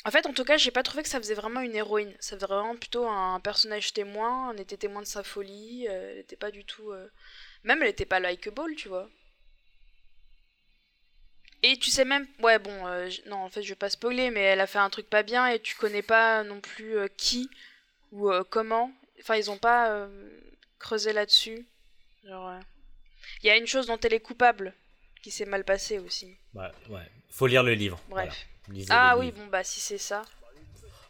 En 0.04 0.10
fait, 0.10 0.26
en 0.26 0.32
tout 0.32 0.42
cas, 0.42 0.56
j'ai 0.56 0.72
pas 0.72 0.82
trouvé 0.82 1.04
que 1.04 1.08
ça 1.08 1.18
faisait 1.18 1.34
vraiment 1.34 1.60
une 1.60 1.76
héroïne. 1.76 2.12
Ça 2.18 2.34
faisait 2.36 2.46
vraiment 2.46 2.74
plutôt 2.74 3.06
un 3.08 3.38
personnage 3.38 3.92
témoin. 3.92 4.52
On 4.52 4.58
était 4.58 4.76
témoin 4.76 5.00
de 5.02 5.06
sa 5.06 5.22
folie. 5.22 5.86
elle 5.86 6.18
était 6.18 6.34
pas 6.36 6.50
du 6.50 6.64
tout. 6.64 6.90
euh, 6.90 7.06
Même 7.62 7.80
elle 7.82 7.88
était 7.90 8.04
pas 8.04 8.18
likeable, 8.18 8.74
tu 8.76 8.88
vois. 8.88 9.08
Et 11.62 11.76
tu 11.76 11.90
sais 11.90 12.04
même. 12.04 12.26
Ouais, 12.40 12.58
bon, 12.58 12.86
euh, 12.86 13.08
non, 13.26 13.36
en 13.36 13.48
fait, 13.48 13.62
je 13.62 13.68
vais 13.68 13.74
pas 13.76 13.90
spoiler, 13.90 14.30
mais 14.30 14.40
elle 14.40 14.60
a 14.60 14.66
fait 14.66 14.78
un 14.78 14.90
truc 14.90 15.08
pas 15.08 15.22
bien 15.22 15.46
et 15.46 15.60
tu 15.60 15.76
connais 15.76 16.02
pas 16.02 16.42
non 16.42 16.60
plus 16.60 16.96
euh, 16.96 17.08
qui 17.16 17.48
ou 18.10 18.30
euh, 18.30 18.42
comment. 18.48 18.90
Enfin, 19.20 19.36
ils 19.36 19.50
ont 19.50 19.58
pas 19.58 20.08
creusé 20.80 21.12
là-dessus. 21.12 21.64
Genre. 22.26 22.54
Il 23.42 23.46
y 23.46 23.50
a 23.50 23.56
une 23.56 23.66
chose 23.68 23.86
dont 23.86 23.98
elle 24.02 24.14
est 24.14 24.20
coupable 24.20 24.74
qui 25.22 25.30
s'est 25.30 25.44
mal 25.44 25.64
passée 25.64 26.00
aussi. 26.00 26.36
Ouais, 26.54 26.70
ouais. 26.88 27.08
Faut 27.30 27.46
lire 27.46 27.62
le 27.62 27.74
livre. 27.74 28.00
Bref. 28.08 28.46
Voilà. 28.68 28.84
Ah 28.90 29.14
le 29.14 29.20
oui, 29.20 29.26
livre. 29.26 29.38
bon, 29.38 29.46
bah 29.46 29.62
si 29.62 29.78
c'est 29.78 29.98
ça. 29.98 30.22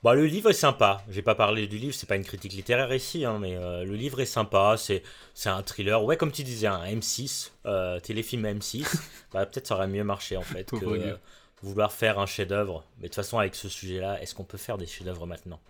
Bah, 0.03 0.14
le 0.14 0.26
livre 0.26 0.50
est 0.50 0.55
sympa. 0.55 1.05
J'ai 1.11 1.22
pas 1.22 1.36
parlé 1.36 1.68
du 1.68 1.78
livre, 1.78 1.94
c'est 1.94 2.09
pas 2.09 2.16
une 2.16 2.24
critique 2.24 2.53
littéraire 2.53 2.92
ici, 2.92 3.24
hein, 3.24 3.38
mais 3.38 3.55
euh, 3.57 3.84
le 3.84 3.94
livre 3.94 4.20
est 4.20 4.26
sympa. 4.26 4.74
C'est 4.76 5.05
c'est 5.32 5.48
un 5.48 5.62
thriller. 5.62 6.03
Ouais, 6.03 6.16
comme 6.16 6.32
tu 6.32 6.42
disais, 6.42 6.66
un 6.66 6.84
M6, 6.84 7.53
euh, 7.66 8.00
téléfilm 8.00 8.44
M6. 8.44 8.84
bah, 9.32 9.46
peut-être 9.46 9.68
ça 9.68 9.76
aurait 9.76 9.86
mieux 9.86 10.03
marché 10.03 10.36
en 10.36 10.42
fait 10.42 10.68
que 10.68 10.84
euh, 10.84 11.16
vouloir 11.62 11.92
faire 11.92 12.18
un 12.18 12.26
chef-d'œuvre. 12.26 12.84
Mais 12.96 13.05
de 13.05 13.09
toute 13.09 13.14
façon, 13.14 13.38
avec 13.38 13.55
ce 13.55 13.68
sujet-là, 13.68 14.20
est-ce 14.20 14.34
qu'on 14.34 14.44
peut 14.44 14.59
faire 14.59 14.76
des 14.76 14.86
chefs-d'œuvre 14.86 15.26
maintenant? 15.26 15.61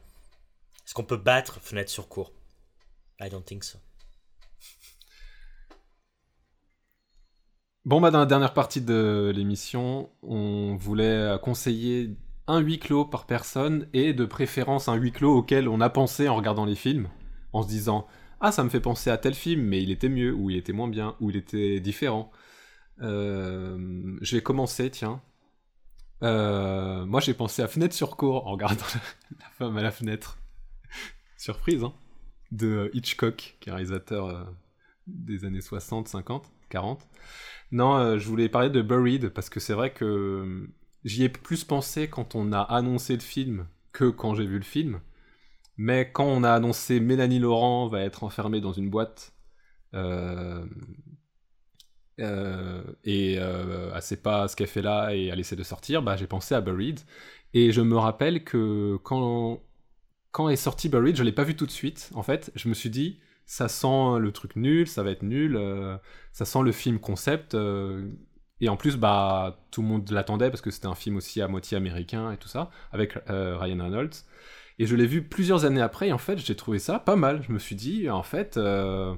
Est-ce 0.86 0.94
qu'on 0.94 1.04
peut 1.04 1.18
battre 1.18 1.60
Fenêtre 1.60 1.90
sur 1.90 2.08
cours 2.08 2.32
I 3.20 3.28
don't 3.28 3.44
think 3.44 3.64
so. 3.64 3.78
Bon, 7.84 8.00
bah, 8.00 8.10
dans 8.10 8.20
la 8.20 8.26
dernière 8.26 8.54
partie 8.54 8.80
de 8.80 9.30
l'émission, 9.34 10.08
on 10.22 10.74
voulait 10.76 11.36
conseiller 11.42 12.16
un 12.46 12.60
huis 12.60 12.78
clos 12.78 13.04
par 13.04 13.26
personne 13.26 13.86
et 13.92 14.12
de 14.12 14.24
préférence 14.24 14.88
un 14.88 14.94
huis 14.94 15.12
clos 15.12 15.36
auquel 15.38 15.68
on 15.68 15.80
a 15.80 15.90
pensé 15.90 16.28
en 16.28 16.36
regardant 16.36 16.64
les 16.64 16.74
films, 16.74 17.08
en 17.52 17.62
se 17.62 17.68
disant 17.68 18.06
Ah, 18.40 18.52
ça 18.52 18.64
me 18.64 18.68
fait 18.68 18.80
penser 18.80 19.10
à 19.10 19.18
tel 19.18 19.34
film, 19.34 19.62
mais 19.62 19.82
il 19.82 19.90
était 19.90 20.08
mieux, 20.08 20.32
ou 20.32 20.50
il 20.50 20.56
était 20.56 20.72
moins 20.72 20.88
bien, 20.88 21.16
ou 21.20 21.30
il 21.30 21.36
était 21.36 21.80
différent. 21.80 22.30
Euh, 23.00 24.16
je 24.20 24.36
vais 24.36 24.42
commencer, 24.42 24.90
tiens. 24.90 25.22
Euh, 26.22 27.04
moi, 27.04 27.20
j'ai 27.20 27.34
pensé 27.34 27.62
à 27.62 27.68
Fenêtre 27.68 27.94
sur 27.94 28.16
cour 28.16 28.46
en 28.46 28.52
regardant 28.52 28.84
la, 29.40 29.46
femme 29.58 29.76
à 29.76 29.82
la 29.82 29.90
fenêtre. 29.90 30.38
Surprise, 31.36 31.82
hein 31.82 31.94
De 32.50 32.90
Hitchcock, 32.92 33.56
qui 33.60 33.68
est 33.68 33.72
réalisateur 33.72 34.26
euh, 34.26 34.44
des 35.06 35.44
années 35.44 35.60
60, 35.60 36.08
50, 36.08 36.52
40. 36.70 37.08
Non, 37.72 38.18
je 38.18 38.28
voulais 38.28 38.50
parler 38.50 38.68
de 38.68 38.82
Buried 38.82 39.30
parce 39.30 39.48
que 39.48 39.58
c'est 39.58 39.72
vrai 39.72 39.94
que 39.94 40.68
j'y 41.04 41.24
ai 41.24 41.28
plus 41.28 41.64
pensé 41.64 42.08
quand 42.08 42.34
on 42.34 42.52
a 42.52 42.60
annoncé 42.60 43.14
le 43.14 43.20
film 43.20 43.66
que 43.92 44.08
quand 44.10 44.34
j'ai 44.34 44.46
vu 44.46 44.58
le 44.58 44.64
film. 44.64 45.00
Mais 45.76 46.10
quand 46.12 46.26
on 46.26 46.44
a 46.44 46.52
annoncé 46.52 47.00
Mélanie 47.00 47.38
Laurent 47.38 47.88
va 47.88 48.02
être 48.02 48.24
enfermée 48.24 48.60
dans 48.60 48.72
une 48.72 48.90
boîte 48.90 49.32
euh, 49.94 50.64
euh, 52.20 52.82
et 53.04 53.36
euh, 53.38 53.90
elle 53.94 54.02
sait 54.02 54.16
pas 54.16 54.48
ce 54.48 54.56
qu'elle 54.56 54.66
fait 54.68 54.82
là 54.82 55.14
et 55.14 55.26
elle 55.26 55.40
essaie 55.40 55.56
de 55.56 55.62
sortir, 55.62 56.02
bah, 56.02 56.16
j'ai 56.16 56.26
pensé 56.26 56.54
à 56.54 56.60
Buried. 56.60 57.00
Et 57.54 57.72
je 57.72 57.80
me 57.80 57.96
rappelle 57.96 58.44
que 58.44 58.96
quand, 59.02 59.60
quand 60.30 60.48
est 60.48 60.56
sorti 60.56 60.88
Buried, 60.88 61.16
je 61.16 61.22
l'ai 61.22 61.32
pas 61.32 61.44
vu 61.44 61.56
tout 61.56 61.66
de 61.66 61.70
suite. 61.70 62.10
En 62.14 62.22
fait, 62.22 62.50
je 62.54 62.68
me 62.68 62.74
suis 62.74 62.90
dit, 62.90 63.20
ça 63.46 63.68
sent 63.68 64.18
le 64.18 64.30
truc 64.32 64.56
nul, 64.56 64.86
ça 64.88 65.02
va 65.02 65.10
être 65.10 65.22
nul, 65.22 65.56
euh, 65.56 65.96
ça 66.32 66.44
sent 66.44 66.62
le 66.62 66.72
film 66.72 66.98
concept. 66.98 67.56
Et 68.62 68.68
en 68.68 68.76
plus, 68.76 68.96
bah, 68.96 69.58
tout 69.72 69.82
le 69.82 69.88
monde 69.88 70.08
l'attendait 70.12 70.48
parce 70.48 70.60
que 70.60 70.70
c'était 70.70 70.86
un 70.86 70.94
film 70.94 71.16
aussi 71.16 71.42
à 71.42 71.48
moitié 71.48 71.76
américain 71.76 72.30
et 72.30 72.36
tout 72.36 72.46
ça, 72.46 72.70
avec 72.92 73.18
euh, 73.28 73.58
Ryan 73.58 73.82
Reynolds. 73.82 74.14
Et 74.78 74.86
je 74.86 74.94
l'ai 74.94 75.06
vu 75.06 75.22
plusieurs 75.22 75.64
années 75.64 75.80
après, 75.80 76.08
et 76.08 76.12
en 76.12 76.18
fait, 76.18 76.38
j'ai 76.38 76.54
trouvé 76.54 76.78
ça 76.78 77.00
pas 77.00 77.16
mal. 77.16 77.42
Je 77.42 77.52
me 77.52 77.58
suis 77.58 77.74
dit, 77.74 78.08
en 78.08 78.22
fait, 78.22 78.56
euh, 78.56 79.14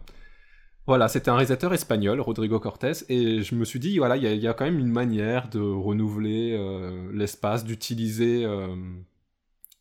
voilà, 0.87 1.09
c'était 1.09 1.29
un 1.29 1.35
réalisateur 1.35 1.75
espagnol, 1.75 2.23
Rodrigo 2.23 2.59
Cortés, 2.59 2.93
et 3.11 3.43
je 3.43 3.55
me 3.55 3.67
suis 3.67 3.79
dit, 3.81 3.99
voilà, 3.99 4.17
il 4.17 4.25
y, 4.25 4.49
a- 4.49 4.55
quand 4.55 4.65
même 4.65 4.79
une 4.79 4.91
manière 4.91 5.51
de 5.51 5.61
renouveler 5.61 6.57
euh, 6.59 7.11
l'espace, 7.13 7.65
d'utiliser, 7.65 8.47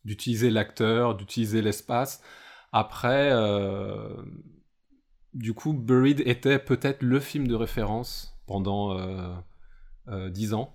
d'utiliser 0.04 0.50
l'acteur, 0.50 1.14
d'utiliser 1.14 1.62
l'espace. 1.62 2.22
Après, 2.72 3.32
du 5.32 5.54
coup, 5.54 5.72
Buried 5.72 6.20
était 6.26 6.58
peut-être 6.58 7.02
le 7.02 7.18
film 7.18 7.48
de 7.48 7.54
référence 7.54 8.36
pendant 8.46 8.94
10 10.08 10.54
ans. 10.54 10.74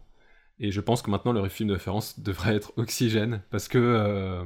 Et 0.60 0.72
je 0.72 0.82
pense 0.82 1.02
que 1.02 1.10
maintenant, 1.10 1.32
le 1.32 1.48
film 1.50 1.70
de 1.70 1.74
référence 1.74 2.20
devrait 2.20 2.56
être 2.56 2.74
Oxygène. 2.78 3.42
Parce 3.50 3.68
que, 3.68 3.78
euh, 3.78 4.44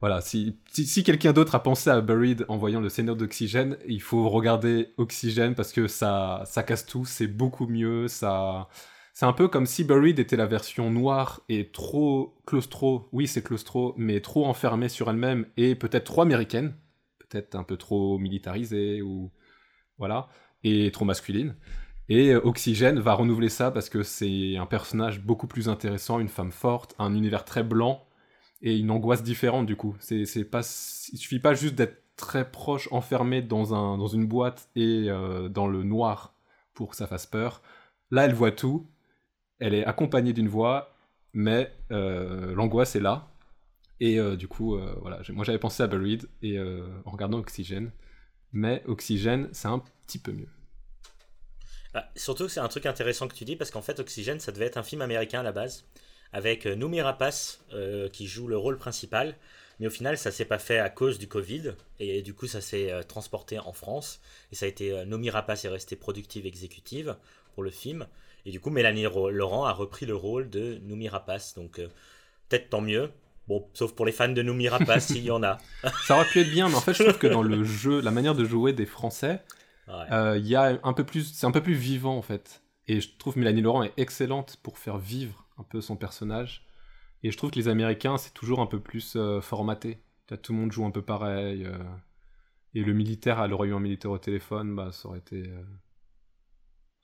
voilà, 0.00 0.20
si, 0.20 0.58
si, 0.70 0.86
si 0.86 1.04
quelqu'un 1.04 1.32
d'autre 1.32 1.54
a 1.54 1.62
pensé 1.62 1.90
à 1.90 2.00
Buried 2.00 2.44
en 2.48 2.56
voyant 2.56 2.80
le 2.80 2.88
Seigneur 2.88 3.16
d'Oxygène, 3.16 3.76
il 3.86 4.02
faut 4.02 4.28
regarder 4.28 4.92
Oxygène 4.96 5.54
parce 5.54 5.72
que 5.72 5.86
ça, 5.88 6.42
ça 6.46 6.62
casse 6.62 6.86
tout, 6.86 7.04
c'est 7.04 7.28
beaucoup 7.28 7.66
mieux. 7.66 8.08
Ça... 8.08 8.68
C'est 9.12 9.26
un 9.26 9.32
peu 9.34 9.48
comme 9.48 9.66
si 9.66 9.84
Buried 9.84 10.18
était 10.18 10.36
la 10.36 10.46
version 10.46 10.90
noire 10.90 11.42
et 11.48 11.70
trop 11.70 12.40
claustro, 12.46 13.08
oui 13.12 13.26
c'est 13.26 13.42
claustro, 13.42 13.94
mais 13.98 14.20
trop 14.20 14.46
enfermée 14.46 14.88
sur 14.88 15.10
elle-même 15.10 15.46
et 15.58 15.74
peut-être 15.74 16.04
trop 16.04 16.22
américaine, 16.22 16.74
peut-être 17.18 17.54
un 17.54 17.64
peu 17.64 17.76
trop 17.76 18.18
militarisée 18.18 19.02
ou 19.02 19.30
voilà, 19.98 20.28
et 20.64 20.90
trop 20.90 21.04
masculine. 21.04 21.54
Et 22.10 22.30
euh, 22.34 22.40
Oxygène 22.44 22.98
va 22.98 23.14
renouveler 23.14 23.48
ça 23.48 23.70
parce 23.70 23.88
que 23.88 24.02
c'est 24.02 24.56
un 24.56 24.66
personnage 24.66 25.22
beaucoup 25.22 25.46
plus 25.46 25.68
intéressant, 25.68 26.18
une 26.18 26.28
femme 26.28 26.50
forte, 26.50 26.94
un 26.98 27.14
univers 27.14 27.44
très 27.44 27.62
blanc 27.62 28.04
et 28.62 28.76
une 28.76 28.90
angoisse 28.90 29.22
différente 29.22 29.66
du 29.66 29.76
coup. 29.76 29.96
C'est 30.00 30.26
c'est 30.26 30.44
pas, 30.44 30.60
il 31.12 31.18
suffit 31.18 31.38
pas 31.38 31.54
juste 31.54 31.76
d'être 31.76 32.02
très 32.16 32.50
proche, 32.50 32.88
enfermé 32.90 33.42
dans 33.42 33.74
un 33.74 33.96
dans 33.96 34.08
une 34.08 34.26
boîte 34.26 34.68
et 34.74 35.06
euh, 35.08 35.48
dans 35.48 35.68
le 35.68 35.84
noir 35.84 36.34
pour 36.74 36.90
que 36.90 36.96
ça 36.96 37.06
fasse 37.06 37.26
peur. 37.26 37.62
Là, 38.10 38.24
elle 38.24 38.34
voit 38.34 38.52
tout. 38.52 38.88
Elle 39.60 39.74
est 39.74 39.84
accompagnée 39.84 40.32
d'une 40.32 40.48
voix, 40.48 40.96
mais 41.32 41.72
euh, 41.92 42.54
l'angoisse 42.54 42.96
est 42.96 43.00
là. 43.00 43.28
Et 44.00 44.18
du 44.36 44.48
coup, 44.48 44.78
voilà, 45.02 45.20
moi 45.28 45.44
j'avais 45.44 45.58
pensé 45.58 45.82
à 45.82 45.86
Buried 45.86 46.26
et 46.40 46.58
en 46.58 47.10
regardant 47.10 47.38
Oxygène. 47.38 47.92
Mais 48.52 48.82
Oxygène, 48.86 49.50
c'est 49.52 49.68
un 49.68 49.82
petit 50.06 50.18
peu 50.18 50.32
mieux. 50.32 50.48
Ah, 51.94 52.08
surtout 52.14 52.48
c'est 52.48 52.60
un 52.60 52.68
truc 52.68 52.86
intéressant 52.86 53.26
que 53.26 53.34
tu 53.34 53.44
dis 53.44 53.56
parce 53.56 53.70
qu'en 53.70 53.82
fait 53.82 53.98
Oxygène 53.98 54.38
ça 54.38 54.52
devait 54.52 54.66
être 54.66 54.76
un 54.76 54.84
film 54.84 55.02
américain 55.02 55.40
à 55.40 55.42
la 55.42 55.50
base 55.50 55.84
avec 56.32 56.66
euh, 56.66 56.76
Noomi 56.76 57.00
Rapace 57.00 57.64
euh, 57.72 58.08
qui 58.08 58.28
joue 58.28 58.46
le 58.46 58.56
rôle 58.56 58.78
principal. 58.78 59.34
Mais 59.80 59.86
au 59.86 59.90
final 59.90 60.16
ça 60.16 60.30
s'est 60.30 60.44
pas 60.44 60.58
fait 60.58 60.78
à 60.78 60.88
cause 60.88 61.18
du 61.18 61.26
Covid 61.26 61.72
et 61.98 62.22
du 62.22 62.34
coup 62.34 62.46
ça 62.46 62.60
s'est 62.60 62.92
euh, 62.92 63.02
transporté 63.02 63.58
en 63.58 63.72
France. 63.72 64.20
Et 64.52 64.54
ça 64.54 64.66
a 64.66 64.68
été 64.68 64.92
euh, 64.92 65.30
Rapace 65.32 65.64
est 65.64 65.68
restée 65.68 65.96
productive 65.96 66.46
exécutive 66.46 67.16
pour 67.54 67.64
le 67.64 67.70
film. 67.70 68.06
Et 68.46 68.52
du 68.52 68.60
coup 68.60 68.70
Mélanie 68.70 69.04
Laurent 69.04 69.64
a 69.64 69.72
repris 69.72 70.06
le 70.06 70.14
rôle 70.14 70.48
de 70.48 70.78
Noomi 70.84 71.08
Rapace 71.08 71.54
donc 71.54 71.80
peut-être 72.48 72.70
tant 72.70 72.82
mieux. 72.82 73.10
Bon 73.48 73.66
sauf 73.74 73.92
pour 73.94 74.06
les 74.06 74.12
fans 74.12 74.28
de 74.28 74.42
Noomi 74.42 74.68
Rapace 74.68 75.06
s'il 75.08 75.24
y 75.24 75.30
en 75.32 75.42
a. 75.42 75.58
Ça 76.06 76.14
aurait 76.14 76.26
pu 76.26 76.40
être 76.40 76.50
bien, 76.50 76.68
mais 76.68 76.76
en 76.76 76.80
fait, 76.80 76.94
je 76.94 77.02
trouve 77.02 77.18
que 77.18 77.26
dans 77.26 77.42
le 77.42 77.64
jeu, 77.64 78.00
la 78.00 78.12
manière 78.12 78.36
de 78.36 78.44
jouer 78.44 78.72
des 78.72 78.86
Français, 78.86 79.42
Ouais. 79.90 80.12
euh, 80.12 80.38
il 80.38 80.46
y 80.46 80.54
a 80.56 80.78
un 80.82 80.92
peu 80.92 81.04
plus, 81.04 81.32
c'est 81.32 81.46
un 81.46 81.50
peu 81.50 81.62
plus 81.62 81.74
vivant 81.74 82.16
en 82.16 82.22
fait. 82.22 82.62
Et 82.88 83.00
je 83.00 83.08
trouve 83.18 83.36
Mélanie 83.38 83.60
Laurent 83.60 83.82
est 83.82 83.92
excellente 83.96 84.56
pour 84.62 84.78
faire 84.78 84.98
vivre 84.98 85.46
un 85.58 85.62
peu 85.64 85.80
son 85.80 85.96
personnage. 85.96 86.66
Et 87.22 87.30
je 87.30 87.36
trouve 87.36 87.50
que 87.50 87.56
les 87.56 87.68
Américains, 87.68 88.16
c'est 88.16 88.32
toujours 88.34 88.60
un 88.60 88.66
peu 88.66 88.80
plus 88.80 89.14
euh, 89.16 89.40
formaté. 89.40 90.02
T'as- 90.26 90.36
Tout 90.38 90.52
le 90.52 90.58
monde 90.58 90.72
joue 90.72 90.84
un 90.86 90.90
peu 90.90 91.02
pareil. 91.02 91.64
euh, 91.66 91.78
et 92.74 92.82
le 92.84 92.92
militaire, 92.94 93.42
elle 93.42 93.52
aurait 93.52 93.68
eu 93.68 93.74
un 93.74 93.80
militaire 93.80 94.10
au 94.12 94.18
téléphone, 94.18 94.74
bah 94.76 94.90
ça 94.92 95.08
aurait 95.08 95.18
été 95.18 95.42
euh, 95.48 95.62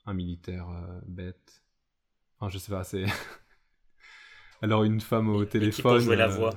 un 0.05 0.13
militaire 0.13 0.67
euh, 0.69 0.99
bête. 1.07 1.63
Enfin, 2.39 2.49
je 2.49 2.57
sais 2.57 2.71
pas, 2.71 2.83
c'est. 2.83 3.05
eu 4.63 4.85
une 4.85 5.01
femme 5.01 5.29
au 5.29 5.41
Et- 5.41 5.43
et 5.43 5.45
qui 5.47 5.51
téléphone. 5.59 5.83
pour 5.83 5.99
jouer 5.99 6.15
la 6.15 6.27
voix 6.27 6.53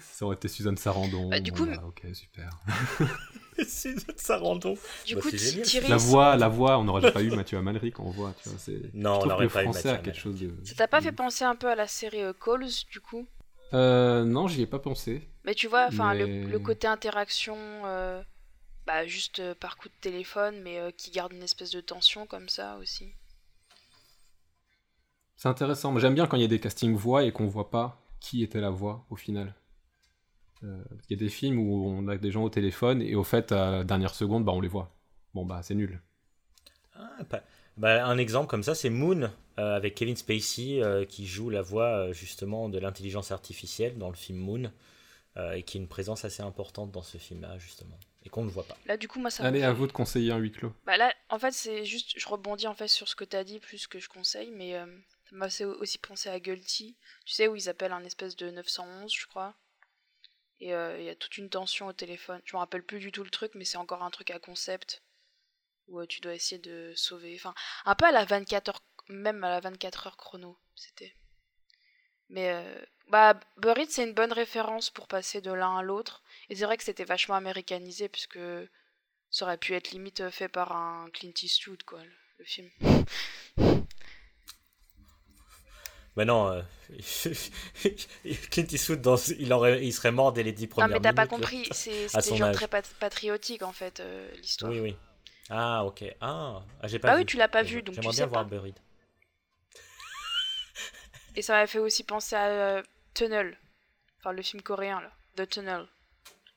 Ça 0.00 0.26
aurait 0.26 0.36
été 0.36 0.48
Suzanne 0.48 0.76
Sarandon. 0.76 1.30
Bah, 1.30 1.40
du 1.40 1.52
coup, 1.52 1.64
voilà, 1.64 1.84
ok, 1.86 2.04
super. 2.12 2.50
c'est 3.66 3.94
ça 4.20 4.38
randon 4.38 4.74
Du 5.06 5.14
Bah, 5.14 5.20
coup, 5.22 5.30
La 5.88 5.96
voix, 5.96 6.36
la 6.36 6.48
voix, 6.48 6.78
on 6.78 6.84
n'aurait 6.84 7.12
pas 7.12 7.22
eu 7.22 7.30
Mathieu 7.30 7.58
Amalric 7.58 7.98
en 8.00 8.10
voix, 8.10 8.34
tu 8.42 8.48
vois. 8.48 8.58
C'est... 8.58 8.94
Non, 8.94 9.20
je 9.20 9.24
on 9.24 9.28
n'aurait 9.28 9.48
pas 9.48 9.64
eu 9.64 9.68
Mathieu 9.68 9.96
quelque 10.02 10.18
chose 10.18 10.38
de. 10.40 10.54
ça 10.64 10.74
t'a 10.74 10.88
pas 10.88 11.00
fait 11.00 11.12
penser 11.12 11.44
un 11.44 11.56
peu 11.56 11.68
à 11.68 11.74
la 11.74 11.86
série 11.88 12.22
euh, 12.22 12.32
Calls, 12.32 12.66
du 12.90 13.00
coup? 13.00 13.26
Euh, 13.74 14.24
non, 14.24 14.48
j'y 14.48 14.62
ai 14.62 14.66
pas 14.66 14.78
pensé. 14.78 15.28
Mais 15.44 15.54
tu 15.54 15.66
vois, 15.66 15.86
enfin, 15.88 16.14
Mais- 16.14 16.26
le, 16.44 16.48
le 16.50 16.58
côté 16.58 16.86
interaction, 16.86 17.56
euh, 17.84 18.22
bah, 18.86 19.06
juste 19.06 19.40
euh, 19.40 19.54
par 19.54 19.76
coup 19.76 19.88
de 19.88 19.94
téléphone, 20.00 20.60
mais 20.62 20.78
euh, 20.78 20.90
qui 20.90 21.10
garde 21.10 21.32
une 21.32 21.42
espèce 21.42 21.70
de 21.70 21.80
tension 21.80 22.26
comme 22.26 22.48
ça 22.48 22.76
aussi. 22.78 23.12
C'est 25.36 25.48
intéressant. 25.48 25.92
Moi, 25.92 26.00
j'aime 26.00 26.14
bien 26.14 26.26
quand 26.26 26.36
il 26.36 26.40
y 26.40 26.44
a 26.44 26.48
des 26.48 26.60
castings 26.60 26.96
voix 26.96 27.24
et 27.24 27.32
qu'on 27.32 27.46
voit 27.46 27.70
pas 27.70 28.00
qui 28.20 28.42
était 28.42 28.60
la 28.60 28.70
voix 28.70 29.06
au 29.10 29.16
final. 29.16 29.54
Euh, 30.64 30.82
Il 31.08 31.16
y 31.18 31.22
a 31.22 31.24
des 31.24 31.28
films 31.28 31.58
où 31.58 31.86
on 31.86 32.08
a 32.08 32.16
des 32.16 32.30
gens 32.30 32.42
au 32.44 32.50
téléphone 32.50 33.02
et 33.02 33.14
au 33.14 33.24
fait, 33.24 33.52
à 33.52 33.70
la 33.70 33.84
dernière 33.84 34.14
seconde, 34.14 34.44
bah, 34.44 34.52
on 34.52 34.60
les 34.60 34.68
voit. 34.68 34.94
Bon, 35.34 35.44
bah, 35.44 35.60
c'est 35.62 35.74
nul. 35.74 36.00
Ah, 36.94 37.24
pas- 37.28 37.42
bah, 37.76 38.04
un 38.06 38.18
exemple 38.18 38.48
comme 38.48 38.62
ça, 38.64 38.74
c'est 38.74 38.90
Moon 38.90 39.30
euh, 39.58 39.76
avec 39.76 39.94
Kevin 39.94 40.16
Spacey 40.16 40.82
euh, 40.82 41.04
qui 41.04 41.26
joue 41.26 41.48
la 41.50 41.62
voix 41.62 42.10
justement 42.12 42.68
de 42.68 42.78
l'intelligence 42.78 43.30
artificielle 43.30 43.98
dans 43.98 44.08
le 44.08 44.16
film 44.16 44.38
Moon 44.38 44.72
euh, 45.36 45.52
et 45.52 45.62
qui 45.62 45.78
a 45.78 45.80
une 45.80 45.88
présence 45.88 46.24
assez 46.24 46.42
importante 46.42 46.90
dans 46.90 47.02
ce 47.02 47.18
film-là 47.18 47.56
justement 47.58 47.98
et 48.24 48.30
qu'on 48.30 48.44
ne 48.44 48.50
voit 48.50 48.64
pas. 48.64 48.76
Là, 48.86 48.96
du 48.96 49.06
coup, 49.06 49.20
moi, 49.20 49.30
ça 49.30 49.44
me 49.44 49.48
Allez, 49.48 49.62
à 49.62 49.72
vous 49.72 49.86
de 49.86 49.92
conseiller 49.92 50.32
un 50.32 50.38
huis 50.38 50.50
clos. 50.50 50.72
Bah 50.86 50.96
là, 50.96 51.12
en 51.30 51.38
fait, 51.38 51.52
c'est 51.52 51.84
juste, 51.84 52.14
je 52.18 52.28
rebondis 52.28 52.66
en 52.66 52.74
fait 52.74 52.88
sur 52.88 53.06
ce 53.06 53.14
que 53.14 53.24
t'as 53.24 53.44
dit 53.44 53.60
plus 53.60 53.86
que 53.86 54.00
je 54.00 54.08
conseille, 54.08 54.50
mais 54.50 54.74
euh, 54.74 54.86
ça 55.30 55.36
m'a 55.36 55.46
aussi 55.78 55.98
penser 55.98 56.28
à 56.28 56.40
Guilty, 56.40 56.96
tu 57.24 57.32
sais, 57.32 57.46
où 57.46 57.54
ils 57.54 57.68
appellent 57.68 57.92
un 57.92 58.02
espèce 58.04 58.34
de 58.34 58.50
911, 58.50 59.12
je 59.14 59.26
crois. 59.28 59.54
Et 60.60 60.74
euh, 60.74 60.98
il 60.98 61.04
y 61.04 61.08
a 61.08 61.14
toute 61.14 61.38
une 61.38 61.50
tension 61.50 61.86
au 61.86 61.92
téléphone. 61.92 62.40
Je 62.44 62.56
me 62.56 62.58
rappelle 62.58 62.82
plus 62.82 62.98
du 62.98 63.12
tout 63.12 63.22
le 63.22 63.30
truc, 63.30 63.52
mais 63.54 63.64
c'est 63.64 63.76
encore 63.76 64.02
un 64.02 64.10
truc 64.10 64.30
à 64.30 64.38
concept 64.38 65.02
où 65.86 66.00
euh, 66.00 66.06
tu 66.06 66.20
dois 66.20 66.34
essayer 66.34 66.60
de 66.60 66.92
sauver. 66.96 67.34
Enfin, 67.36 67.54
un 67.84 67.94
peu 67.94 68.06
à 68.06 68.12
la 68.12 68.24
24 68.24 68.68
heures, 68.68 68.82
même 69.08 69.44
à 69.44 69.50
la 69.50 69.60
24 69.60 70.08
heures 70.08 70.16
chrono, 70.16 70.58
c'était. 70.74 71.14
Mais 72.28 72.50
euh, 72.50 72.84
bah, 73.08 73.38
Buried, 73.56 73.90
c'est 73.90 74.04
une 74.04 74.14
bonne 74.14 74.32
référence 74.32 74.90
pour 74.90 75.06
passer 75.06 75.40
de 75.40 75.52
l'un 75.52 75.78
à 75.78 75.82
l'autre. 75.82 76.22
Et 76.50 76.56
c'est 76.56 76.64
vrai 76.64 76.76
que 76.76 76.84
c'était 76.84 77.04
vachement 77.04 77.36
américanisé, 77.36 78.08
puisque 78.08 78.40
ça 79.30 79.44
aurait 79.44 79.58
pu 79.58 79.74
être 79.74 79.92
limite 79.92 80.28
fait 80.30 80.48
par 80.48 80.72
un 80.72 81.08
Clint 81.10 81.32
Eastwood, 81.40 81.82
quoi, 81.84 82.00
le 82.38 82.44
film. 82.44 82.70
Mais 86.18 86.24
non, 86.24 86.48
euh, 86.50 86.62
Clint 88.50 88.66
Eastwood, 88.72 89.00
dans, 89.00 89.14
il, 89.38 89.52
aurait, 89.52 89.84
il 89.84 89.92
serait 89.92 90.10
mort 90.10 90.32
dès 90.32 90.42
les 90.42 90.50
dix 90.52 90.64
Non, 90.64 90.70
premières 90.70 90.88
mais 90.96 91.00
t'as 91.00 91.12
pas 91.12 91.22
minutes, 91.26 91.30
compris, 91.30 91.68
c'est- 91.70 92.08
genre 92.36 92.48
âge. 92.48 92.56
très 92.56 92.66
pat- 92.66 92.92
patriotique, 92.98 93.62
en 93.62 93.70
fait, 93.72 94.00
euh, 94.00 94.28
l'histoire. 94.36 94.72
Oui, 94.72 94.80
oui. 94.80 94.96
Ah, 95.48 95.84
ok. 95.84 96.04
Ah, 96.20 96.60
ah, 96.82 96.88
j'ai 96.88 96.98
pas 96.98 97.08
Bah 97.08 97.14
vu. 97.14 97.20
oui, 97.20 97.26
tu 97.26 97.36
l'as 97.36 97.46
pas 97.46 97.62
vu, 97.62 97.82
donc 97.82 97.94
J'aimerais 97.94 98.10
bien 98.16 98.24
sais 98.24 98.28
voir 98.30 98.42
pas. 98.44 98.50
Buried. 98.50 98.74
Et 101.36 101.42
ça 101.42 101.52
m'a 101.52 101.66
fait 101.68 101.78
aussi 101.78 102.02
penser 102.02 102.34
à 102.34 102.46
euh, 102.48 102.82
Tunnel, 103.14 103.56
enfin 104.18 104.32
le 104.32 104.42
film 104.42 104.60
coréen, 104.60 105.00
là, 105.00 105.12
The 105.36 105.48
Tunnel, 105.48 105.86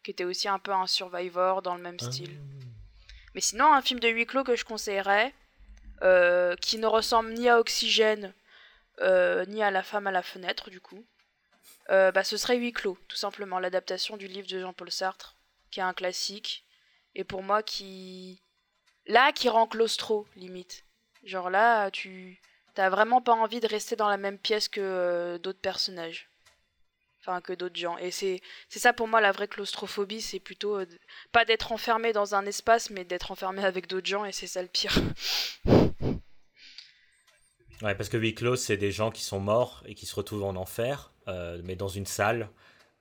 qui 0.03 0.09
était 0.09 0.23
aussi 0.23 0.47
un 0.47 0.57
peu 0.57 0.71
un 0.71 0.87
survivor 0.87 1.61
dans 1.61 1.75
le 1.75 1.83
même 1.83 1.99
style. 1.99 2.31
Mais 3.35 3.41
sinon, 3.41 3.71
un 3.71 3.83
film 3.83 3.99
de 3.99 4.07
huis 4.09 4.25
clos 4.25 4.43
que 4.43 4.55
je 4.55 4.65
conseillerais, 4.65 5.35
euh, 6.01 6.55
qui 6.55 6.79
ne 6.79 6.87
ressemble 6.87 7.31
ni 7.33 7.47
à 7.47 7.59
Oxygène, 7.59 8.33
ni 9.47 9.63
à 9.63 9.71
La 9.71 9.83
femme 9.83 10.07
à 10.07 10.11
la 10.11 10.23
fenêtre, 10.23 10.69
du 10.69 10.81
coup, 10.81 11.05
euh, 11.89 12.11
bah, 12.11 12.23
ce 12.23 12.37
serait 12.37 12.57
Huis 12.57 12.71
clos, 12.73 12.97
tout 13.07 13.17
simplement, 13.17 13.59
l'adaptation 13.59 14.17
du 14.17 14.27
livre 14.27 14.47
de 14.47 14.59
Jean-Paul 14.59 14.91
Sartre, 14.91 15.35
qui 15.71 15.79
est 15.79 15.83
un 15.83 15.93
classique, 15.93 16.65
et 17.15 17.23
pour 17.23 17.43
moi 17.43 17.63
qui... 17.63 18.41
Là, 19.07 19.31
qui 19.31 19.49
rend 19.49 19.67
claustro, 19.67 20.27
limite. 20.35 20.85
Genre 21.23 21.49
là, 21.49 21.89
tu... 21.91 22.39
T'as 22.75 22.89
vraiment 22.89 23.21
pas 23.21 23.33
envie 23.33 23.59
de 23.59 23.67
rester 23.67 23.97
dans 23.97 24.07
la 24.07 24.17
même 24.17 24.37
pièce 24.37 24.69
que 24.69 24.79
euh, 24.79 25.37
d'autres 25.37 25.59
personnages. 25.59 26.29
Enfin, 27.19 27.41
que 27.41 27.51
d'autres 27.51 27.75
gens. 27.75 27.97
Et 27.97 28.09
c'est 28.09 28.41
c'est 28.69 28.79
ça 28.79 28.93
pour 28.93 29.07
moi 29.07 29.19
la 29.21 29.31
vraie 29.31 29.47
claustrophobie, 29.47 30.21
c'est 30.21 30.39
plutôt 30.39 30.79
euh, 30.79 30.87
pas 31.31 31.45
d'être 31.45 31.71
enfermé 31.71 32.13
dans 32.13 32.33
un 32.33 32.45
espace, 32.45 32.89
mais 32.89 33.03
d'être 33.03 33.31
enfermé 33.31 33.63
avec 33.63 33.87
d'autres 33.87 34.07
gens, 34.07 34.23
et 34.23 34.31
c'est 34.31 34.47
ça 34.47 34.61
le 34.61 34.69
pire. 34.69 34.95
Ouais, 37.81 37.95
parce 37.95 38.09
que 38.09 38.17
huis 38.17 38.35
clos, 38.35 38.55
c'est 38.55 38.77
des 38.77 38.91
gens 38.91 39.11
qui 39.11 39.23
sont 39.23 39.39
morts 39.39 39.83
et 39.87 39.95
qui 39.95 40.05
se 40.05 40.15
retrouvent 40.15 40.43
en 40.43 40.55
enfer, 40.55 41.11
euh, 41.27 41.59
mais 41.63 41.75
dans 41.75 41.87
une 41.87 42.05
salle. 42.05 42.49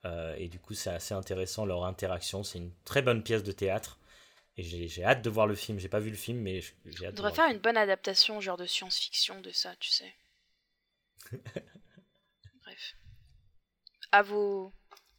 euh, 0.05 0.35
et 0.37 0.47
du 0.47 0.59
coup, 0.59 0.73
c'est 0.73 0.89
assez 0.89 1.13
intéressant 1.13 1.65
leur 1.65 1.85
interaction. 1.85 2.43
C'est 2.43 2.57
une 2.57 2.71
très 2.85 3.01
bonne 3.03 3.23
pièce 3.23 3.43
de 3.43 3.51
théâtre. 3.51 3.99
Et 4.57 4.63
j'ai 4.63 5.03
hâte 5.03 5.21
de 5.21 5.29
voir 5.29 5.47
le 5.47 5.55
film. 5.55 5.79
J'ai 5.79 5.87
pas 5.89 5.99
vu 5.99 6.09
le 6.09 6.15
film, 6.17 6.39
mais 6.39 6.61
j'ai 6.61 6.73
On 7.01 7.05
hâte 7.05 7.11
de 7.11 7.17
devrait 7.17 7.33
faire 7.33 7.49
une 7.51 7.59
bonne 7.59 7.77
adaptation, 7.77 8.41
genre 8.41 8.57
de 8.57 8.65
science-fiction 8.65 9.41
de 9.41 9.51
ça, 9.51 9.75
tu 9.79 9.89
sais. 9.91 10.13
Bref. 12.63 12.95
À 14.11 14.21
vos, 14.23 14.73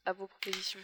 à 0.04 0.12
vos 0.12 0.26
propositions. 0.26 0.80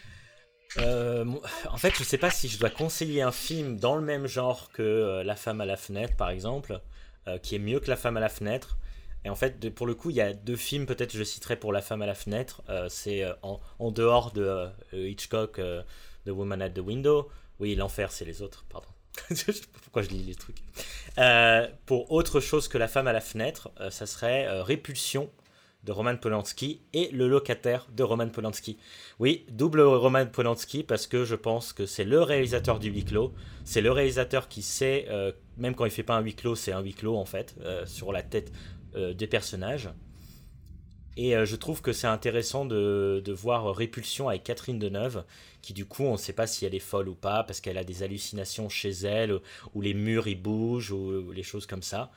Euh, 0.77 1.25
en 1.69 1.77
fait, 1.77 1.95
je 1.97 2.03
sais 2.03 2.17
pas 2.17 2.29
si 2.31 2.47
je 2.47 2.59
dois 2.59 2.69
conseiller 2.69 3.21
un 3.21 3.31
film 3.31 3.77
dans 3.77 3.95
le 3.95 4.01
même 4.03 4.27
genre 4.27 4.71
que 4.71 5.21
La 5.25 5.35
femme 5.35 5.61
à 5.61 5.65
la 5.65 5.77
fenêtre, 5.77 6.15
par 6.15 6.29
exemple, 6.29 6.81
qui 7.43 7.55
est 7.55 7.59
mieux 7.59 7.79
que 7.79 7.89
La 7.89 7.95
femme 7.95 8.17
à 8.17 8.19
la 8.19 8.29
fenêtre. 8.29 8.77
Et 9.25 9.29
en 9.29 9.35
fait, 9.35 9.69
pour 9.71 9.85
le 9.85 9.95
coup, 9.95 10.09
il 10.09 10.15
y 10.15 10.21
a 10.21 10.33
deux 10.33 10.55
films, 10.55 10.85
peut-être 10.85 11.15
je 11.15 11.23
citerai 11.23 11.57
pour 11.57 11.73
La 11.73 11.81
femme 11.81 12.01
à 12.01 12.05
la 12.05 12.15
fenêtre. 12.15 12.61
Euh, 12.69 12.87
c'est 12.89 13.23
euh, 13.23 13.33
en, 13.41 13.91
dehors 13.91 14.31
de 14.31 14.43
euh, 14.43 14.69
Hitchcock, 14.93 15.59
euh, 15.59 15.83
The 16.25 16.29
Woman 16.29 16.61
at 16.61 16.69
the 16.69 16.79
Window. 16.79 17.29
Oui, 17.59 17.75
l'enfer, 17.75 18.11
c'est 18.11 18.25
les 18.25 18.41
autres, 18.41 18.65
pardon. 18.69 18.87
je 19.29 19.35
sais 19.35 19.61
pas 19.61 19.79
pourquoi 19.81 20.01
je 20.01 20.09
lis 20.09 20.23
les 20.23 20.35
trucs. 20.35 20.63
Euh, 21.17 21.67
pour 21.85 22.11
autre 22.11 22.39
chose 22.39 22.67
que 22.67 22.77
La 22.77 22.87
femme 22.87 23.07
à 23.07 23.13
la 23.13 23.21
fenêtre, 23.21 23.69
euh, 23.79 23.89
ça 23.89 24.05
serait 24.05 24.47
euh, 24.47 24.63
Répulsion 24.63 25.29
de 25.83 25.91
Roman 25.91 26.17
Polanski 26.17 26.81
et 26.93 27.09
Le 27.11 27.27
locataire 27.27 27.87
de 27.95 28.03
Roman 28.03 28.29
Polanski. 28.29 28.77
Oui, 29.19 29.45
double 29.49 29.81
Roman 29.81 30.25
Polanski 30.25 30.83
parce 30.83 31.07
que 31.07 31.23
je 31.23 31.35
pense 31.35 31.73
que 31.73 31.85
c'est 31.85 32.03
le 32.03 32.21
réalisateur 32.21 32.79
du 32.79 32.89
huis 32.89 33.05
clos. 33.05 33.33
C'est 33.63 33.81
le 33.81 33.91
réalisateur 33.91 34.49
qui 34.49 34.61
sait, 34.61 35.05
euh, 35.09 35.31
même 35.57 35.75
quand 35.75 35.85
il 35.85 35.91
fait 35.91 36.03
pas 36.03 36.15
un 36.15 36.21
huis 36.21 36.35
clos, 36.35 36.55
c'est 36.55 36.71
un 36.71 36.81
huis 36.81 36.93
clos 36.93 37.15
en 37.15 37.25
fait, 37.25 37.55
euh, 37.61 37.85
sur 37.85 38.11
la 38.11 38.23
tête 38.23 38.51
euh, 38.95 39.13
des 39.13 39.27
personnages. 39.27 39.89
Et 41.17 41.33
je 41.45 41.55
trouve 41.57 41.81
que 41.81 41.91
c'est 41.91 42.07
intéressant 42.07 42.63
de, 42.63 43.21
voir 43.33 43.75
Répulsion 43.75 44.29
avec 44.29 44.45
Catherine 44.45 44.79
Deneuve, 44.79 45.25
qui 45.61 45.73
du 45.73 45.85
coup, 45.85 46.03
on 46.03 46.13
ne 46.13 46.17
sait 46.17 46.31
pas 46.31 46.47
si 46.47 46.65
elle 46.65 46.73
est 46.73 46.79
folle 46.79 47.09
ou 47.09 47.15
pas, 47.15 47.43
parce 47.43 47.59
qu'elle 47.59 47.77
a 47.77 47.83
des 47.83 48.03
hallucinations 48.03 48.69
chez 48.69 48.91
elle, 48.91 49.37
où 49.73 49.81
les 49.81 49.93
murs 49.93 50.29
ils 50.29 50.41
bougent, 50.41 50.91
ou, 50.91 51.27
ou 51.27 51.31
les 51.33 51.43
choses 51.43 51.65
comme 51.65 51.81
ça. 51.81 52.09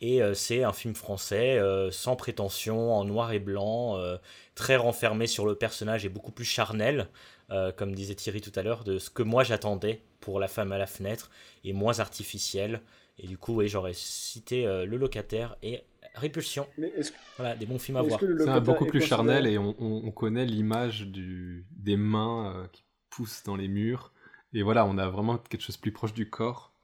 Et 0.00 0.22
euh, 0.22 0.34
c'est 0.34 0.64
un 0.64 0.72
film 0.72 0.94
français, 0.94 1.58
euh, 1.58 1.90
sans 1.90 2.16
prétention, 2.16 2.94
en 2.94 3.04
noir 3.04 3.32
et 3.32 3.38
blanc, 3.38 3.96
euh, 3.98 4.16
très 4.54 4.76
renfermé 4.76 5.26
sur 5.26 5.44
le 5.46 5.54
personnage 5.54 6.04
et 6.06 6.08
beaucoup 6.08 6.32
plus 6.32 6.44
charnel, 6.46 7.08
euh, 7.50 7.70
comme 7.72 7.94
disait 7.94 8.14
Thierry 8.14 8.40
tout 8.40 8.52
à 8.56 8.62
l'heure, 8.62 8.84
de 8.84 8.98
ce 8.98 9.10
que 9.10 9.22
moi 9.22 9.44
j'attendais 9.44 10.02
pour 10.20 10.40
La 10.40 10.48
femme 10.48 10.72
à 10.72 10.78
la 10.78 10.86
fenêtre, 10.86 11.30
et 11.64 11.72
moins 11.72 11.98
artificiel, 12.00 12.80
Et 13.18 13.26
du 13.26 13.36
coup, 13.36 13.54
oui, 13.56 13.68
j'aurais 13.68 13.92
cité 13.94 14.66
euh, 14.66 14.86
Le 14.86 14.96
Locataire 14.96 15.56
et 15.62 15.82
Répulsion. 16.14 16.66
Mais 16.76 16.88
est-ce 16.96 17.12
Voilà, 17.38 17.56
des 17.56 17.66
bons 17.66 17.78
films 17.78 17.96
à 17.98 18.02
est-ce 18.02 18.02
voir. 18.02 18.18
que 18.18 18.26
le 18.26 18.34
C'est 18.36 18.60
beaucoup 18.60 18.86
plus 18.86 19.00
charnel 19.00 19.46
et 19.46 19.58
on, 19.58 19.74
on- 19.80 20.02
on 20.06 20.10
connaît 20.12 20.46
l'image 20.46 21.02
du, 21.06 21.66
des 21.70 21.96
mains 21.96 22.54
euh, 22.56 22.66
qui 22.68 22.84
poussent 23.10 23.42
dans 23.44 23.56
les 23.56 23.68
murs. 23.68 24.12
Et 24.54 24.62
voilà, 24.62 24.84
on 24.86 24.98
a 24.98 25.08
vraiment 25.08 25.38
quelque 25.38 25.62
chose 25.62 25.76
de 25.76 25.80
plus 25.80 25.92
proche 25.92 26.14
du 26.14 26.28
corps 26.30 26.74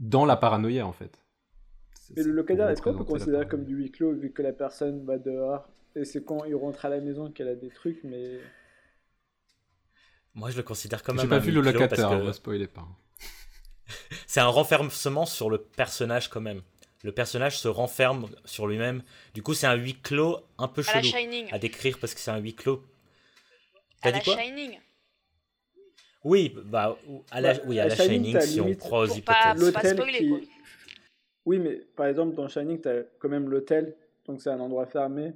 dans 0.00 0.26
la 0.26 0.36
paranoïa 0.36 0.86
en 0.86 0.92
fait. 0.92 1.21
Et 2.16 2.22
le 2.22 2.32
locataire, 2.32 2.68
est-ce 2.70 2.82
qu'on 2.82 2.94
peut 2.96 3.04
considérer 3.04 3.46
comme 3.48 3.64
du 3.64 3.74
huis 3.74 3.90
clos 3.90 4.12
vu 4.12 4.30
que 4.32 4.42
la 4.42 4.52
personne 4.52 5.04
va 5.04 5.18
dehors 5.18 5.68
et 5.94 6.04
c'est 6.06 6.24
quand 6.24 6.44
il 6.44 6.54
rentre 6.54 6.84
à 6.86 6.88
la 6.88 7.00
maison 7.00 7.30
qu'elle 7.30 7.48
a 7.48 7.54
des 7.54 7.68
trucs, 7.68 8.02
mais 8.04 8.40
Moi, 10.34 10.50
je 10.50 10.56
le 10.56 10.62
considère 10.62 11.02
comme 11.02 11.18
J'ai 11.18 11.26
un 11.26 11.28
pas 11.28 11.38
vu 11.38 11.50
le 11.52 11.60
huis 11.60 11.70
clos 11.70 11.72
locataire, 11.80 11.98
parce 12.08 12.14
on 12.14 12.20
que 12.20 12.24
va 12.26 12.32
spoiler 12.32 12.66
pas. 12.66 12.88
c'est 14.26 14.40
un 14.40 14.46
renfermement 14.46 15.26
sur 15.26 15.50
le 15.50 15.58
personnage 15.58 16.28
quand 16.30 16.40
même. 16.40 16.62
Le 17.04 17.12
personnage 17.12 17.58
se 17.58 17.68
renferme 17.68 18.28
sur 18.44 18.66
lui-même. 18.66 19.02
Du 19.34 19.42
coup, 19.42 19.52
c'est 19.54 19.66
un 19.66 19.74
huis 19.74 19.96
clos 20.00 20.38
un 20.56 20.68
peu 20.68 20.82
À 20.88 20.94
la 20.96 21.02
chelou 21.02 21.18
Shining. 21.18 21.48
à 21.52 21.58
décrire 21.58 21.98
parce 21.98 22.14
que 22.14 22.20
c'est 22.20 22.30
un 22.30 22.38
huis 22.38 22.54
clos. 22.54 22.82
À 24.00 24.04
T'as 24.04 24.10
la 24.12 24.18
dit 24.20 24.24
quoi? 24.24 24.38
Shining. 24.38 24.78
Oui, 26.24 26.54
bah, 26.64 26.96
à 27.32 27.40
la, 27.40 27.52
Ouais, 27.54 27.60
oui, 27.66 27.80
à 27.80 27.84
à 27.84 27.88
la 27.88 27.96
Shining, 27.96 28.40
si 28.40 28.60
on 28.60 28.72
croit 28.76 29.04
aux 29.04 29.08
pas- 29.08 29.14
hypothèses. 29.16 29.44
pas 29.44 29.54
l'hôtel 29.82 29.96
spoiler, 29.96 30.18
qui... 30.18 30.28
quoi. 30.28 30.38
Oui, 31.44 31.58
mais 31.58 31.76
par 31.96 32.06
exemple, 32.06 32.34
dans 32.34 32.48
Shining, 32.48 32.80
t'as 32.80 33.02
quand 33.18 33.28
même 33.28 33.48
l'hôtel, 33.48 33.96
donc 34.26 34.40
c'est 34.40 34.50
un 34.50 34.60
endroit 34.60 34.86
fermé. 34.86 35.34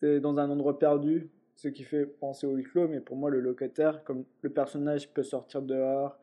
T'es 0.00 0.20
dans 0.20 0.38
un 0.38 0.50
endroit 0.50 0.78
perdu, 0.78 1.30
ce 1.56 1.68
qui 1.68 1.84
fait 1.84 2.04
penser 2.06 2.46
au 2.46 2.54
huis 2.54 2.64
clos, 2.64 2.88
mais 2.88 3.00
pour 3.00 3.16
moi, 3.16 3.30
le 3.30 3.40
locataire, 3.40 4.04
comme 4.04 4.24
le 4.42 4.50
personnage 4.50 5.12
peut 5.12 5.22
sortir 5.22 5.62
dehors, 5.62 6.18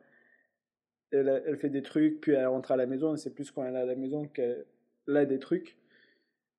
elle, 1.10 1.58
fait 1.58 1.68
des 1.68 1.82
trucs, 1.82 2.20
puis 2.20 2.32
elle 2.32 2.46
rentre 2.46 2.72
à 2.72 2.76
la 2.76 2.86
maison, 2.86 3.14
et 3.14 3.18
c'est 3.18 3.34
plus 3.34 3.50
quand 3.50 3.64
elle 3.64 3.74
est 3.74 3.80
à 3.80 3.84
la 3.84 3.96
maison 3.96 4.26
qu'elle 4.28 4.66
a 5.08 5.24
des 5.24 5.38
trucs. 5.38 5.76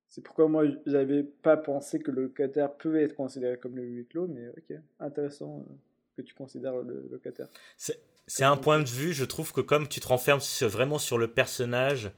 C'est 0.09 0.21
pourquoi 0.21 0.47
moi, 0.47 0.65
j'avais 0.85 1.23
pas 1.23 1.57
pensé 1.57 1.99
que 1.99 2.11
le 2.11 2.23
locataire 2.23 2.71
pouvait 2.73 3.03
être 3.03 3.15
considéré 3.15 3.57
comme 3.57 3.75
le 3.75 3.83
huis 3.83 4.05
clos, 4.05 4.27
mais 4.27 4.49
ok, 4.49 4.77
intéressant 4.99 5.65
euh, 5.67 5.73
que 6.17 6.21
tu 6.21 6.35
considères 6.35 6.77
le 6.77 7.07
locataire. 7.09 7.47
C'est 7.77 8.43
un 8.43 8.57
point 8.57 8.79
de 8.79 8.87
vue, 8.87 9.13
je 9.13 9.25
trouve 9.25 9.51
que 9.51 9.61
comme 9.61 9.87
tu 9.87 9.99
te 9.99 10.07
renfermes 10.07 10.39
vraiment 10.61 10.99
sur 10.99 11.17
le 11.17 11.27
personnage, 11.27 12.11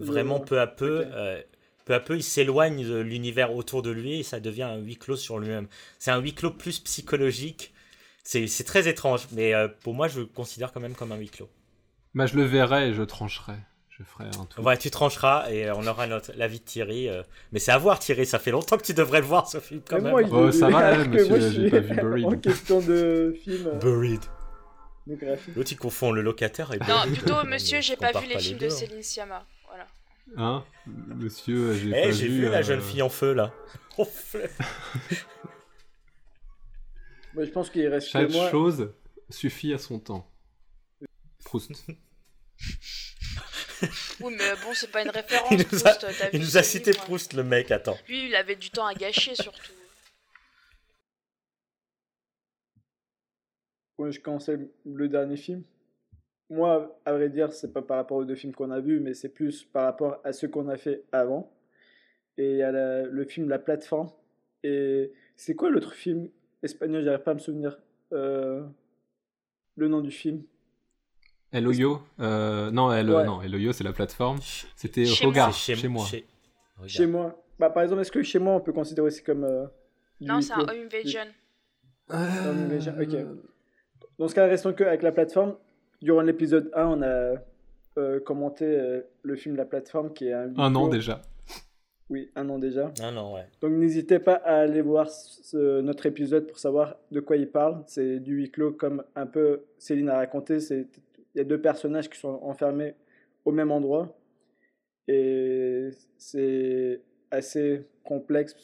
vraiment 0.00 0.40
peu 0.40 0.60
à 0.60 0.66
peu, 0.66 1.04
euh, 1.12 1.40
peu 1.84 1.94
à 1.94 2.00
peu, 2.00 2.16
il 2.16 2.22
s'éloigne 2.22 2.84
de 2.86 2.98
l'univers 2.98 3.54
autour 3.54 3.82
de 3.82 3.90
lui 3.90 4.20
et 4.20 4.22
ça 4.22 4.40
devient 4.40 4.62
un 4.64 4.76
huis 4.78 4.96
clos 4.96 5.16
sur 5.16 5.38
lui-même. 5.38 5.68
C'est 5.98 6.10
un 6.10 6.18
huis 6.20 6.34
clos 6.34 6.50
plus 6.50 6.78
psychologique. 6.80 7.72
C'est 8.22 8.64
très 8.64 8.86
étrange, 8.88 9.26
mais 9.32 9.54
euh, 9.54 9.66
pour 9.82 9.94
moi, 9.94 10.06
je 10.08 10.20
le 10.20 10.26
considère 10.26 10.72
quand 10.72 10.80
même 10.80 10.94
comme 10.94 11.10
un 11.12 11.16
huis 11.16 11.30
clos. 11.30 11.48
Bah, 12.14 12.26
je 12.26 12.36
le 12.36 12.44
verrai 12.44 12.88
et 12.88 12.94
je 12.94 13.02
trancherai. 13.02 13.54
Je 13.88 14.04
ferai 14.04 14.24
un 14.26 14.44
tout. 14.46 14.62
Ouais, 14.62 14.76
tu 14.78 14.90
trancheras 14.90 15.50
et 15.50 15.70
on 15.72 15.86
aura 15.86 16.06
notre, 16.06 16.32
l'avis 16.36 16.60
de 16.60 16.64
Thierry. 16.64 17.08
euh. 17.08 17.22
Mais 17.52 17.58
c'est 17.58 17.72
à 17.72 17.78
voir, 17.78 17.98
Thierry, 17.98 18.24
ça 18.26 18.38
fait 18.38 18.50
longtemps 18.50 18.76
que 18.78 18.82
tu 18.84 18.94
devrais 18.94 19.20
le 19.20 19.26
voir, 19.26 19.46
ce 19.48 19.58
film, 19.60 19.80
quand 19.86 19.96
Mais 19.96 20.12
même. 20.12 20.28
moi, 20.30 20.46
Oh, 20.46 20.50
ça 20.52 20.68
va, 20.70 21.04
monsieur, 21.04 21.40
je 21.40 21.50
j'ai 21.50 21.70
pas 21.70 21.80
vu 21.80 21.94
Buried. 21.96 22.26
En 22.26 22.36
question 22.36 22.80
de 22.80 23.34
film 23.44 23.66
euh, 23.66 23.78
Buried. 23.78 24.20
L'autre, 25.56 25.72
il 25.72 25.76
confond 25.76 26.12
le 26.12 26.22
locataire 26.22 26.72
et 26.72 26.78
Non, 26.78 27.02
plutôt, 27.12 27.42
monsieur, 27.44 27.80
j'ai 27.80 27.96
pas 27.96 28.12
vu 28.12 28.26
les 28.28 28.38
films 28.38 28.58
deux, 28.58 28.68
de 28.68 28.72
hein. 28.72 28.74
Céline 28.76 29.02
Sciamma. 29.02 29.44
Hein 30.36 30.64
Monsieur, 30.86 31.74
j'ai 31.74 31.88
Eh, 31.88 31.92
pas 32.04 32.10
j'ai 32.12 32.28
vu. 32.28 32.40
vu 32.42 32.48
la 32.50 32.58
euh, 32.58 32.62
jeune 32.62 32.80
fille 32.80 33.02
en 33.02 33.08
feu, 33.08 33.32
là. 33.34 33.52
En 33.98 34.04
feu. 34.04 34.48
Je 37.36 37.50
pense 37.50 37.70
qu'il 37.70 37.86
reste 37.88 38.08
Chaque 38.08 38.28
que 38.28 38.32
moi. 38.32 38.50
chose 38.50 38.92
suffit 39.28 39.72
à 39.72 39.78
son 39.78 39.98
temps. 39.98 40.30
Proust. 41.44 41.70
Oui, 44.20 44.34
mais 44.36 44.50
bon, 44.62 44.74
c'est 44.74 44.90
pas 44.90 45.02
une 45.02 45.08
référence. 45.08 45.48
Il 45.52 45.56
nous 45.58 45.86
a- 45.86 45.94
Proust, 45.94 46.18
t'as 46.18 46.28
Il 46.34 46.38
vu 46.40 46.44
nous 46.44 46.58
a 46.58 46.62
ce 46.62 46.70
cité 46.70 46.92
livre. 46.92 47.02
Proust, 47.04 47.32
le 47.32 47.42
mec, 47.42 47.70
attends. 47.70 47.96
Lui, 48.08 48.26
il 48.28 48.34
avait 48.36 48.56
du 48.56 48.68
temps 48.70 48.84
à 48.84 48.92
gâcher, 48.92 49.34
surtout. 49.34 49.72
Quand 53.96 54.10
je 54.10 54.20
conseille 54.20 54.68
le 54.84 55.08
dernier 55.08 55.38
film, 55.38 55.62
moi, 56.50 57.00
à 57.04 57.12
vrai 57.12 57.28
dire, 57.30 57.52
c'est 57.52 57.72
pas 57.72 57.82
par 57.82 57.96
rapport 57.96 58.18
aux 58.18 58.24
deux 58.24 58.34
films 58.34 58.54
qu'on 58.54 58.70
a 58.70 58.80
vus, 58.80 59.00
mais 59.00 59.14
c'est 59.14 59.28
plus 59.28 59.64
par 59.64 59.84
rapport 59.84 60.20
à 60.24 60.32
ce 60.32 60.46
qu'on 60.46 60.68
a 60.68 60.76
fait 60.76 61.04
avant. 61.12 61.50
Et 62.38 62.50
il 62.52 62.56
y 62.56 62.62
a 62.62 62.72
la- 62.72 63.02
le 63.04 63.24
film 63.24 63.48
La 63.48 63.58
Plateforme. 63.58 64.10
Et 64.62 65.12
c'est 65.36 65.54
quoi 65.54 65.70
l'autre 65.70 65.92
film 65.94 66.28
espagnol? 66.62 67.02
J'arrive 67.02 67.22
pas 67.22 67.30
à 67.32 67.34
me 67.34 67.38
souvenir. 67.38 67.78
euh, 68.12 68.66
le 69.76 69.86
nom 69.86 70.00
du 70.00 70.10
film. 70.10 70.42
Eloyo 71.52 72.02
euh, 72.18 72.70
Non, 72.72 72.92
El- 72.92 73.08
Ouais. 73.10 73.24
non, 73.24 73.40
Eloyo, 73.40 73.72
c'est 73.72 73.84
la 73.84 73.92
plateforme. 73.92 74.38
C'était 74.74 75.04
Chez 75.04 75.26
Hogar, 75.26 75.54
C'est 75.54 75.76
chez, 75.76 75.86
moi. 75.88 76.04
chez-. 76.04 76.26
Chez 76.86 77.06
moi. 77.06 77.40
Bah, 77.58 77.70
par 77.70 77.84
exemple, 77.84 78.00
est-ce 78.02 78.10
que 78.12 78.22
chez 78.24 78.40
moi, 78.40 78.54
on 78.54 78.60
peut 78.60 78.72
considérer 78.72 79.06
aussi 79.06 79.22
comme. 79.22 79.44
euh, 79.44 79.66
Non, 80.20 80.40
c'est 80.40 80.52
un 80.54 80.60
Home 80.60 80.70
Invasion. 80.86 81.20
Home 82.08 82.64
Invasion, 82.66 82.94
ok. 83.00 83.16
Dans 84.18 84.26
ce 84.28 84.34
cas, 84.34 84.46
restons 84.46 84.72
que 84.72 84.82
avec 84.84 85.02
la 85.02 85.12
plateforme. 85.12 85.56
Durant 86.02 86.22
l'épisode 86.22 86.70
1, 86.74 86.86
on 86.86 87.02
a 87.02 87.34
euh, 87.98 88.20
commenté 88.20 88.64
euh, 88.64 89.00
le 89.22 89.36
film 89.36 89.56
La 89.56 89.64
plateforme 89.64 90.12
qui 90.12 90.28
est 90.28 90.32
un. 90.32 90.56
Un 90.58 90.74
an 90.74 90.88
déjà. 90.88 91.20
Oui, 92.08 92.30
un 92.34 92.48
an 92.48 92.58
déjà. 92.58 92.92
Non, 93.00 93.12
non, 93.12 93.34
ouais. 93.34 93.44
Donc 93.60 93.72
n'hésitez 93.72 94.18
pas 94.18 94.34
à 94.34 94.56
aller 94.62 94.80
voir 94.82 95.08
ce- 95.10 95.80
notre 95.80 96.06
épisode 96.06 96.46
pour 96.46 96.58
savoir 96.58 96.96
de 97.12 97.20
quoi 97.20 97.36
il 97.36 97.48
parle. 97.48 97.82
C'est 97.86 98.18
du 98.18 98.34
huis 98.34 98.50
clos 98.50 98.72
comme 98.72 99.04
un 99.14 99.26
peu 99.26 99.62
Céline 99.78 100.08
a 100.08 100.16
raconté. 100.16 100.58
C'est 100.60 100.88
il 101.34 101.38
y 101.38 101.40
a 101.40 101.44
deux 101.44 101.60
personnages 101.60 102.08
qui 102.10 102.18
sont 102.18 102.40
enfermés 102.42 102.94
au 103.44 103.52
même 103.52 103.70
endroit 103.70 104.16
et 105.06 105.90
c'est 106.18 107.00
assez 107.30 107.86
complexe 108.02 108.56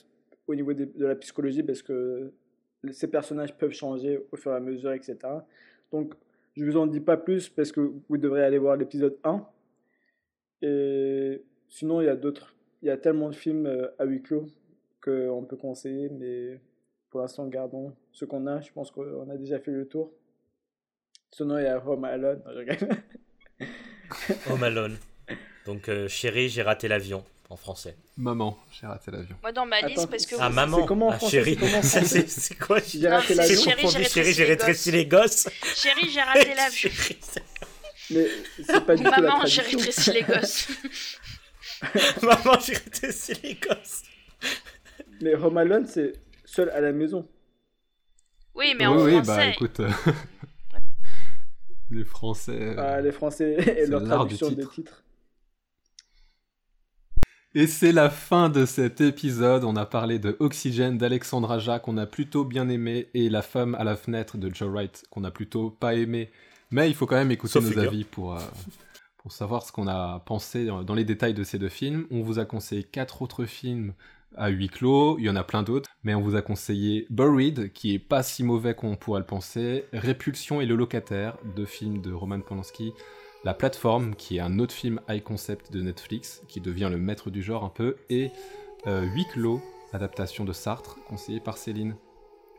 au 0.48 0.54
niveau 0.56 0.72
des- 0.72 0.86
de 0.86 1.06
la 1.06 1.14
psychologie 1.14 1.62
parce 1.62 1.82
que 1.82 2.32
ces 2.90 3.08
personnages 3.08 3.56
peuvent 3.56 3.72
changer 3.72 4.20
au 4.32 4.36
fur 4.36 4.52
et 4.52 4.56
à 4.56 4.60
mesure, 4.60 4.92
etc. 4.92 5.16
Donc 5.92 6.14
je 6.56 6.64
vous 6.64 6.76
en 6.76 6.86
dis 6.86 7.00
pas 7.00 7.16
plus 7.16 7.48
parce 7.48 7.72
que 7.72 7.92
vous 8.08 8.16
devrez 8.16 8.42
aller 8.42 8.58
voir 8.58 8.76
l'épisode 8.76 9.18
1. 9.24 9.46
Et 10.62 11.42
sinon 11.68 12.00
il 12.00 12.06
y 12.06 12.08
a 12.08 12.16
d'autres 12.16 12.56
il 12.82 12.88
y 12.88 12.90
a 12.90 12.96
tellement 12.96 13.30
de 13.30 13.34
films 13.34 13.66
euh, 13.66 13.88
à 13.98 14.04
huis 14.04 14.22
clos 14.22 14.46
qu'on 15.02 15.44
peut 15.44 15.56
conseiller, 15.56 16.08
mais 16.08 16.60
pour 17.10 17.20
l'instant, 17.20 17.46
gardons 17.46 17.94
ce 18.12 18.24
qu'on 18.24 18.46
a. 18.46 18.60
Je 18.60 18.72
pense 18.72 18.90
qu'on 18.90 19.28
a 19.30 19.36
déjà 19.36 19.58
fait 19.58 19.70
le 19.70 19.86
tour. 19.86 20.12
Sinon, 21.30 21.58
il 21.58 21.64
y 21.64 21.66
a 21.66 21.84
Home 21.84 22.04
Alone. 22.04 22.42
Home 24.50 24.62
Alone. 24.62 24.96
Donc, 25.64 25.88
euh, 25.88 26.08
chérie, 26.08 26.48
j'ai 26.48 26.62
raté 26.62 26.88
l'avion, 26.88 27.24
en 27.48 27.56
français. 27.56 27.96
Maman, 28.16 28.58
j'ai 28.72 28.86
raté 28.86 29.10
l'avion. 29.10 29.36
Moi, 29.42 29.52
dans 29.52 29.66
ma 29.66 29.80
liste, 29.82 29.98
Attends, 29.98 30.08
parce 30.10 30.26
que. 30.26 30.34
Ah, 30.38 30.50
maman. 30.50 30.84
comment 30.86 31.08
en 31.08 31.12
ah, 31.12 31.18
chérie. 31.18 31.58
c'est 31.82 32.58
quoi 32.58 32.78
J'ai 32.80 33.08
raté 33.08 33.28
c'est 33.28 33.34
l'avion. 33.34 33.90
Chérie, 34.08 34.32
j'ai 34.32 34.44
rétréci 34.44 34.90
les 34.90 35.06
gosses. 35.06 35.48
Chérie, 35.76 36.10
j'ai 36.10 36.22
raté 36.22 36.54
l'avion. 36.56 36.90
Mais 38.10 38.26
c'est 38.64 38.84
pas 38.84 38.94
du 38.96 39.02
tout 39.04 39.10
Maman, 39.10 39.44
j'ai 39.46 39.62
rétréci 39.62 40.12
les 40.12 40.22
gosses. 40.22 40.68
Maman, 42.22 42.58
j'ai 42.64 42.74
rétréci 42.74 43.32
les 43.42 43.54
gosses. 43.54 44.02
Mais 45.20 45.34
Home 45.34 45.56
Alone, 45.58 45.86
c'est 45.86 46.12
seul 46.44 46.70
à 46.70 46.80
la 46.80 46.92
maison. 46.92 47.28
Oui, 48.54 48.74
mais 48.78 48.86
oui, 48.86 48.92
en 48.94 49.04
oui, 49.04 49.12
français. 49.12 49.24
bah 49.36 49.46
écoute. 49.46 49.80
euh, 49.80 49.90
les 51.90 52.04
Français. 52.04 52.52
euh, 52.58 52.74
Ah, 52.78 53.00
les 53.00 53.12
Français 53.12 53.56
et 53.78 53.86
leur 53.86 54.02
traduction 54.04 54.48
des 54.50 54.56
titre. 54.56 54.72
titres. 54.74 55.02
Et 57.58 57.66
c'est 57.66 57.92
la 57.92 58.10
fin 58.10 58.50
de 58.50 58.66
cet 58.66 59.00
épisode. 59.00 59.64
On 59.64 59.76
a 59.76 59.86
parlé 59.86 60.18
de 60.18 60.36
Oxygène 60.40 60.98
d'Alexandre 60.98 61.50
Aja 61.50 61.78
qu'on 61.78 61.96
a 61.96 62.04
plutôt 62.04 62.44
bien 62.44 62.68
aimé 62.68 63.08
et 63.14 63.30
La 63.30 63.40
femme 63.40 63.74
à 63.76 63.82
la 63.82 63.96
fenêtre 63.96 64.36
de 64.36 64.54
Joe 64.54 64.68
Wright 64.68 65.04
qu'on 65.08 65.24
a 65.24 65.30
plutôt 65.30 65.70
pas 65.70 65.94
aimé. 65.94 66.30
Mais 66.70 66.90
il 66.90 66.94
faut 66.94 67.06
quand 67.06 67.16
même 67.16 67.30
écouter 67.30 67.54
Sauf 67.54 67.64
nos 67.64 67.70
figure. 67.70 67.88
avis 67.88 68.04
pour, 68.04 68.34
euh, 68.34 68.42
pour 69.16 69.32
savoir 69.32 69.62
ce 69.62 69.72
qu'on 69.72 69.88
a 69.88 70.20
pensé 70.26 70.66
dans 70.66 70.82
dans 70.82 70.94
les 70.94 71.06
détails 71.06 71.32
de 71.32 71.44
ces 71.44 71.58
deux 71.58 71.70
films. 71.70 72.06
On 72.10 72.20
vous 72.20 72.38
a 72.38 72.44
conseillé 72.44 72.84
quatre 72.84 73.22
autres 73.22 73.46
films 73.46 73.94
à 74.36 74.50
huis 74.50 74.68
clos, 74.68 75.16
il 75.18 75.24
y 75.24 75.30
en 75.30 75.36
a 75.36 75.42
plein 75.42 75.62
d'autres, 75.62 75.88
mais 76.04 76.14
on 76.14 76.20
vous 76.20 76.36
a 76.36 76.42
conseillé 76.42 77.06
Buried, 77.08 77.72
qui 77.72 77.94
est 77.94 77.98
pas 77.98 78.22
si 78.22 78.44
mauvais 78.44 78.74
qu'on 78.74 78.96
pourrait 78.96 79.20
le 79.20 79.26
penser, 79.26 79.86
Répulsion 79.94 80.60
et 80.60 80.66
Le 80.66 80.74
Locataire, 80.74 81.38
deux 81.56 81.64
films 81.64 82.02
de 82.02 82.12
Roman 82.12 82.40
Polanski, 82.40 82.92
La 83.46 83.54
Plateforme, 83.54 84.16
qui 84.16 84.38
est 84.38 84.40
un 84.40 84.58
autre 84.58 84.74
film 84.74 85.00
high 85.08 85.22
concept 85.22 85.72
de 85.72 85.80
Netflix, 85.80 86.42
qui 86.48 86.60
devient 86.60 86.88
le 86.90 86.98
maître 86.98 87.30
du 87.30 87.44
genre 87.44 87.62
un 87.62 87.68
peu, 87.68 87.94
et 88.10 88.32
euh, 88.88 89.02
Huis 89.02 89.24
clos, 89.32 89.62
adaptation 89.92 90.44
de 90.44 90.52
Sartre, 90.52 90.98
conseillé 91.06 91.38
par 91.38 91.56
Céline. 91.56 91.94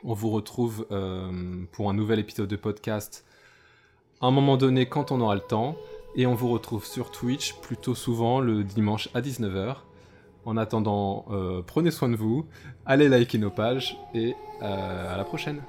On 0.06 0.14
vous 0.14 0.30
retrouve 0.30 0.88
euh, 0.92 1.66
pour 1.74 1.90
un 1.90 1.94
nouvel 1.94 2.20
épisode 2.20 2.48
de 2.48 2.56
podcast 2.56 3.26
à 4.22 4.28
un 4.28 4.32
moment 4.32 4.56
donné 4.56 4.88
quand 4.88 5.12
on 5.12 5.20
aura 5.20 5.36
le 5.36 5.42
temps, 5.42 5.76
et 6.16 6.26
on 6.26 6.36
vous 6.36 6.48
retrouve 6.48 6.86
sur 6.86 7.12
Twitch 7.12 7.56
plutôt 7.56 7.94
souvent 7.94 8.40
le 8.40 8.64
dimanche 8.64 9.10
à 9.14 9.20
19h. 9.20 9.76
En 10.46 10.56
attendant, 10.56 11.26
euh, 11.32 11.62
prenez 11.68 11.92
soin 11.92 12.08
de 12.08 12.16
vous, 12.16 12.46
allez 12.86 13.10
liker 13.10 13.40
nos 13.40 13.52
pages, 13.52 14.00
et 14.14 14.36
à 14.62 15.18
la 15.18 15.26
prochaine. 15.26 15.62